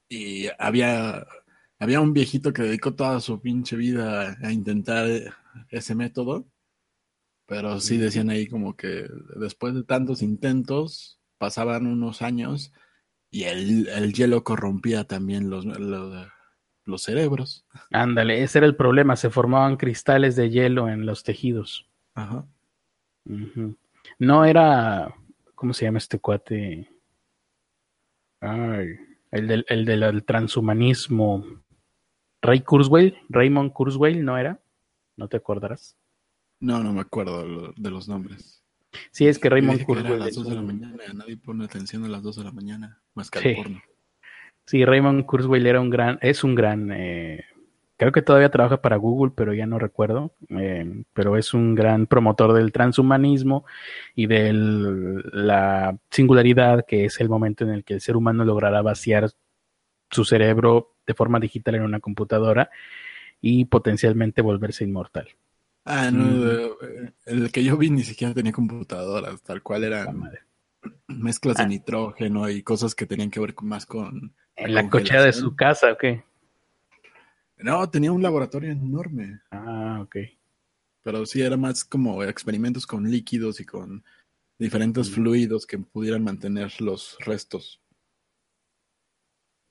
Y 0.09 0.47
había, 0.59 1.25
había 1.79 2.01
un 2.01 2.13
viejito 2.13 2.51
que 2.51 2.63
dedicó 2.63 2.95
toda 2.95 3.19
su 3.19 3.39
pinche 3.41 3.75
vida 3.75 4.37
a 4.41 4.51
intentar 4.51 5.07
ese 5.69 5.95
método. 5.95 6.47
Pero 7.45 7.79
sí 7.79 7.97
decían 7.97 8.29
ahí 8.29 8.47
como 8.47 8.75
que 8.75 9.07
después 9.35 9.73
de 9.73 9.83
tantos 9.83 10.21
intentos, 10.21 11.19
pasaban 11.37 11.87
unos 11.87 12.21
años 12.21 12.71
y 13.29 13.43
el, 13.43 13.87
el 13.87 14.13
hielo 14.13 14.43
corrompía 14.43 15.05
también 15.05 15.49
los, 15.49 15.65
los, 15.65 16.27
los 16.91 17.03
cerebros. 17.03 17.65
Ándale, 17.91 18.43
ese 18.43 18.59
era 18.59 18.67
el 18.67 18.75
problema, 18.75 19.15
se 19.15 19.29
formaban 19.29 19.77
cristales 19.77 20.35
de 20.35 20.49
hielo 20.49 20.89
en 20.89 21.05
los 21.05 21.23
tejidos. 21.23 21.87
Ajá. 22.13 22.45
No 24.19 24.45
era, 24.45 25.15
¿cómo 25.55 25.73
se 25.73 25.85
llama 25.85 25.97
este 25.97 26.19
cuate? 26.19 26.89
Ay, 28.39 28.95
el 29.31 29.47
del, 29.47 29.65
el 29.69 29.85
del 29.85 30.23
transhumanismo. 30.23 31.45
Ray 32.41 32.61
Kurzweil, 32.61 33.17
Raymond 33.29 33.71
Kurzweil, 33.71 34.25
¿no 34.25 34.37
era? 34.37 34.59
¿No 35.15 35.27
te 35.27 35.37
acordarás? 35.37 35.95
No, 36.59 36.83
no 36.83 36.91
me 36.93 37.01
acuerdo 37.01 37.73
de 37.75 37.91
los 37.91 38.07
nombres. 38.07 38.63
Sí, 39.11 39.27
es 39.27 39.39
que 39.39 39.49
Raymond 39.49 39.75
era 39.75 39.83
a 39.83 39.85
Kurzweil 39.85 40.19
las 40.19 40.27
es 40.29 40.35
2 40.35 40.49
de 40.49 40.55
la 40.55 40.61
mañana. 40.61 40.97
Nadie 41.13 41.37
pone 41.37 41.65
atención 41.65 42.03
a 42.05 42.09
las 42.09 42.23
2 42.23 42.37
de 42.37 42.43
la 42.43 42.51
mañana, 42.51 43.01
más 43.13 43.29
que 43.29 43.39
al 43.39 43.55
porno. 43.55 43.81
Sí, 44.65 44.85
Raymond 44.85 45.25
Kurzweil 45.25 45.65
era 45.67 45.81
un 45.81 45.89
gran, 45.89 46.17
es 46.21 46.43
un 46.43 46.55
gran, 46.55 46.91
eh, 46.93 47.43
creo 47.97 48.11
que 48.11 48.21
todavía 48.21 48.49
trabaja 48.49 48.81
para 48.81 48.95
Google, 48.95 49.33
pero 49.35 49.53
ya 49.53 49.65
no 49.65 49.79
recuerdo, 49.79 50.33
eh, 50.49 51.03
pero 51.13 51.35
es 51.37 51.53
un 51.53 51.75
gran 51.75 52.07
promotor 52.07 52.53
del 52.53 52.71
transhumanismo 52.71 53.65
y 54.15 54.27
de 54.27 54.51
la 54.53 55.97
singularidad 56.09 56.85
que 56.87 57.05
es 57.05 57.19
el 57.19 57.27
momento 57.29 57.63
en 57.65 57.71
el 57.71 57.83
que 57.83 57.95
el 57.95 58.01
ser 58.01 58.15
humano 58.15 58.45
logrará 58.45 58.81
vaciar 58.81 59.29
su 60.09 60.23
cerebro 60.25 60.95
de 61.05 61.13
forma 61.13 61.39
digital 61.39 61.75
en 61.75 61.83
una 61.83 61.99
computadora 61.99 62.69
y 63.41 63.65
potencialmente 63.65 64.41
volverse 64.41 64.83
inmortal. 64.83 65.27
Ah, 65.83 66.11
no, 66.11 66.23
Mm. 66.23 66.47
eh, 66.47 67.11
el 67.25 67.51
que 67.51 67.63
yo 67.63 67.75
vi 67.77 67.89
ni 67.89 68.03
siquiera 68.03 68.33
tenía 68.33 68.51
computadoras, 68.51 69.41
tal 69.41 69.63
cual 69.63 69.83
eran 69.83 70.29
mezclas 71.07 71.57
de 71.57 71.63
Ah. 71.63 71.67
nitrógeno 71.67 72.49
y 72.49 72.61
cosas 72.61 72.93
que 72.95 73.05
tenían 73.07 73.31
que 73.31 73.39
ver 73.39 73.53
con- 73.55 73.67
más 73.67 73.85
con... 73.85 74.33
En 74.65 74.73
la 74.75 74.89
cochera 74.89 75.23
de 75.23 75.33
su 75.33 75.55
casa, 75.55 75.91
¿o 75.91 75.97
qué? 75.97 76.23
No, 77.57 77.89
tenía 77.89 78.11
un 78.11 78.21
laboratorio 78.23 78.71
enorme, 78.71 79.39
Ah, 79.51 79.99
ok. 80.01 80.15
pero 81.03 81.25
sí 81.25 81.41
era 81.41 81.57
más 81.57 81.83
como 81.83 82.23
experimentos 82.23 82.85
con 82.87 83.09
líquidos 83.09 83.59
y 83.59 83.65
con 83.65 84.03
diferentes 84.57 85.09
Mm. 85.09 85.13
fluidos 85.13 85.65
que 85.65 85.77
pudieran 85.79 86.23
mantener 86.23 86.71
los 86.81 87.17
restos. 87.25 87.79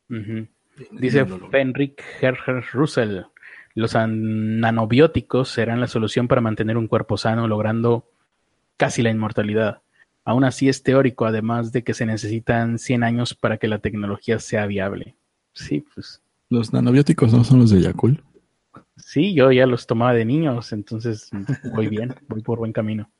Y 0.09 0.49
Dice. 0.93 1.25
Fenrik 1.51 2.03
Herher 2.21 2.65
Russell, 2.73 3.23
los 3.75 3.95
an- 3.95 4.59
nanobióticos 4.61 5.49
serán 5.51 5.81
la 5.81 5.87
solución 5.87 6.27
para 6.27 6.41
mantener 6.41 6.77
un 6.77 6.89
cuerpo 6.89 7.17
sano, 7.17 7.47
logrando 7.47 8.11
casi 8.77 9.03
la 9.03 9.11
inmortalidad. 9.11 9.83
Aún 10.31 10.45
así 10.45 10.69
es 10.69 10.85
teórico, 10.85 11.27
además 11.27 11.73
de 11.73 11.83
que 11.83 11.93
se 11.93 12.07
necesitan 12.07 12.79
100 12.79 13.03
años 13.03 13.35
para 13.35 13.57
que 13.59 13.67
la 13.67 13.81
tecnología 13.81 14.39
sea 14.39 14.65
viable. 14.67 15.17
Sí, 15.55 15.85
pues 15.93 16.23
Los 16.49 16.73
nanobióticos 16.73 17.33
no 17.33 17.43
son 17.43 17.59
los 17.59 17.71
de 17.71 17.81
Yakul. 17.83 18.23
sí, 18.97 19.35
yo 19.35 19.51
ya 19.51 19.67
los 19.67 19.89
tomaba 19.89 20.13
de 20.15 20.25
niños, 20.25 20.73
entonces 20.73 21.31
voy 21.75 21.89
bien, 21.89 22.15
voy 22.29 22.43
por 22.43 22.59
buen 22.59 22.73
camino. 22.73 23.11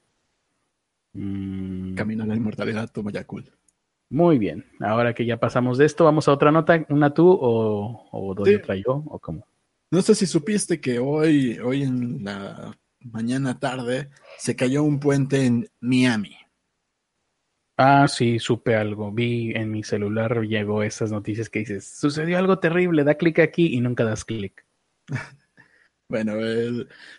Mm, 1.15 1.95
Camino 1.95 2.23
a 2.23 2.27
la 2.27 2.37
inmortalidad, 2.37 2.91
toma 2.93 3.11
Yakul. 3.11 3.51
muy 4.09 4.39
bien, 4.39 4.65
ahora 4.79 5.13
que 5.15 5.27
ya 5.27 5.37
pasamos 5.39 5.79
de 5.79 5.87
esto, 5.87 6.05
vamos 6.05 6.29
a 6.29 6.33
otra 6.33 6.53
nota, 6.53 6.87
una 6.89 7.13
tú 7.13 7.29
o, 7.29 8.09
o 8.13 8.35
doy 8.35 8.51
Sí. 8.51 8.55
otra 8.57 8.77
yo, 8.77 9.03
o 9.07 9.19
cómo. 9.19 9.45
No 9.91 10.01
sé 10.03 10.15
si 10.15 10.27
supiste 10.27 10.81
que 10.81 11.01
hoy, 11.01 11.59
hoy 11.59 11.83
en 11.83 12.23
la 12.23 12.77
mañana 13.01 13.59
tarde, 13.59 14.11
se 14.39 14.55
cayó 14.55 14.85
un 14.85 15.01
puente 15.01 15.45
en 15.47 15.69
Miami. 15.81 16.37
Ah, 17.83 18.07
sí, 18.09 18.39
supe 18.39 18.77
algo. 18.77 19.11
Vi 19.11 19.53
en 19.57 19.71
mi 19.71 19.83
celular, 19.83 20.43
llegó 20.43 20.83
esas 20.83 21.11
noticias 21.11 21.49
que 21.49 21.61
dices, 21.61 21.89
sucedió 21.89 22.37
algo 22.37 22.59
terrible, 22.59 23.05
da 23.05 23.15
clic 23.15 23.39
aquí 23.39 23.75
y 23.75 23.81
nunca 23.81 24.05
das 24.05 24.25
clic. 24.25 24.67
Bueno, 26.11 26.33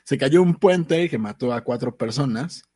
se 0.04 0.18
cayó 0.18 0.42
un 0.42 0.56
puente 0.56 1.08
que 1.10 1.18
mató 1.18 1.54
a 1.54 1.62
cuatro 1.62 1.96
personas, 1.96 2.70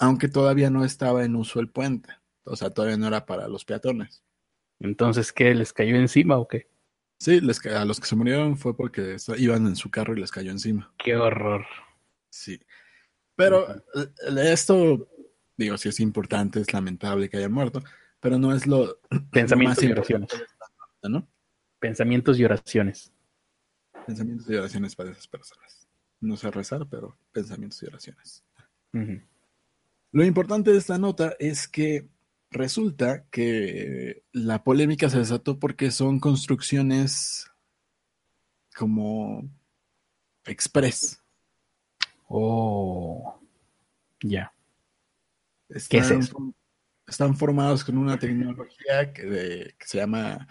aunque 0.00 0.26
todavía 0.26 0.68
no 0.68 0.84
estaba 0.84 1.24
en 1.24 1.36
uso 1.36 1.60
el 1.60 1.68
puente. 1.68 2.12
O 2.42 2.56
sea, 2.56 2.70
todavía 2.70 2.96
no 2.96 3.06
era 3.06 3.24
para 3.24 3.46
los 3.46 3.64
peatones. 3.64 4.24
Entonces, 4.80 5.32
¿qué? 5.32 5.54
¿Les 5.54 5.72
cayó 5.72 5.94
encima 5.94 6.38
o 6.38 6.48
qué? 6.48 6.68
Sí, 7.20 7.40
les, 7.40 7.64
a 7.66 7.84
los 7.84 8.00
que 8.00 8.06
se 8.06 8.16
murieron 8.16 8.56
fue 8.56 8.76
porque 8.76 9.16
iban 9.36 9.68
en 9.68 9.76
su 9.76 9.92
carro 9.92 10.16
y 10.16 10.20
les 10.20 10.32
cayó 10.32 10.50
encima. 10.50 10.92
Qué 10.98 11.14
horror. 11.14 11.64
Sí. 12.30 12.60
Pero 13.36 13.70
eh, 13.94 14.08
esto, 14.50 15.08
digo, 15.58 15.76
sí 15.76 15.90
es 15.90 16.00
importante, 16.00 16.60
es 16.60 16.72
lamentable 16.72 17.28
que 17.28 17.36
hayan 17.36 17.52
muerto, 17.52 17.82
pero 18.20 18.38
no 18.38 18.54
es 18.54 18.66
lo, 18.66 18.86
lo 19.10 19.30
Pensamientos 19.30 19.76
más 19.76 19.82
y 19.82 19.86
importante 19.86 20.34
oraciones. 20.36 20.56
¿no? 21.02 21.28
Pensamientos 21.78 22.38
y 22.38 22.44
oraciones. 22.44 23.12
Pensamientos 24.06 24.48
y 24.48 24.54
oraciones 24.54 24.96
para 24.96 25.10
esas 25.10 25.28
personas. 25.28 25.86
No 26.20 26.36
sé 26.36 26.50
rezar, 26.50 26.86
pero 26.88 27.16
pensamientos 27.32 27.82
y 27.82 27.86
oraciones. 27.86 28.44
Lo 30.12 30.24
importante 30.24 30.72
de 30.72 30.78
esta 30.78 30.98
nota 30.98 31.36
es 31.38 31.68
que 31.68 32.08
resulta 32.50 33.24
que 33.30 34.22
la 34.32 34.64
polémica 34.64 35.10
se 35.10 35.18
desató 35.18 35.58
porque 35.58 35.90
son 35.90 36.18
construcciones 36.18 37.50
como 38.74 39.48
express. 40.44 41.22
Oh, 42.28 43.40
ya. 44.20 44.52
Están, 45.68 45.88
¿Qué 45.88 45.98
es 46.06 46.10
eso? 46.10 46.54
están 47.06 47.36
formados 47.36 47.84
con 47.84 47.98
una 47.98 48.18
tecnología 48.18 49.12
que, 49.12 49.22
de- 49.24 49.74
que 49.78 49.86
se 49.86 49.98
llama 49.98 50.46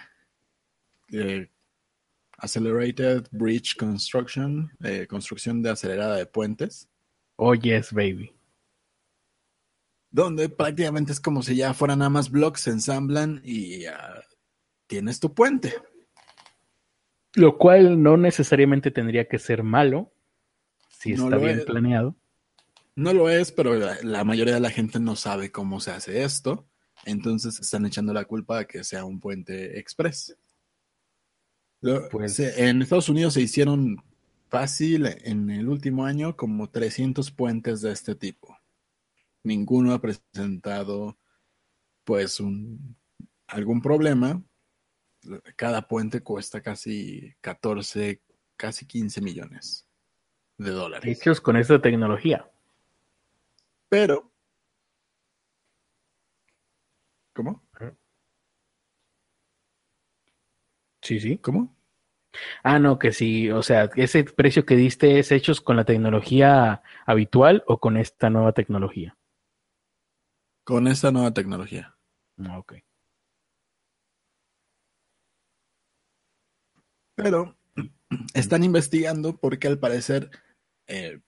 eh, 1.12 1.50
Accelerated 2.38 3.28
Bridge 3.32 3.76
Construction, 3.78 4.70
eh, 4.84 5.08
construcción 5.08 5.62
de 5.64 5.72
acelerada 5.72 6.16
de 6.18 6.26
puentes. 6.26 6.88
Oh, 7.38 7.54
yes, 7.54 7.92
baby. 7.94 8.32
donde 10.10 10.50
prácticamente 10.50 11.12
es 11.12 11.20
como 11.20 11.44
si 11.44 11.56
ya 11.58 11.74
fueran 11.76 12.00
nada 12.00 12.10
más 12.10 12.32
blocks, 12.32 12.62
se 12.62 12.72
ensamblan 12.72 13.42
y 13.44 13.82
ya 13.82 14.24
tienes 14.88 15.20
tu 15.20 15.34
puente. 15.36 15.74
Lo 17.36 17.58
cual 17.60 18.02
no 18.02 18.18
necesariamente 18.18 18.90
tendría 18.90 19.28
que 19.28 19.38
ser 19.38 19.62
malo 19.62 20.12
si 20.90 21.14
No 21.14 21.26
está 21.26 21.38
bien 21.38 21.60
es. 21.60 21.66
planeado. 21.66 22.16
No 22.98 23.14
lo 23.14 23.30
es, 23.30 23.52
pero 23.52 23.76
la, 23.76 23.96
la 24.02 24.24
mayoría 24.24 24.56
de 24.56 24.60
la 24.60 24.72
gente 24.72 25.00
no 25.00 25.16
sabe 25.16 25.52
cómo 25.52 25.80
se 25.80 25.92
hace 25.92 26.24
esto. 26.24 26.68
Entonces 27.06 27.60
están 27.60 27.86
echando 27.86 28.12
la 28.12 28.26
culpa 28.26 28.58
a 28.60 28.66
que 28.66 28.84
sea 28.84 29.06
un 29.06 29.20
puente 29.20 29.78
express. 29.80 30.36
Lo- 31.82 32.10
Pues- 32.10 32.40
en 32.40 32.82
Estados 32.82 33.08
Unidos 33.08 33.36
se 33.36 33.42
hicieron 33.42 34.04
fácil 34.50 35.06
en 35.24 35.52
el 35.52 35.70
último 35.70 36.06
año 36.06 36.36
como 36.36 36.70
300 36.72 37.30
puentes 37.32 37.82
de 37.82 37.92
este 37.92 38.16
tipo. 38.16 38.58
Ninguno 39.44 39.94
ha 39.94 40.02
presentado 40.02 41.20
pues 42.04 42.40
un, 42.40 42.96
algún 43.46 43.80
problema. 43.82 44.42
Cada 45.56 45.88
puente 45.88 46.22
cuesta 46.22 46.62
casi 46.62 47.36
14, 47.42 48.24
casi 48.56 48.88
15 48.88 49.22
millones 49.22 49.86
de 50.58 50.72
dólares. 50.72 51.20
Hechos 51.20 51.40
con 51.42 51.58
esta 51.58 51.80
tecnología. 51.80 52.50
Pero. 53.90 54.32
¿Cómo? 57.34 57.62
Sí, 61.02 61.20
sí. 61.20 61.38
¿Cómo? 61.38 61.76
Ah, 62.64 62.80
no, 62.80 63.00
que 63.00 63.12
sí. 63.14 63.52
O 63.52 63.64
sea, 63.64 63.90
ese 63.96 64.24
precio 64.26 64.66
que 64.66 64.76
diste 64.76 65.20
es 65.20 65.32
hechos 65.32 65.62
con 65.62 65.78
la 65.78 65.86
tecnología 65.86 66.84
habitual 67.06 67.64
o 67.68 67.80
con 67.80 67.98
esta 67.98 68.30
nueva 68.30 68.54
tecnología. 68.54 69.18
Con 70.64 70.88
esta 70.88 71.12
nueva 71.12 71.34
tecnología. 71.34 71.96
Ah, 72.40 72.60
ok. 72.60 72.76
Pero 77.16 77.58
están 78.34 78.64
investigando 78.64 79.38
porque 79.38 79.68
al 79.68 79.80
parecer 79.80 80.30
eh, 80.88 81.20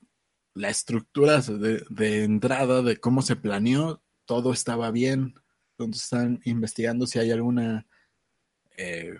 la 0.60 0.70
estructura 0.70 1.40
de, 1.42 1.86
de 1.90 2.24
entrada 2.24 2.82
de 2.82 2.98
cómo 2.98 3.22
se 3.22 3.36
planeó, 3.38 4.04
todo 4.26 4.52
estaba 4.52 4.92
bien. 4.92 5.36
Entonces 5.78 6.04
están 6.04 6.42
investigando 6.44 7.08
si 7.08 7.18
hay 7.20 7.32
alguna 7.32 7.88
eh, 8.78 9.18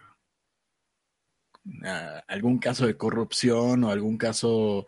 algún 2.28 2.60
caso 2.60 2.86
de 2.86 2.98
corrupción 2.98 3.84
o 3.84 3.90
algún 3.92 4.18
caso 4.18 4.86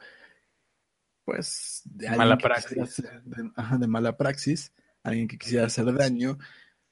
pues 1.23 1.81
de 1.85 2.09
Mala 2.09 2.37
praxis. 2.37 2.77
hacer- 2.77 3.21
de, 3.23 3.51
ajá, 3.55 3.77
de 3.77 3.87
mala 3.87 4.17
praxis, 4.17 4.73
alguien 5.03 5.27
que 5.27 5.37
quisiera 5.37 5.67
hacer 5.67 5.85
daño 5.93 6.37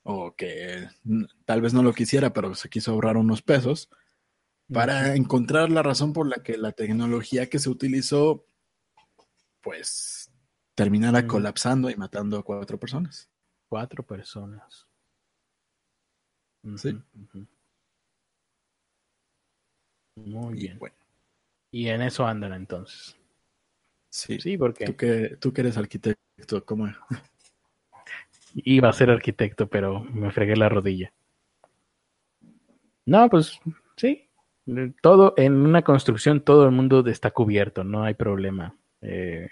o 0.03 0.35
que 0.35 0.87
tal 1.45 1.61
vez 1.61 1.73
no 1.73 1.83
lo 1.83 1.93
quisiera, 1.93 2.31
pero 2.31 2.55
se 2.55 2.69
quiso 2.69 2.91
ahorrar 2.91 3.17
unos 3.17 3.41
pesos 3.41 3.89
para 4.71 5.15
encontrar 5.15 5.71
la 5.71 5.81
razón 5.81 6.13
por 6.13 6.27
la 6.27 6.43
que 6.43 6.57
la 6.57 6.71
tecnología 6.71 7.49
que 7.49 7.59
se 7.59 7.69
utilizó, 7.69 8.45
pues, 9.61 10.31
terminara 10.75 11.21
Mm. 11.21 11.27
colapsando 11.27 11.89
y 11.89 11.95
matando 11.95 12.37
a 12.37 12.43
cuatro 12.43 12.79
personas. 12.79 13.29
Cuatro 13.67 14.03
personas. 14.03 14.87
Sí. 16.75 16.97
Muy 20.15 20.53
Y 20.57 20.61
bien. 20.61 20.79
bueno, 20.79 20.95
Y 21.71 21.87
en 21.87 22.01
eso 22.01 22.25
andan 22.25 22.53
entonces. 22.53 23.15
sí. 24.09 24.39
Sí, 24.39 24.57
porque 24.57 24.85
Tú 24.85 24.95
que, 24.97 25.37
tú 25.39 25.53
que 25.53 25.61
eres 25.61 25.77
arquitecto, 25.77 26.65
¿cómo? 26.65 26.87
iba 28.55 28.89
a 28.89 28.93
ser 28.93 29.09
arquitecto, 29.11 29.67
pero 29.69 30.01
me 30.03 30.31
fregué 30.31 30.55
la 30.55 30.69
rodilla. 30.69 31.13
No, 33.05 33.29
pues 33.29 33.59
sí. 33.95 34.29
Todo 35.01 35.33
en 35.37 35.53
una 35.55 35.83
construcción, 35.83 36.41
todo 36.41 36.65
el 36.65 36.71
mundo 36.71 37.05
está 37.07 37.31
cubierto, 37.31 37.83
no 37.83 38.03
hay 38.03 38.13
problema. 38.13 38.75
Eh, 39.01 39.49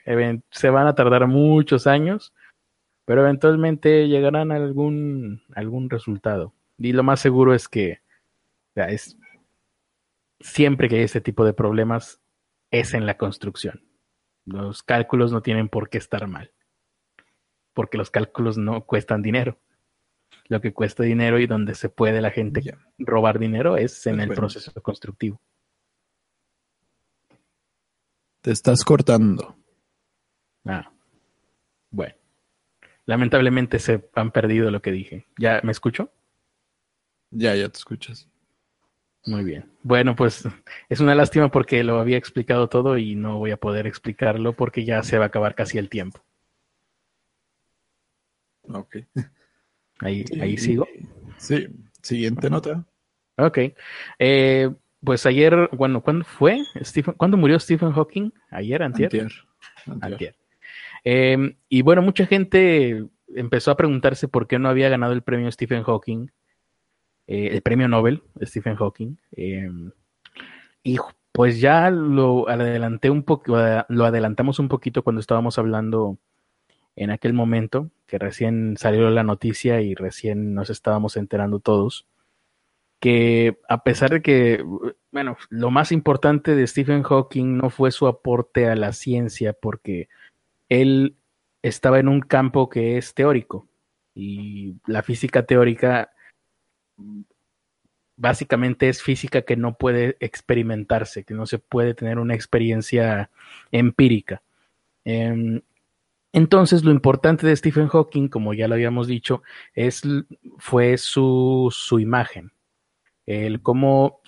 se 0.51 0.69
van 0.69 0.87
a 0.87 0.95
tardar 0.95 1.27
muchos 1.27 1.87
años, 1.87 2.33
pero 3.05 3.21
eventualmente 3.21 4.07
llegarán 4.07 4.51
a 4.51 4.55
algún, 4.55 5.41
algún 5.55 5.89
resultado. 5.89 6.53
Y 6.77 6.93
lo 6.93 7.03
más 7.03 7.19
seguro 7.19 7.53
es 7.53 7.67
que 7.67 8.01
o 8.69 8.73
sea, 8.73 8.89
es, 8.89 9.17
siempre 10.39 10.89
que 10.89 10.97
hay 10.97 11.01
este 11.03 11.21
tipo 11.21 11.45
de 11.45 11.53
problemas 11.53 12.21
es 12.71 12.93
en 12.93 13.05
la 13.05 13.17
construcción. 13.17 13.83
Los 14.45 14.83
cálculos 14.83 15.31
no 15.31 15.41
tienen 15.41 15.69
por 15.69 15.89
qué 15.89 15.97
estar 15.97 16.27
mal, 16.27 16.51
porque 17.73 17.97
los 17.97 18.11
cálculos 18.11 18.57
no 18.57 18.85
cuestan 18.85 19.21
dinero. 19.21 19.59
Lo 20.47 20.61
que 20.61 20.73
cuesta 20.73 21.03
dinero 21.03 21.39
y 21.39 21.47
donde 21.47 21.75
se 21.75 21.89
puede 21.89 22.21
la 22.21 22.31
gente 22.31 22.61
robar 22.97 23.39
dinero 23.39 23.77
es 23.77 24.05
en 24.07 24.19
el 24.19 24.29
proceso 24.29 24.71
constructivo. 24.81 25.41
Te 28.41 28.51
estás 28.51 28.83
cortando. 28.83 29.55
Ah, 30.65 30.91
bueno. 31.91 32.15
Lamentablemente 33.05 33.79
se 33.79 34.09
han 34.15 34.31
perdido 34.31 34.69
lo 34.69 34.81
que 34.81 34.91
dije. 34.91 35.25
¿Ya 35.38 35.61
me 35.63 35.71
escucho? 35.71 36.11
Ya, 37.31 37.55
ya 37.55 37.69
te 37.69 37.77
escuchas. 37.77 38.27
Muy 39.25 39.43
bien. 39.43 39.69
Bueno, 39.83 40.15
pues 40.15 40.47
es 40.89 40.99
una 40.99 41.15
lástima 41.15 41.49
porque 41.49 41.83
lo 41.83 41.99
había 41.99 42.17
explicado 42.17 42.69
todo 42.69 42.97
y 42.97 43.15
no 43.15 43.39
voy 43.39 43.51
a 43.51 43.57
poder 43.57 43.88
explicarlo 43.88 44.53
porque 44.53 44.85
ya 44.85 45.03
se 45.03 45.17
va 45.17 45.25
a 45.25 45.27
acabar 45.27 45.55
casi 45.55 45.77
el 45.77 45.89
tiempo. 45.89 46.21
Ok. 48.63 48.97
Ahí, 49.99 50.23
ahí 50.39 50.57
sigo. 50.57 50.88
Sí. 51.38 51.67
Siguiente 52.01 52.49
nota. 52.49 52.85
Ok. 53.38 53.57
Eh, 54.19 54.69
pues 55.03 55.25
ayer, 55.25 55.69
bueno, 55.73 56.01
¿cuándo 56.01 56.25
fue? 56.25 56.59
Stephen, 56.81 57.13
¿Cuándo 57.15 57.37
murió 57.37 57.59
Stephen 57.59 57.91
Hawking? 57.91 58.31
¿Ayer, 58.49 58.83
antier? 58.83 59.05
Antier. 59.05 59.31
Antier. 59.85 60.13
Antier. 60.13 60.35
Eh, 61.03 61.55
y 61.69 61.81
bueno, 61.83 62.01
mucha 62.01 62.25
gente 62.25 63.05
empezó 63.35 63.71
a 63.71 63.77
preguntarse 63.77 64.27
por 64.27 64.47
qué 64.47 64.59
no 64.59 64.69
había 64.69 64.89
ganado 64.89 65.13
el 65.13 65.21
premio 65.21 65.51
Stephen 65.51 65.83
Hawking, 65.83 66.27
eh, 67.27 67.49
el 67.53 67.61
premio 67.61 67.87
Nobel 67.87 68.23
Stephen 68.41 68.75
Hawking. 68.75 69.17
Eh, 69.35 69.69
y 70.83 70.97
pues 71.31 71.59
ya 71.59 71.91
lo 71.91 72.49
adelanté 72.49 73.09
un 73.09 73.23
poco, 73.23 73.55
lo 73.87 74.05
adelantamos 74.05 74.59
un 74.59 74.69
poquito 74.69 75.03
cuando 75.03 75.19
estábamos 75.19 75.57
hablando 75.59 76.17
en 76.95 77.11
aquel 77.11 77.33
momento, 77.33 77.91
que 78.07 78.17
recién 78.17 78.75
salió 78.77 79.09
la 79.09 79.23
noticia 79.23 79.81
y 79.81 79.93
recién 79.93 80.55
nos 80.55 80.69
estábamos 80.69 81.15
enterando 81.15 81.59
todos, 81.59 82.07
que 82.99 83.57
a 83.69 83.83
pesar 83.83 84.09
de 84.09 84.21
que, 84.21 84.63
bueno, 85.11 85.37
lo 85.49 85.71
más 85.71 85.91
importante 85.91 86.55
de 86.55 86.67
Stephen 86.67 87.03
Hawking 87.03 87.57
no 87.57 87.69
fue 87.69 87.91
su 87.91 88.07
aporte 88.07 88.67
a 88.67 88.75
la 88.75 88.93
ciencia, 88.93 89.53
porque 89.53 90.09
él 90.69 91.15
estaba 91.61 91.99
en 91.99 92.07
un 92.07 92.21
campo 92.21 92.69
que 92.69 92.97
es 92.97 93.13
teórico 93.13 93.67
y 94.15 94.75
la 94.87 95.03
física 95.03 95.45
teórica 95.45 96.11
básicamente 98.15 98.89
es 98.89 99.03
física 99.03 99.43
que 99.43 99.55
no 99.55 99.77
puede 99.77 100.17
experimentarse, 100.19 101.23
que 101.23 101.35
no 101.35 101.45
se 101.45 101.59
puede 101.59 101.93
tener 101.93 102.17
una 102.17 102.33
experiencia 102.33 103.29
empírica. 103.71 104.41
Eh, 105.05 105.61
entonces, 106.33 106.83
lo 106.83 106.91
importante 106.91 107.47
de 107.47 107.55
Stephen 107.55 107.87
Hawking, 107.87 108.27
como 108.27 108.53
ya 108.53 108.67
lo 108.67 108.75
habíamos 108.75 109.07
dicho, 109.07 109.43
es, 109.73 110.01
fue 110.57 110.97
su, 110.97 111.69
su 111.71 111.99
imagen, 111.99 112.51
el 113.28 113.61
cómo 113.61 114.21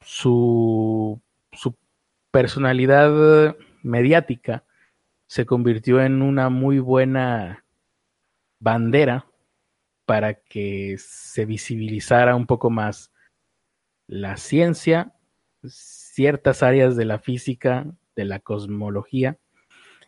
su, 0.00 1.20
su 1.52 1.74
personalidad 2.30 3.56
mediática 3.82 4.64
se 5.26 5.46
convirtió 5.46 6.02
en 6.02 6.20
una 6.20 6.50
muy 6.50 6.80
buena 6.80 7.64
bandera 8.58 9.26
para 10.04 10.34
que 10.34 10.96
se 10.98 11.46
visibilizara 11.46 12.34
un 12.34 12.46
poco 12.46 12.68
más 12.68 13.12
la 14.08 14.36
ciencia, 14.36 15.14
ciertas 15.64 16.64
áreas 16.64 16.96
de 16.96 17.04
la 17.04 17.20
física, 17.20 17.86
de 18.16 18.24
la 18.24 18.40
cosmología 18.40 19.38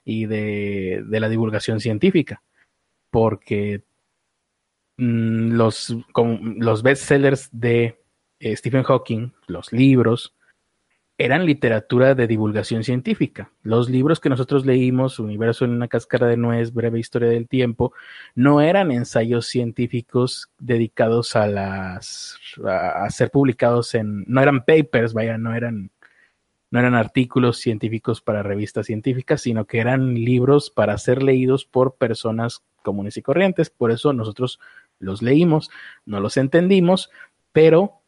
y 0.04 0.26
de, 0.26 1.04
de 1.06 1.20
la 1.20 1.28
divulgación 1.28 1.78
científica, 1.78 2.42
porque 3.10 3.84
mmm, 4.96 5.52
los, 5.52 5.96
los 6.56 6.82
bestsellers 6.82 7.48
de 7.52 8.01
Stephen 8.42 8.82
Hawking, 8.82 9.32
los 9.46 9.72
libros, 9.72 10.34
eran 11.18 11.46
literatura 11.46 12.14
de 12.14 12.26
divulgación 12.26 12.82
científica. 12.82 13.52
Los 13.62 13.88
libros 13.88 14.18
que 14.18 14.28
nosotros 14.28 14.66
leímos, 14.66 15.18
Universo 15.20 15.64
en 15.64 15.70
una 15.70 15.86
cáscara 15.86 16.26
de 16.26 16.36
nuez, 16.36 16.72
Breve 16.72 16.98
Historia 16.98 17.28
del 17.28 17.48
Tiempo, 17.48 17.92
no 18.34 18.60
eran 18.60 18.90
ensayos 18.90 19.46
científicos 19.46 20.50
dedicados 20.58 21.36
a 21.36 21.46
las 21.46 22.38
a, 22.66 23.04
a 23.04 23.10
ser 23.10 23.30
publicados 23.30 23.94
en, 23.94 24.24
no 24.26 24.42
eran 24.42 24.64
papers, 24.64 25.12
vaya, 25.12 25.38
no 25.38 25.54
eran 25.54 25.90
no 26.72 26.78
eran 26.78 26.94
artículos 26.94 27.58
científicos 27.58 28.22
para 28.22 28.42
revistas 28.42 28.86
científicas, 28.86 29.42
sino 29.42 29.66
que 29.66 29.78
eran 29.78 30.14
libros 30.14 30.70
para 30.70 30.96
ser 30.96 31.22
leídos 31.22 31.66
por 31.66 31.96
personas 31.96 32.64
comunes 32.82 33.18
y 33.18 33.22
corrientes. 33.22 33.68
Por 33.68 33.90
eso 33.92 34.14
nosotros 34.14 34.58
los 34.98 35.20
leímos, 35.20 35.70
no 36.06 36.18
los 36.18 36.38
entendimos, 36.38 37.10
pero 37.52 38.01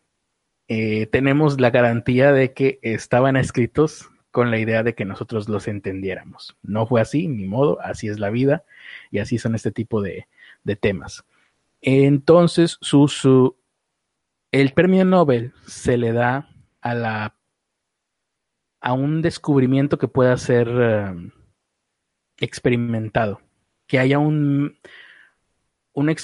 eh, 0.68 1.06
tenemos 1.06 1.60
la 1.60 1.70
garantía 1.70 2.32
de 2.32 2.52
que 2.52 2.78
estaban 2.82 3.36
escritos 3.36 4.10
con 4.30 4.50
la 4.50 4.58
idea 4.58 4.82
de 4.82 4.94
que 4.94 5.04
nosotros 5.04 5.48
los 5.48 5.68
entendiéramos. 5.68 6.56
No 6.62 6.86
fue 6.86 7.00
así, 7.00 7.28
ni 7.28 7.46
modo, 7.46 7.80
así 7.80 8.08
es 8.08 8.18
la 8.18 8.30
vida 8.30 8.64
y 9.10 9.20
así 9.20 9.38
son 9.38 9.54
este 9.54 9.70
tipo 9.70 10.02
de, 10.02 10.26
temas. 10.80 11.24
Entonces, 11.82 12.78
su, 12.80 13.56
el 14.50 14.72
premio 14.72 15.04
Nobel 15.04 15.52
se 15.66 15.96
le 15.98 16.12
da 16.12 16.48
a 16.80 16.94
la 16.94 17.36
a 18.80 18.92
un 18.92 19.22
descubrimiento 19.22 19.98
que 19.98 20.08
pueda 20.08 20.36
ser 20.36 20.68
um, 20.68 21.30
experimentado, 22.38 23.40
que 23.86 23.98
haya 23.98 24.18
un, 24.18 24.78
un 25.92 26.10
eh, 26.10 26.16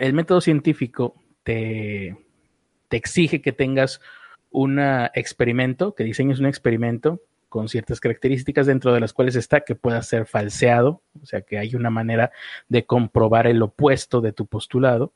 el 0.00 0.12
método 0.12 0.40
científico 0.40 1.20
te, 1.42 2.25
te 2.88 2.96
exige 2.96 3.42
que 3.42 3.52
tengas 3.52 4.00
un 4.50 4.78
experimento, 5.14 5.94
que 5.94 6.04
diseñes 6.04 6.40
un 6.40 6.46
experimento 6.46 7.20
con 7.48 7.68
ciertas 7.68 8.00
características 8.00 8.66
dentro 8.66 8.92
de 8.92 9.00
las 9.00 9.12
cuales 9.12 9.36
está 9.36 9.60
que 9.60 9.74
pueda 9.74 10.02
ser 10.02 10.26
falseado, 10.26 11.02
o 11.22 11.26
sea, 11.26 11.42
que 11.42 11.58
hay 11.58 11.74
una 11.74 11.90
manera 11.90 12.32
de 12.68 12.84
comprobar 12.84 13.46
el 13.46 13.62
opuesto 13.62 14.20
de 14.20 14.32
tu 14.32 14.46
postulado, 14.46 15.12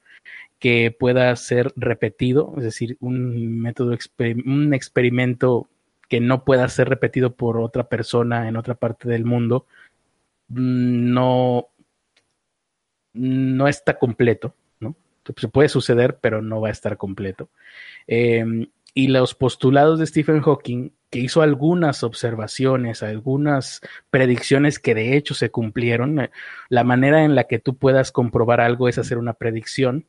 que 0.59 0.95
pueda 0.97 1.35
ser 1.37 1.73
repetido, 1.77 2.55
es 2.59 2.65
decir, 2.65 2.97
un 3.01 3.61
método, 3.61 3.97
un 4.45 4.75
experimento 4.75 5.69
que 6.09 6.21
no 6.21 6.45
pueda 6.45 6.69
ser 6.69 6.89
repetido 6.89 7.35
por 7.35 7.59
otra 7.59 7.89
persona 7.89 8.49
en 8.49 8.57
otra 8.57 8.75
parte 8.75 9.09
del 9.09 9.25
mundo, 9.25 9.67
mm, 10.49 11.13
no, 11.13 11.69
no 13.13 13.69
está 13.69 13.99
completo, 13.99 14.55
puede 15.53 15.69
suceder, 15.69 16.19
pero 16.21 16.43
no 16.43 16.61
va 16.61 16.69
a 16.69 16.73
estar 16.73 16.97
completo. 16.97 17.49
Em, 18.07 18.67
y 18.95 19.09
los 19.09 19.35
postulados 19.35 19.99
de 19.99 20.07
Stephen 20.07 20.41
Hawking, 20.41 20.91
que 21.11 21.21
hizo 21.21 21.43
algunas 21.43 22.03
observaciones, 22.03 23.03
algunas 23.03 23.81
predicciones 24.11 24.79
que 24.79 24.95
de 24.95 25.17
hecho 25.17 25.35
se 25.35 25.51
cumplieron, 25.51 26.21
eh, 26.21 26.31
la 26.69 26.85
manera 26.85 27.25
en 27.25 27.35
la 27.35 27.45
que 27.45 27.59
tú 27.59 27.77
puedas 27.77 28.13
comprobar 28.13 28.61
algo 28.61 28.89
es 28.89 28.99
hacer 28.99 29.19
una 29.19 29.35
predicción, 29.35 30.07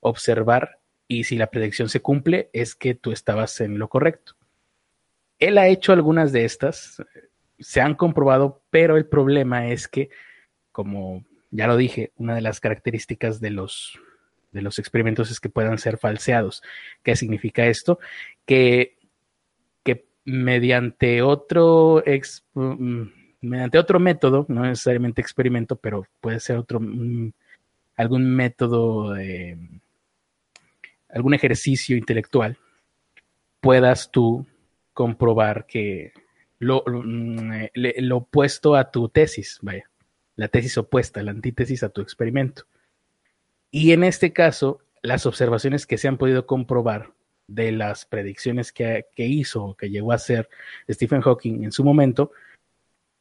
observar, 0.00 0.78
y 1.08 1.24
si 1.24 1.36
la 1.36 1.48
predicción 1.48 1.88
se 1.88 2.00
cumple, 2.00 2.50
es 2.52 2.74
que 2.74 2.94
tú 2.94 3.12
estabas 3.12 3.60
en 3.60 3.78
lo 3.78 3.88
correcto. 3.88 4.34
Él 5.38 5.58
ha 5.58 5.68
hecho 5.68 5.92
algunas 5.92 6.32
de 6.32 6.44
estas, 6.44 7.02
se 7.58 7.80
han 7.80 7.94
comprobado, 7.94 8.62
pero 8.70 8.96
el 8.96 9.06
problema 9.06 9.68
es 9.68 9.88
que, 9.88 10.10
como 10.70 11.24
ya 11.50 11.66
lo 11.66 11.76
dije, 11.76 12.12
una 12.16 12.34
de 12.34 12.40
las 12.40 12.60
características 12.60 13.40
de 13.40 13.50
los 13.50 13.98
de 14.52 14.62
los 14.62 14.78
experimentos 14.78 15.30
es 15.30 15.40
que 15.40 15.48
puedan 15.48 15.78
ser 15.78 15.98
falseados. 15.98 16.62
¿Qué 17.02 17.16
significa 17.16 17.66
esto? 17.66 17.98
Que, 18.46 18.96
que 19.82 20.06
mediante 20.24 21.22
otro 21.22 22.02
mm, 22.54 23.02
mediante 23.40 23.78
otro 23.78 23.98
método, 23.98 24.46
no 24.48 24.62
necesariamente 24.62 25.20
experimento, 25.20 25.76
pero 25.76 26.06
puede 26.20 26.38
ser 26.40 26.58
otro 26.58 26.80
mm, 26.80 27.32
algún 27.96 28.34
método 28.34 29.14
algún 31.08 31.34
ejercicio 31.34 31.96
intelectual, 31.96 32.56
puedas 33.60 34.10
tú 34.10 34.46
comprobar 34.94 35.66
que 35.66 36.12
lo, 36.58 36.84
mm, 36.86 37.66
lo 37.74 38.16
opuesto 38.18 38.76
a 38.76 38.90
tu 38.90 39.08
tesis, 39.08 39.58
vaya, 39.62 39.90
la 40.36 40.48
tesis 40.48 40.78
opuesta, 40.78 41.22
la 41.22 41.32
antítesis 41.32 41.82
a 41.82 41.88
tu 41.88 42.00
experimento. 42.00 42.64
Y 43.74 43.92
en 43.92 44.04
este 44.04 44.34
caso, 44.34 44.80
las 45.00 45.24
observaciones 45.24 45.86
que 45.86 45.96
se 45.96 46.06
han 46.06 46.18
podido 46.18 46.46
comprobar 46.46 47.14
de 47.48 47.72
las 47.72 48.04
predicciones 48.04 48.70
que, 48.70 49.06
hizo, 49.16 49.74
que 49.76 49.88
llegó 49.88 50.12
a 50.12 50.16
hacer 50.16 50.50
Stephen 50.88 51.22
Hawking 51.22 51.64
en 51.64 51.72
su 51.72 51.82
momento, 51.82 52.32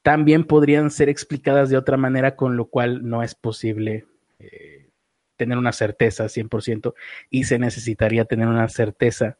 también 0.03 0.43
podrían 0.43 0.91
ser 0.91 1.07
explicadas 1.07 1.69
de 1.69 1.77
otra 1.77 1.95
manera, 1.95 2.35
con 2.35 2.57
lo 2.57 2.65
cual 2.65 3.07
no 3.07 3.23
es 3.23 3.33
posible 3.33 4.05
eh, 4.39 4.89
tener 5.37 5.57
una 5.57 5.71
certeza 5.71 6.25
100% 6.25 6.93
y 7.29 7.45
se 7.45 7.57
necesitaría 7.57 8.25
tener 8.25 8.49
una 8.49 8.67
certeza 8.67 9.37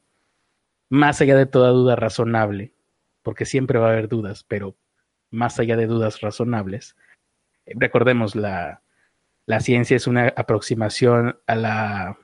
más 0.87 1.19
allá 1.19 1.35
de 1.35 1.45
toda 1.45 1.71
duda 1.71 1.97
razonable, 1.97 2.73
porque 3.21 3.45
siempre 3.45 3.79
va 3.79 3.89
a 3.89 3.91
haber 3.91 4.07
dudas, 4.07 4.45
pero 4.47 4.77
más 5.29 5.59
allá 5.59 5.75
de 5.75 5.87
dudas 5.87 6.21
razonables. 6.21 6.95
recordemos 7.65 8.35
la, 8.35 8.80
la 9.51 9.59
ciencia 9.59 9.97
es 9.97 10.07
una 10.07 10.29
aproximación 10.29 11.37
a 11.45 11.55
la, 11.55 12.17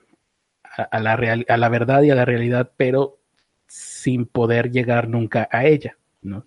a, 0.74 0.98
la, 0.98 1.44
a 1.46 1.56
la 1.58 1.68
verdad 1.68 2.00
y 2.00 2.10
a 2.10 2.14
la 2.14 2.24
realidad, 2.24 2.72
pero 2.78 3.18
sin 3.66 4.24
poder 4.24 4.70
llegar 4.70 5.10
nunca 5.10 5.46
a 5.52 5.66
ella. 5.66 5.98
¿no? 6.22 6.46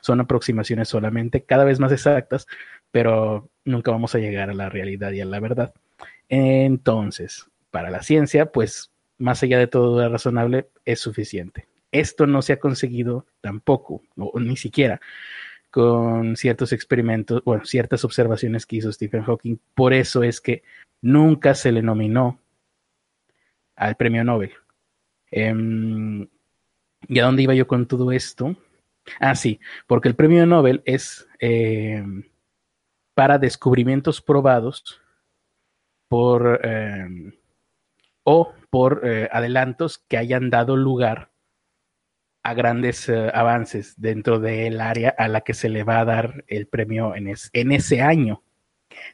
Son 0.00 0.20
aproximaciones 0.20 0.88
solamente 0.88 1.44
cada 1.44 1.62
vez 1.62 1.78
más 1.78 1.92
exactas, 1.92 2.48
pero 2.90 3.48
nunca 3.64 3.92
vamos 3.92 4.12
a 4.16 4.18
llegar 4.18 4.50
a 4.50 4.54
la 4.54 4.68
realidad 4.68 5.12
y 5.12 5.20
a 5.20 5.24
la 5.24 5.38
verdad. 5.38 5.72
Entonces, 6.28 7.46
para 7.70 7.88
la 7.88 8.02
ciencia, 8.02 8.50
pues 8.50 8.90
más 9.18 9.44
allá 9.44 9.60
de 9.60 9.68
todo 9.68 10.08
razonable, 10.08 10.66
es 10.84 10.98
suficiente. 10.98 11.68
Esto 11.92 12.26
no 12.26 12.42
se 12.42 12.54
ha 12.54 12.58
conseguido 12.58 13.24
tampoco, 13.40 14.02
ni 14.34 14.56
siquiera, 14.56 15.00
con 15.70 16.36
ciertos 16.36 16.72
experimentos, 16.72 17.42
bueno, 17.44 17.64
ciertas 17.64 18.04
observaciones 18.04 18.66
que 18.66 18.76
hizo 18.76 18.92
Stephen 18.92 19.22
Hawking. 19.22 19.58
Por 19.74 19.92
eso 19.92 20.22
es 20.22 20.40
que 20.40 20.62
nunca 21.02 21.54
se 21.54 21.72
le 21.72 21.82
nominó 21.82 22.38
al 23.76 23.96
premio 23.96 24.24
Nobel. 24.24 24.52
Em, 25.30 26.26
¿Y 27.06 27.18
a 27.20 27.24
dónde 27.24 27.42
iba 27.42 27.54
yo 27.54 27.66
con 27.66 27.86
todo 27.86 28.10
esto? 28.12 28.56
Ah, 29.20 29.34
sí, 29.34 29.60
porque 29.86 30.08
el 30.08 30.16
premio 30.16 30.46
Nobel 30.46 30.82
es 30.84 31.26
em, 31.38 32.24
para 33.14 33.38
descubrimientos 33.38 34.20
probados 34.20 35.00
por 36.08 36.60
em, 36.64 37.32
o 38.24 38.52
por 38.70 39.00
eh, 39.04 39.28
adelantos 39.32 39.98
que 40.08 40.18
hayan 40.18 40.50
dado 40.50 40.76
lugar 40.76 41.30
a 42.42 42.54
grandes 42.54 43.08
eh, 43.08 43.30
avances 43.32 43.94
dentro 43.96 44.38
del 44.38 44.80
área 44.80 45.10
a 45.10 45.28
la 45.28 45.42
que 45.42 45.54
se 45.54 45.68
le 45.68 45.84
va 45.84 46.00
a 46.00 46.04
dar 46.04 46.44
el 46.46 46.66
premio 46.66 47.14
en, 47.14 47.32
en 47.52 47.72
ese 47.72 48.02
año. 48.02 48.42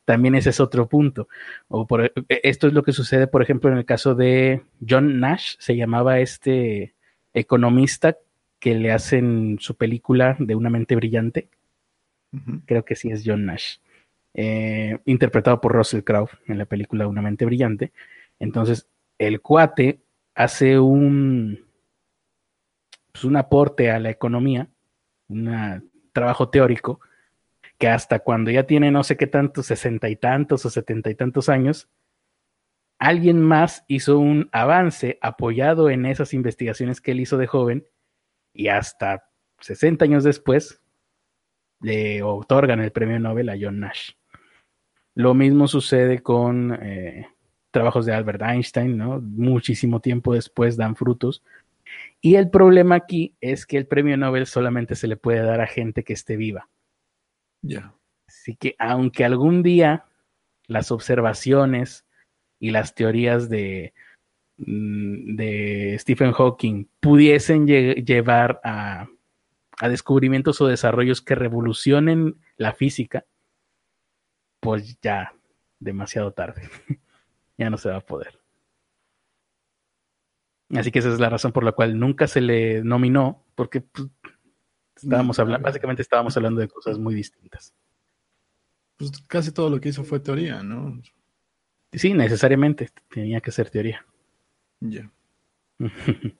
También 0.04 0.34
ese 0.34 0.50
es 0.50 0.60
otro 0.60 0.88
punto. 0.88 1.28
O 1.68 1.86
por, 1.86 2.04
e, 2.04 2.12
esto 2.28 2.66
es 2.66 2.72
lo 2.72 2.82
que 2.82 2.92
sucede, 2.92 3.26
por 3.26 3.42
ejemplo, 3.42 3.70
en 3.70 3.78
el 3.78 3.84
caso 3.84 4.14
de 4.14 4.62
John 4.86 5.20
Nash, 5.20 5.56
se 5.58 5.76
llamaba 5.76 6.20
este 6.20 6.94
economista 7.32 8.16
que 8.58 8.74
le 8.74 8.92
hacen 8.92 9.58
su 9.60 9.76
película 9.76 10.36
de 10.38 10.54
una 10.54 10.70
mente 10.70 10.96
brillante. 10.96 11.48
Creo 12.66 12.84
que 12.84 12.96
sí 12.96 13.10
es 13.10 13.22
John 13.24 13.46
Nash. 13.46 13.76
Eh, 14.32 14.98
interpretado 15.04 15.60
por 15.60 15.72
Russell 15.72 16.02
Crowe 16.02 16.30
en 16.46 16.58
la 16.58 16.64
película 16.64 17.06
Una 17.06 17.22
mente 17.22 17.44
brillante. 17.44 17.92
Entonces, 18.40 18.88
el 19.18 19.40
cuate 19.40 20.00
hace 20.34 20.78
un, 20.80 21.64
pues, 23.14 23.24
un 23.24 23.36
aporte 23.36 23.92
a 23.92 24.00
la 24.00 24.10
economía, 24.10 24.68
un 25.28 25.88
trabajo 26.12 26.48
teórico, 26.48 27.00
que 27.78 27.86
hasta 27.88 28.18
cuando 28.18 28.50
ya 28.50 28.66
tiene 28.66 28.90
no 28.90 29.04
sé 29.04 29.16
qué 29.16 29.28
tantos, 29.28 29.66
sesenta 29.66 30.08
y 30.08 30.16
tantos 30.16 30.66
o 30.66 30.70
setenta 30.70 31.10
y 31.10 31.14
tantos 31.14 31.48
años, 31.48 31.88
alguien 32.98 33.40
más 33.40 33.84
hizo 33.86 34.18
un 34.18 34.48
avance 34.50 35.18
apoyado 35.22 35.90
en 35.90 36.06
esas 36.06 36.34
investigaciones 36.34 37.00
que 37.00 37.12
él 37.12 37.20
hizo 37.20 37.38
de 37.38 37.46
joven 37.46 37.86
y 38.52 38.68
hasta 38.68 39.28
60 39.60 40.04
años 40.04 40.24
después 40.24 40.82
le 41.80 42.20
otorgan 42.22 42.80
el 42.80 42.90
premio 42.90 43.20
Nobel 43.20 43.48
a 43.48 43.56
John 43.60 43.78
Nash. 43.78 44.10
Lo 45.14 45.34
mismo 45.34 45.68
sucede 45.68 46.20
con 46.20 46.76
eh, 46.82 47.28
trabajos 47.70 48.06
de 48.06 48.12
Albert 48.12 48.42
Einstein, 48.42 48.96
¿no? 48.96 49.20
Muchísimo 49.20 50.00
tiempo 50.00 50.34
después 50.34 50.76
dan 50.76 50.96
frutos. 50.96 51.44
Y 52.20 52.36
el 52.36 52.50
problema 52.50 52.94
aquí 52.94 53.36
es 53.40 53.66
que 53.66 53.76
el 53.76 53.86
premio 53.86 54.16
Nobel 54.16 54.46
solamente 54.46 54.94
se 54.94 55.08
le 55.08 55.16
puede 55.16 55.40
dar 55.40 55.60
a 55.60 55.66
gente 55.66 56.04
que 56.04 56.14
esté 56.14 56.36
viva. 56.36 56.70
Ya. 57.62 57.94
Así 58.26 58.56
que 58.56 58.74
aunque 58.78 59.24
algún 59.24 59.62
día 59.62 60.06
las 60.66 60.90
observaciones 60.90 62.06
y 62.58 62.70
las 62.70 62.94
teorías 62.94 63.48
de, 63.48 63.92
mm, 64.56 65.36
de 65.36 65.96
Stephen 65.98 66.32
Hawking 66.32 66.86
pudiesen 67.00 67.66
llevar 67.66 68.60
a, 68.64 69.06
a 69.78 69.88
descubrimientos 69.88 70.60
o 70.60 70.66
desarrollos 70.66 71.20
que 71.20 71.34
revolucionen 71.34 72.36
la 72.56 72.72
física, 72.72 73.26
pues 74.60 74.98
ya 75.02 75.34
demasiado 75.78 76.32
tarde. 76.32 76.62
ya 77.58 77.70
no 77.70 77.76
se 77.76 77.90
va 77.90 77.96
a 77.96 78.00
poder. 78.00 78.43
Así 80.70 80.90
que 80.90 80.98
esa 80.98 81.12
es 81.12 81.20
la 81.20 81.28
razón 81.28 81.52
por 81.52 81.64
la 81.64 81.72
cual 81.72 81.98
nunca 81.98 82.26
se 82.26 82.40
le 82.40 82.82
nominó, 82.82 83.44
porque 83.54 83.82
pues, 83.82 84.08
estábamos 84.96 85.38
hablando, 85.38 85.64
básicamente 85.64 86.02
estábamos 86.02 86.36
hablando 86.36 86.60
de 86.60 86.68
cosas 86.68 86.98
muy 86.98 87.14
distintas. 87.14 87.74
Pues 88.96 89.10
casi 89.26 89.52
todo 89.52 89.70
lo 89.70 89.80
que 89.80 89.90
hizo 89.90 90.04
fue 90.04 90.20
teoría, 90.20 90.62
¿no? 90.62 91.00
Sí, 91.92 92.14
necesariamente 92.14 92.90
tenía 93.08 93.40
que 93.40 93.52
ser 93.52 93.70
teoría. 93.70 94.04
Ya. 94.80 95.10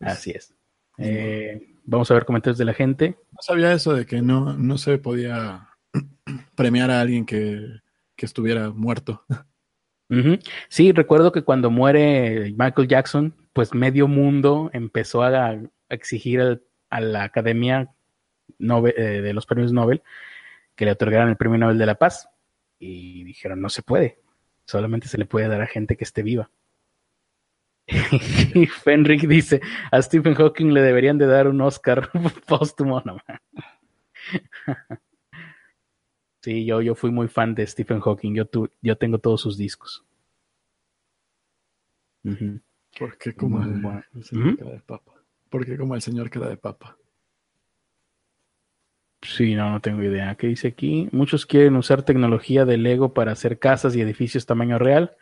Así 0.00 0.30
es. 0.30 0.54
Eh, 0.98 1.76
vamos 1.84 2.10
a 2.10 2.14
ver 2.14 2.24
comentarios 2.24 2.58
de 2.58 2.64
la 2.64 2.74
gente. 2.74 3.16
No 3.32 3.38
sabía 3.40 3.72
eso 3.72 3.94
de 3.94 4.06
que 4.06 4.22
no, 4.22 4.56
no 4.56 4.78
se 4.78 4.98
podía 4.98 5.68
premiar 6.54 6.90
a 6.90 7.00
alguien 7.00 7.24
que, 7.24 7.80
que 8.16 8.26
estuviera 8.26 8.70
muerto. 8.70 9.24
Sí, 10.68 10.92
recuerdo 10.92 11.32
que 11.32 11.42
cuando 11.42 11.70
muere 11.70 12.52
Michael 12.56 12.88
Jackson, 12.88 13.34
pues 13.52 13.74
medio 13.74 14.08
mundo 14.08 14.70
empezó 14.72 15.22
a, 15.22 15.58
exigir 15.88 16.62
a 16.90 17.00
la 17.00 17.24
Academia 17.24 17.90
eh, 18.58 19.20
de 19.22 19.32
los 19.32 19.46
Premios 19.46 19.72
Nobel 19.72 20.02
que 20.74 20.84
le 20.84 20.92
otorgaran 20.92 21.28
el 21.28 21.36
Premio 21.36 21.58
Nobel 21.58 21.78
de 21.78 21.86
la 21.86 21.96
Paz. 21.96 22.28
Y 22.78 23.24
dijeron, 23.24 23.60
no 23.60 23.68
se 23.68 23.82
puede, 23.82 24.18
solamente 24.64 25.08
se 25.08 25.18
le 25.18 25.26
puede 25.26 25.48
dar 25.48 25.60
a 25.62 25.66
gente 25.66 25.96
que 25.96 26.04
esté 26.04 26.22
viva. 26.22 26.50
y 27.86 28.66
Fenric 28.66 29.26
dice, 29.26 29.60
a 29.90 30.00
Stephen 30.02 30.34
Hawking 30.34 30.72
le 30.72 30.82
deberían 30.82 31.18
de 31.18 31.26
dar 31.26 31.48
un 31.48 31.60
Oscar 31.60 32.10
póstumo. 32.46 33.02
No, 33.04 33.16
sí, 36.42 36.64
yo, 36.66 36.82
yo 36.82 36.94
fui 36.94 37.10
muy 37.10 37.28
fan 37.28 37.54
de 37.54 37.66
Stephen 37.66 38.00
Hawking, 38.00 38.34
yo, 38.34 38.44
yo 38.82 38.96
tengo 38.96 39.18
todos 39.18 39.40
sus 39.40 39.56
discos. 39.56 40.04
¿Por 42.98 43.16
qué 43.18 43.34
como 43.34 43.62
el, 43.62 44.24
señor 44.24 44.56
de 44.56 44.80
papa? 44.80 45.12
¿Por 45.48 45.64
qué 45.64 45.76
como 45.76 45.94
el 45.94 46.02
señor 46.02 46.30
que 46.30 46.38
de 46.38 46.56
papa? 46.56 46.96
Sí, 49.22 49.54
no, 49.54 49.70
no 49.70 49.80
tengo 49.80 50.02
idea. 50.02 50.34
¿Qué 50.34 50.48
dice 50.48 50.68
aquí? 50.68 51.08
Muchos 51.12 51.46
quieren 51.46 51.76
usar 51.76 52.02
tecnología 52.02 52.64
de 52.64 52.76
Lego 52.76 53.14
para 53.14 53.32
hacer 53.32 53.58
casas 53.58 53.94
y 53.94 54.00
edificios 54.00 54.46
tamaño 54.46 54.78
real. 54.78 55.16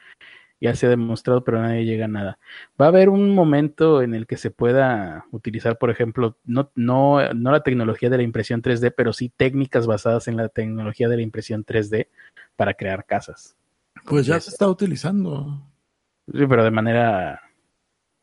Ya 0.61 0.75
se 0.75 0.87
ha 0.87 0.91
demostrado, 0.91 1.43
pero 1.43 1.61
nadie 1.61 1.85
llega 1.85 2.05
a 2.05 2.09
nada. 2.09 2.39
Va 2.81 2.87
a 2.87 2.89
haber 2.89 3.09
un 3.09 3.35
momento 3.35 4.03
en 4.03 4.15
el 4.15 4.27
que 4.27 4.37
se 4.37 4.51
pueda 4.51 5.25
utilizar, 5.31 5.79
por 5.79 5.91
ejemplo, 5.91 6.37
no, 6.45 6.71
no, 6.75 7.33
no 7.33 7.53
la 7.53 7.63
tecnología 7.63 8.11
de 8.11 8.19
la 8.19 8.23
impresión 8.23 8.61
3D, 8.61 8.93
pero 8.95 9.13
sí 9.13 9.33
técnicas 9.35 9.87
basadas 9.87 10.29
en 10.29 10.37
la 10.37 10.49
tecnología 10.49 11.09
de 11.09 11.17
la 11.17 11.23
impresión 11.23 11.65
3D 11.65 12.09
para 12.57 12.75
crear 12.75 13.07
casas. 13.07 13.57
Pues 14.05 14.27
ya 14.27 14.39
se 14.39 14.51
está 14.51 14.69
utilizando. 14.69 15.67
Sí, 16.27 16.47
pero 16.47 16.63
de 16.63 16.71
manera 16.71 17.41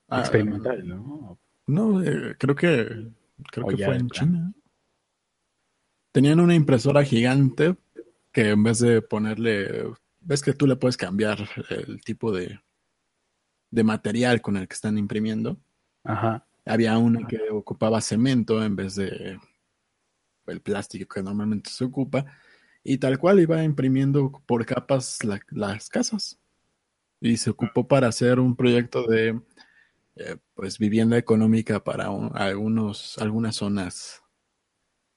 ah, 0.10 0.20
experimental, 0.20 0.88
¿no? 0.88 1.40
No, 1.68 2.02
eh, 2.02 2.36
creo 2.38 2.56
que 2.56 3.10
creo 3.52 3.68
que 3.68 3.84
fue 3.84 3.96
en 3.96 4.10
China. 4.10 4.54
Tenían 6.14 6.40
una 6.40 6.56
impresora 6.56 7.04
gigante 7.04 7.76
que 8.32 8.50
en 8.50 8.64
vez 8.64 8.80
de 8.80 9.02
ponerle, 9.02 9.84
ves 10.28 10.42
que 10.42 10.54
tú 10.54 10.68
le 10.68 10.76
puedes 10.76 10.98
cambiar 10.98 11.40
el 11.70 12.02
tipo 12.04 12.32
de, 12.32 12.60
de 13.72 13.84
material 13.84 14.42
con 14.42 14.58
el 14.58 14.68
que 14.68 14.74
están 14.74 14.98
imprimiendo. 14.98 15.58
Ajá. 16.04 16.46
Había 16.66 16.98
una 16.98 17.26
que 17.26 17.40
ocupaba 17.50 18.02
cemento 18.02 18.62
en 18.64 18.76
vez 18.76 18.96
de 18.96 19.40
el 20.48 20.62
plástico 20.62 21.14
que 21.14 21.24
normalmente 21.24 21.70
se 21.70 21.86
ocupa 21.86 22.26
y 22.84 22.98
tal 22.98 23.18
cual 23.18 23.40
iba 23.40 23.64
imprimiendo 23.64 24.32
por 24.46 24.66
capas 24.66 25.20
las 25.52 25.90
casas 25.90 26.40
y 27.20 27.38
se 27.38 27.50
ocupó 27.50 27.88
para 27.88 28.08
hacer 28.08 28.40
un 28.40 28.56
proyecto 28.56 29.06
de 29.08 29.42
eh, 30.16 30.38
pues 30.54 30.78
vivienda 30.78 31.18
económica 31.18 31.84
para 31.84 32.08
algunos 32.34 33.18
algunas 33.18 33.56
zonas 33.56 34.24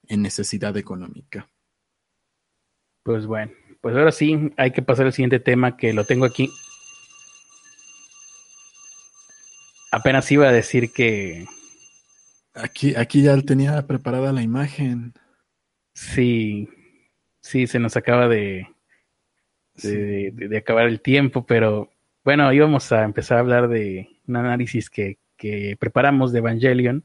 en 0.05 0.23
necesidad 0.23 0.77
económica. 0.77 1.49
Pues 3.03 3.27
bueno, 3.27 3.53
pues 3.81 3.97
ahora 3.97 4.13
sí 4.13 4.53
hay 4.57 4.73
que 4.73 4.83
pasar 4.83 5.07
al 5.07 5.13
siguiente 5.13 5.41
tema 5.41 5.77
que 5.77 5.93
lo 5.93 6.05
tengo 6.05 6.25
aquí. 6.25 6.51
Apenas 9.91 10.31
iba 10.31 10.49
a 10.49 10.53
decir 10.53 10.93
que... 10.93 11.47
Aquí, 12.55 12.95
aquí 12.97 13.23
ya 13.23 13.41
tenía 13.43 13.87
preparada 13.87 14.33
la 14.33 14.43
imagen. 14.43 15.15
Sí, 15.95 16.69
sí, 17.41 17.67
se 17.67 17.79
nos 17.79 17.97
acaba 17.97 18.29
de, 18.29 18.69
de, 19.75 20.33
de, 20.33 20.57
acabar 20.59 20.87
el 20.87 21.01
tiempo, 21.01 21.47
pero 21.47 21.91
bueno, 22.25 22.53
íbamos 22.53 22.91
a 22.93 23.05
empezar 23.05 23.39
a 23.39 23.41
hablar 23.41 23.69
de 23.69 24.09
un 24.27 24.37
análisis 24.37 24.91
que, 24.91 25.19
que 25.37 25.77
preparamos 25.79 26.33
de 26.33 26.41
Evangelion 26.41 27.05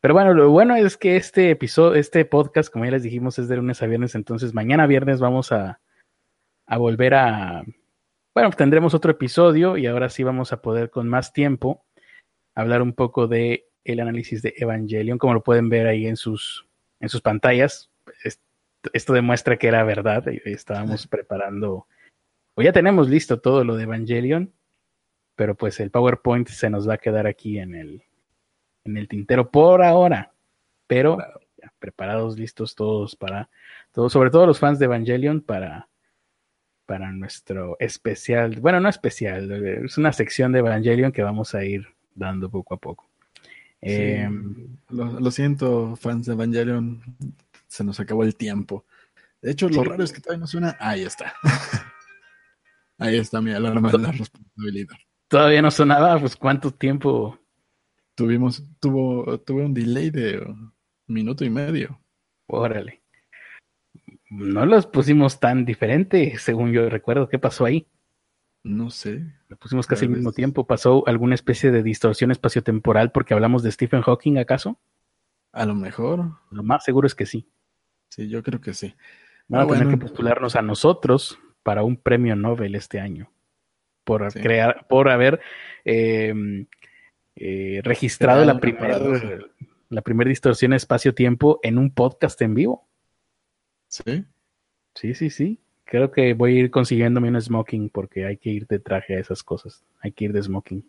pero 0.00 0.14
bueno, 0.14 0.32
lo 0.32 0.50
bueno 0.50 0.76
es 0.76 0.96
que 0.96 1.16
este 1.16 1.50
episodio, 1.50 1.94
este 1.94 2.24
podcast, 2.24 2.72
como 2.72 2.86
ya 2.86 2.92
les 2.92 3.02
dijimos, 3.02 3.38
es 3.38 3.48
de 3.48 3.56
lunes 3.56 3.82
a 3.82 3.86
viernes, 3.86 4.14
entonces 4.14 4.54
mañana 4.54 4.86
viernes 4.86 5.20
vamos 5.20 5.52
a, 5.52 5.80
a 6.66 6.78
volver 6.78 7.14
a... 7.14 7.64
Bueno, 8.32 8.50
tendremos 8.50 8.94
otro 8.94 9.10
episodio 9.10 9.76
y 9.76 9.86
ahora 9.86 10.08
sí 10.08 10.22
vamos 10.22 10.52
a 10.52 10.62
poder 10.62 10.88
con 10.88 11.08
más 11.08 11.32
tiempo 11.32 11.84
hablar 12.54 12.80
un 12.80 12.94
poco 12.94 13.26
de 13.26 13.66
el 13.84 14.00
análisis 14.00 14.40
de 14.42 14.54
Evangelion, 14.56 15.18
como 15.18 15.34
lo 15.34 15.42
pueden 15.42 15.68
ver 15.68 15.86
ahí 15.86 16.06
en 16.06 16.16
sus, 16.16 16.66
en 17.00 17.08
sus 17.08 17.20
pantallas. 17.20 17.90
Esto 18.92 19.12
demuestra 19.12 19.58
que 19.58 19.68
era 19.68 19.84
verdad, 19.84 20.26
estábamos 20.28 21.06
preparando, 21.06 21.86
o 22.54 22.62
ya 22.62 22.72
tenemos 22.72 23.10
listo 23.10 23.40
todo 23.40 23.62
lo 23.64 23.76
de 23.76 23.82
Evangelion, 23.82 24.52
pero 25.34 25.54
pues 25.54 25.80
el 25.80 25.90
PowerPoint 25.90 26.48
se 26.48 26.70
nos 26.70 26.88
va 26.88 26.94
a 26.94 26.98
quedar 26.98 27.26
aquí 27.26 27.58
en 27.58 27.74
el, 27.74 28.02
en 28.84 28.96
el 28.96 29.08
tintero 29.08 29.50
por 29.50 29.82
ahora, 29.82 30.32
pero 30.86 31.18
preparados, 31.78 32.38
listos 32.38 32.74
todos 32.74 33.16
para, 33.16 33.48
todos, 33.92 34.12
sobre 34.12 34.30
todo 34.30 34.46
los 34.46 34.58
fans 34.58 34.78
de 34.78 34.86
Evangelion 34.86 35.40
para, 35.40 35.88
para 36.86 37.12
nuestro 37.12 37.76
especial, 37.80 38.60
bueno, 38.60 38.80
no 38.80 38.88
especial, 38.88 39.50
es 39.84 39.98
una 39.98 40.12
sección 40.12 40.52
de 40.52 40.60
Evangelion 40.60 41.12
que 41.12 41.22
vamos 41.22 41.54
a 41.54 41.64
ir 41.64 41.86
dando 42.14 42.50
poco 42.50 42.74
a 42.74 42.78
poco. 42.78 43.08
Em, 43.82 44.76
lo, 44.90 45.30
siento, 45.30 45.96
fans 45.96 46.26
de 46.26 46.34
Evangelion, 46.34 47.02
se 47.66 47.82
nos 47.82 47.98
acabó 47.98 48.24
el 48.24 48.36
tiempo. 48.36 48.84
De 49.40 49.52
hecho, 49.52 49.68
lo 49.68 49.82
raro 49.82 50.04
es 50.04 50.12
que 50.12 50.20
todavía 50.20 50.40
no 50.40 50.46
suena. 50.46 50.76
Ahí 50.78 51.02
está. 51.02 51.32
Ahí 52.98 53.16
está 53.16 53.40
mi 53.40 53.52
alarma 53.52 53.90
de 53.90 53.98
la 53.98 54.12
responsabilidad. 54.12 54.96
Todavía 55.28 55.62
no 55.62 55.70
sonaba, 55.70 56.18
pues 56.20 56.36
cuánto 56.36 56.74
tiempo 56.74 57.39
Tuvimos, 58.20 58.62
tuvo, 58.80 59.38
tuve 59.40 59.64
un 59.64 59.72
delay 59.72 60.10
de 60.10 60.40
un 60.40 60.74
minuto 61.06 61.42
y 61.42 61.48
medio. 61.48 61.98
Órale. 62.48 63.00
No 64.28 64.66
los 64.66 64.86
pusimos 64.86 65.40
tan 65.40 65.64
diferente, 65.64 66.36
según 66.36 66.70
yo 66.70 66.90
recuerdo. 66.90 67.30
¿Qué 67.30 67.38
pasó 67.38 67.64
ahí? 67.64 67.86
No 68.62 68.90
sé. 68.90 69.24
Lo 69.48 69.56
pusimos 69.56 69.86
casi 69.86 70.04
al 70.04 70.10
mismo 70.10 70.32
tiempo. 70.32 70.66
¿Pasó 70.66 71.02
alguna 71.08 71.34
especie 71.34 71.70
de 71.70 71.82
distorsión 71.82 72.30
espaciotemporal 72.30 73.10
porque 73.10 73.32
hablamos 73.32 73.62
de 73.62 73.72
Stephen 73.72 74.02
Hawking, 74.02 74.36
acaso? 74.36 74.78
A 75.52 75.64
lo 75.64 75.74
mejor. 75.74 76.32
Lo 76.50 76.62
más 76.62 76.84
seguro 76.84 77.06
es 77.06 77.14
que 77.14 77.24
sí. 77.24 77.48
Sí, 78.10 78.28
yo 78.28 78.42
creo 78.42 78.60
que 78.60 78.74
sí. 78.74 78.94
Van 79.48 79.62
a 79.62 79.66
tener 79.66 79.88
que 79.88 79.96
postularnos 79.96 80.56
a 80.56 80.60
nosotros 80.62 81.38
para 81.62 81.84
un 81.84 81.96
premio 81.96 82.36
Nobel 82.36 82.74
este 82.74 83.00
año. 83.00 83.32
Por 84.04 84.30
crear, 84.34 84.86
por 84.88 85.08
haber 85.08 85.40
eh, 85.86 86.66
eh, 87.36 87.80
registrado 87.82 88.44
la 88.44 88.58
primera 88.58 88.98
la 89.90 90.02
primera 90.02 90.28
distorsión 90.28 90.72
espacio-tiempo 90.72 91.58
en 91.62 91.76
un 91.76 91.90
podcast 91.90 92.40
en 92.42 92.54
vivo. 92.54 92.88
Sí. 93.88 94.24
Sí, 94.94 95.14
sí, 95.14 95.30
sí. 95.30 95.60
Creo 95.84 96.12
que 96.12 96.32
voy 96.34 96.56
a 96.56 96.60
ir 96.60 96.70
consiguiéndome 96.70 97.28
un 97.28 97.40
smoking 97.40 97.90
porque 97.90 98.24
hay 98.24 98.36
que 98.36 98.50
ir 98.50 98.66
de 98.68 98.78
traje 98.78 99.16
a 99.16 99.18
esas 99.18 99.42
cosas. 99.42 99.84
Hay 100.00 100.12
que 100.12 100.26
ir 100.26 100.32
de 100.32 100.42
smoking. 100.42 100.88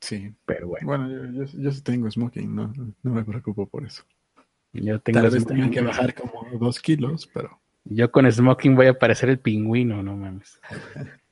Sí. 0.00 0.34
Pero 0.44 0.66
bueno. 0.68 0.86
Bueno, 0.86 1.32
yo, 1.32 1.70
sí 1.70 1.82
tengo 1.82 2.10
smoking, 2.10 2.54
no, 2.54 2.72
no 3.02 3.10
me 3.12 3.24
preocupo 3.24 3.66
por 3.66 3.86
eso. 3.86 4.02
Yo 4.72 5.00
tengo 5.00 5.20
Tal 5.22 5.30
vez 5.30 5.46
tengan 5.46 5.70
que 5.70 5.80
bajar 5.80 6.12
como 6.14 6.46
dos 6.58 6.80
kilos, 6.80 7.30
pero. 7.32 7.60
Yo 7.84 8.10
con 8.10 8.30
smoking 8.30 8.74
voy 8.74 8.88
a 8.88 8.98
parecer 8.98 9.28
el 9.30 9.38
pingüino, 9.38 10.02
no 10.02 10.16
mames. 10.16 10.60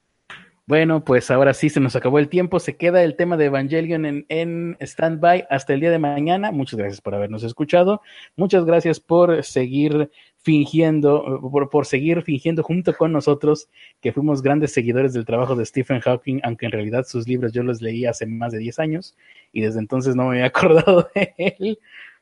Bueno, 0.67 1.05
pues 1.05 1.31
ahora 1.31 1.53
sí 1.53 1.69
se 1.69 1.79
nos 1.81 1.95
acabó 1.95 2.19
el 2.19 2.29
tiempo. 2.29 2.59
Se 2.59 2.77
queda 2.77 3.03
el 3.03 3.17
tema 3.17 3.37
de 3.37 3.47
Evangelion 3.47 4.07
en, 4.07 4.27
en 4.31 4.79
stand-by 4.81 5.47
hasta 5.51 5.75
el 5.75 5.81
día 5.81 5.91
de 5.91 5.99
mañana. 5.99 6.53
Muchas 6.53 6.79
gracias 6.79 7.03
por 7.03 7.15
habernos 7.15 7.43
escuchado. 7.43 8.01
Muchas 8.35 8.65
gracias 8.65 8.99
por 8.99 9.45
seguir 9.45 10.11
fingiendo, 10.45 11.41
por, 11.71 11.87
seguir 11.87 12.23
fingiendo 12.23 12.63
junto 12.63 12.95
con 12.95 13.13
nosotros 13.13 13.69
que 14.01 14.13
fuimos 14.13 14.43
grandes 14.43 14.73
seguidores 14.73 15.15
del 15.15 15.25
trabajo 15.25 15.57
de 15.57 15.65
Stephen 15.65 16.01
Hawking, 16.01 16.41
aunque 16.45 16.67
en 16.67 16.73
realidad 16.73 17.05
sus 17.07 17.27
libros 17.27 17.53
yo 17.53 17.63
los 17.63 17.81
leí 17.81 18.05
hace 18.05 18.27
más 18.27 18.53
de 18.53 18.59
10 18.59 18.79
años 18.79 19.17
y 19.53 19.63
desde 19.63 19.81
entonces 19.81 20.17
no 20.17 20.25
me 20.25 20.37
había 20.37 20.47
acordado 20.47 21.09
de 21.15 21.35
él, 21.37 21.79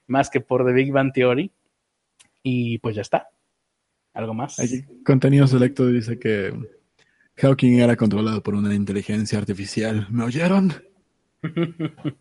más 0.07 0.30
que 0.30 0.40
por 0.40 0.64
The 0.64 0.72
Big 0.72 0.93
Bang 0.93 1.12
Theory. 1.12 1.53
Y 2.45 2.78
pues 2.78 2.97
ya 2.97 3.03
está. 3.03 3.28
¿Algo 4.14 4.34
más? 4.34 4.59
Aquí, 4.59 4.82
contenido 5.05 5.47
selecto 5.47 5.86
dice 5.86 6.18
que 6.18 6.53
Hawking 7.43 7.80
era 7.80 7.97
controlado 7.97 8.40
por 8.40 8.55
una 8.55 8.72
inteligencia 8.72 9.36
artificial. 9.36 10.07
¿Me 10.11 10.22
oyeron? 10.22 10.72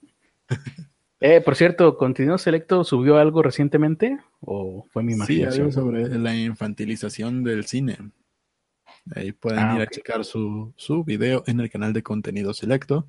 eh, 1.19 1.41
por 1.41 1.55
cierto, 1.55 1.95
¿Continuo 1.95 2.39
Selecto 2.39 2.83
subió 2.83 3.17
algo 3.17 3.43
recientemente? 3.43 4.17
¿O 4.39 4.87
fue 4.89 5.03
mi 5.03 5.13
imaginación? 5.13 5.51
Sí, 5.51 5.59
algo 5.59 5.71
sobre 5.71 6.17
la 6.17 6.35
infantilización 6.35 7.43
del 7.43 7.65
cine. 7.65 7.99
Ahí 9.15 9.31
pueden 9.31 9.59
ah, 9.59 9.75
ir 9.75 9.81
a 9.83 9.87
checar 9.87 10.25
su, 10.25 10.73
su 10.75 11.03
video 11.03 11.43
en 11.45 11.59
el 11.59 11.69
canal 11.69 11.93
de 11.93 12.01
Contenido 12.01 12.51
Selecto. 12.55 13.07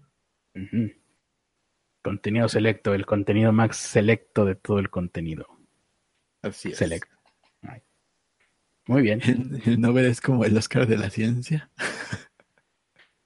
Contenido 2.02 2.46
selecto, 2.50 2.92
el 2.92 3.06
contenido 3.06 3.52
más 3.52 3.74
selecto 3.78 4.44
de 4.44 4.54
todo 4.54 4.78
el 4.80 4.90
contenido. 4.90 5.46
Así 6.42 6.72
es. 6.72 6.76
Selecto. 6.76 7.11
Muy 8.86 9.02
bien. 9.02 9.20
El, 9.22 9.62
el 9.66 9.80
Nobel 9.80 10.06
es 10.06 10.20
como 10.20 10.44
el 10.44 10.56
Oscar 10.56 10.86
de 10.86 10.96
la 10.96 11.10
ciencia. 11.10 11.70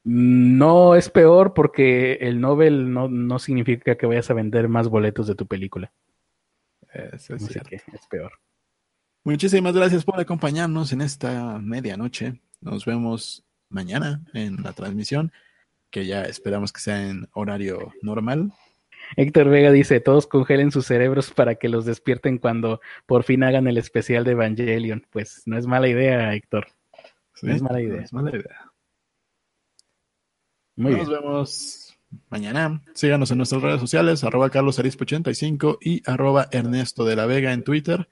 No 0.05 0.95
es 0.95 1.11
peor 1.11 1.53
porque 1.53 2.13
el 2.21 2.41
Nobel 2.41 2.93
no, 2.93 3.09
no 3.09 3.39
significa 3.41 3.97
que 3.97 4.07
vayas 4.07 4.31
a 4.31 4.35
vender 4.35 4.69
más 4.69 4.89
boletos 4.89 5.27
de 5.27 5.35
tu 5.35 5.47
película. 5.47 5.93
Eso 6.93 7.35
es 7.35 7.43
Así 7.43 7.53
cierto. 7.55 7.71
que 7.71 7.77
es 7.77 8.07
peor. 8.09 8.33
Muchísimas 9.25 9.75
gracias 9.75 10.05
por 10.05 10.21
acompañarnos 10.21 10.93
en 10.93 11.01
esta 11.01 11.59
medianoche. 11.59 12.41
Nos 12.61 12.85
vemos 12.85 13.45
mañana 13.69 14.25
en 14.33 14.63
la 14.63 14.73
transmisión, 14.73 15.33
que 15.91 16.07
ya 16.07 16.23
esperamos 16.23 16.73
que 16.73 16.81
sea 16.81 17.09
en 17.09 17.29
horario 17.33 17.93
normal. 18.03 18.53
Héctor 19.17 19.49
Vega 19.49 19.71
dice, 19.71 20.01
todos 20.01 20.27
congelen 20.27 20.73
sus 20.73 20.87
cerebros 20.87 21.31
para 21.31 21.55
que 21.55 21.69
los 21.69 21.85
despierten 21.85 22.39
cuando 22.39 22.81
por 23.07 23.23
fin 23.23 23.45
hagan 23.45 23.69
el 23.69 23.79
especial 23.79 24.25
de 24.25 24.33
Evangelion. 24.33 25.07
Pues 25.11 25.43
no 25.47 25.57
es 25.57 25.67
mala 25.67 25.89
idea, 25.89 26.35
Héctor. 26.35 26.67
¿sí? 27.35 27.47
No 27.47 27.55
es 27.55 27.63
mala 27.63 27.81
idea. 27.81 27.97
No 27.97 28.03
es 28.03 28.13
mala 28.13 28.31
idea. 28.31 28.73
Muy 30.77 30.93
Nos 30.93 31.09
bien. 31.09 31.21
vemos 31.21 31.99
mañana. 32.29 32.83
Síganos 32.95 33.31
en 33.31 33.39
nuestras 33.39 33.63
redes 33.63 33.81
sociales, 33.81 34.25
arroba 34.25 34.51
carlosarispe85 34.51 35.79
y 35.81 36.03
arroba 36.09 36.49
Ernesto 36.51 37.05
de 37.05 37.17
la 37.17 37.27
Vega 37.27 37.53
en 37.53 37.65
Twitter. 37.65 38.09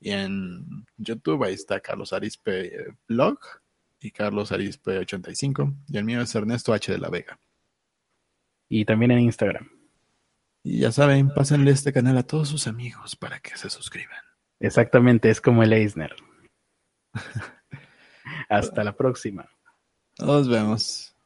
Y 0.00 0.10
en 0.10 0.86
YouTube 0.96 1.42
ahí 1.44 1.54
está 1.54 1.80
Carlos 1.80 2.12
Arispe 2.12 2.94
Blog 3.08 3.38
y 4.00 4.10
Carlos 4.10 4.52
Arispe 4.52 4.98
85. 4.98 5.74
Y 5.88 5.98
el 5.98 6.04
mío 6.04 6.20
es 6.22 6.34
Ernesto 6.34 6.72
H 6.72 6.92
de 6.92 6.98
la 6.98 7.10
Vega. 7.10 7.38
Y 8.68 8.84
también 8.84 9.10
en 9.10 9.20
Instagram. 9.20 9.77
Y 10.68 10.80
ya 10.80 10.92
saben, 10.92 11.30
pásenle 11.30 11.70
este 11.70 11.94
canal 11.94 12.18
a 12.18 12.24
todos 12.24 12.50
sus 12.50 12.66
amigos 12.66 13.16
para 13.16 13.40
que 13.40 13.56
se 13.56 13.70
suscriban. 13.70 14.20
Exactamente, 14.60 15.30
es 15.30 15.40
como 15.40 15.62
el 15.62 15.72
Eisner. 15.72 16.14
Hasta 18.50 18.84
la 18.84 18.94
próxima. 18.94 19.48
Nos 20.18 20.46
vemos. 20.46 21.16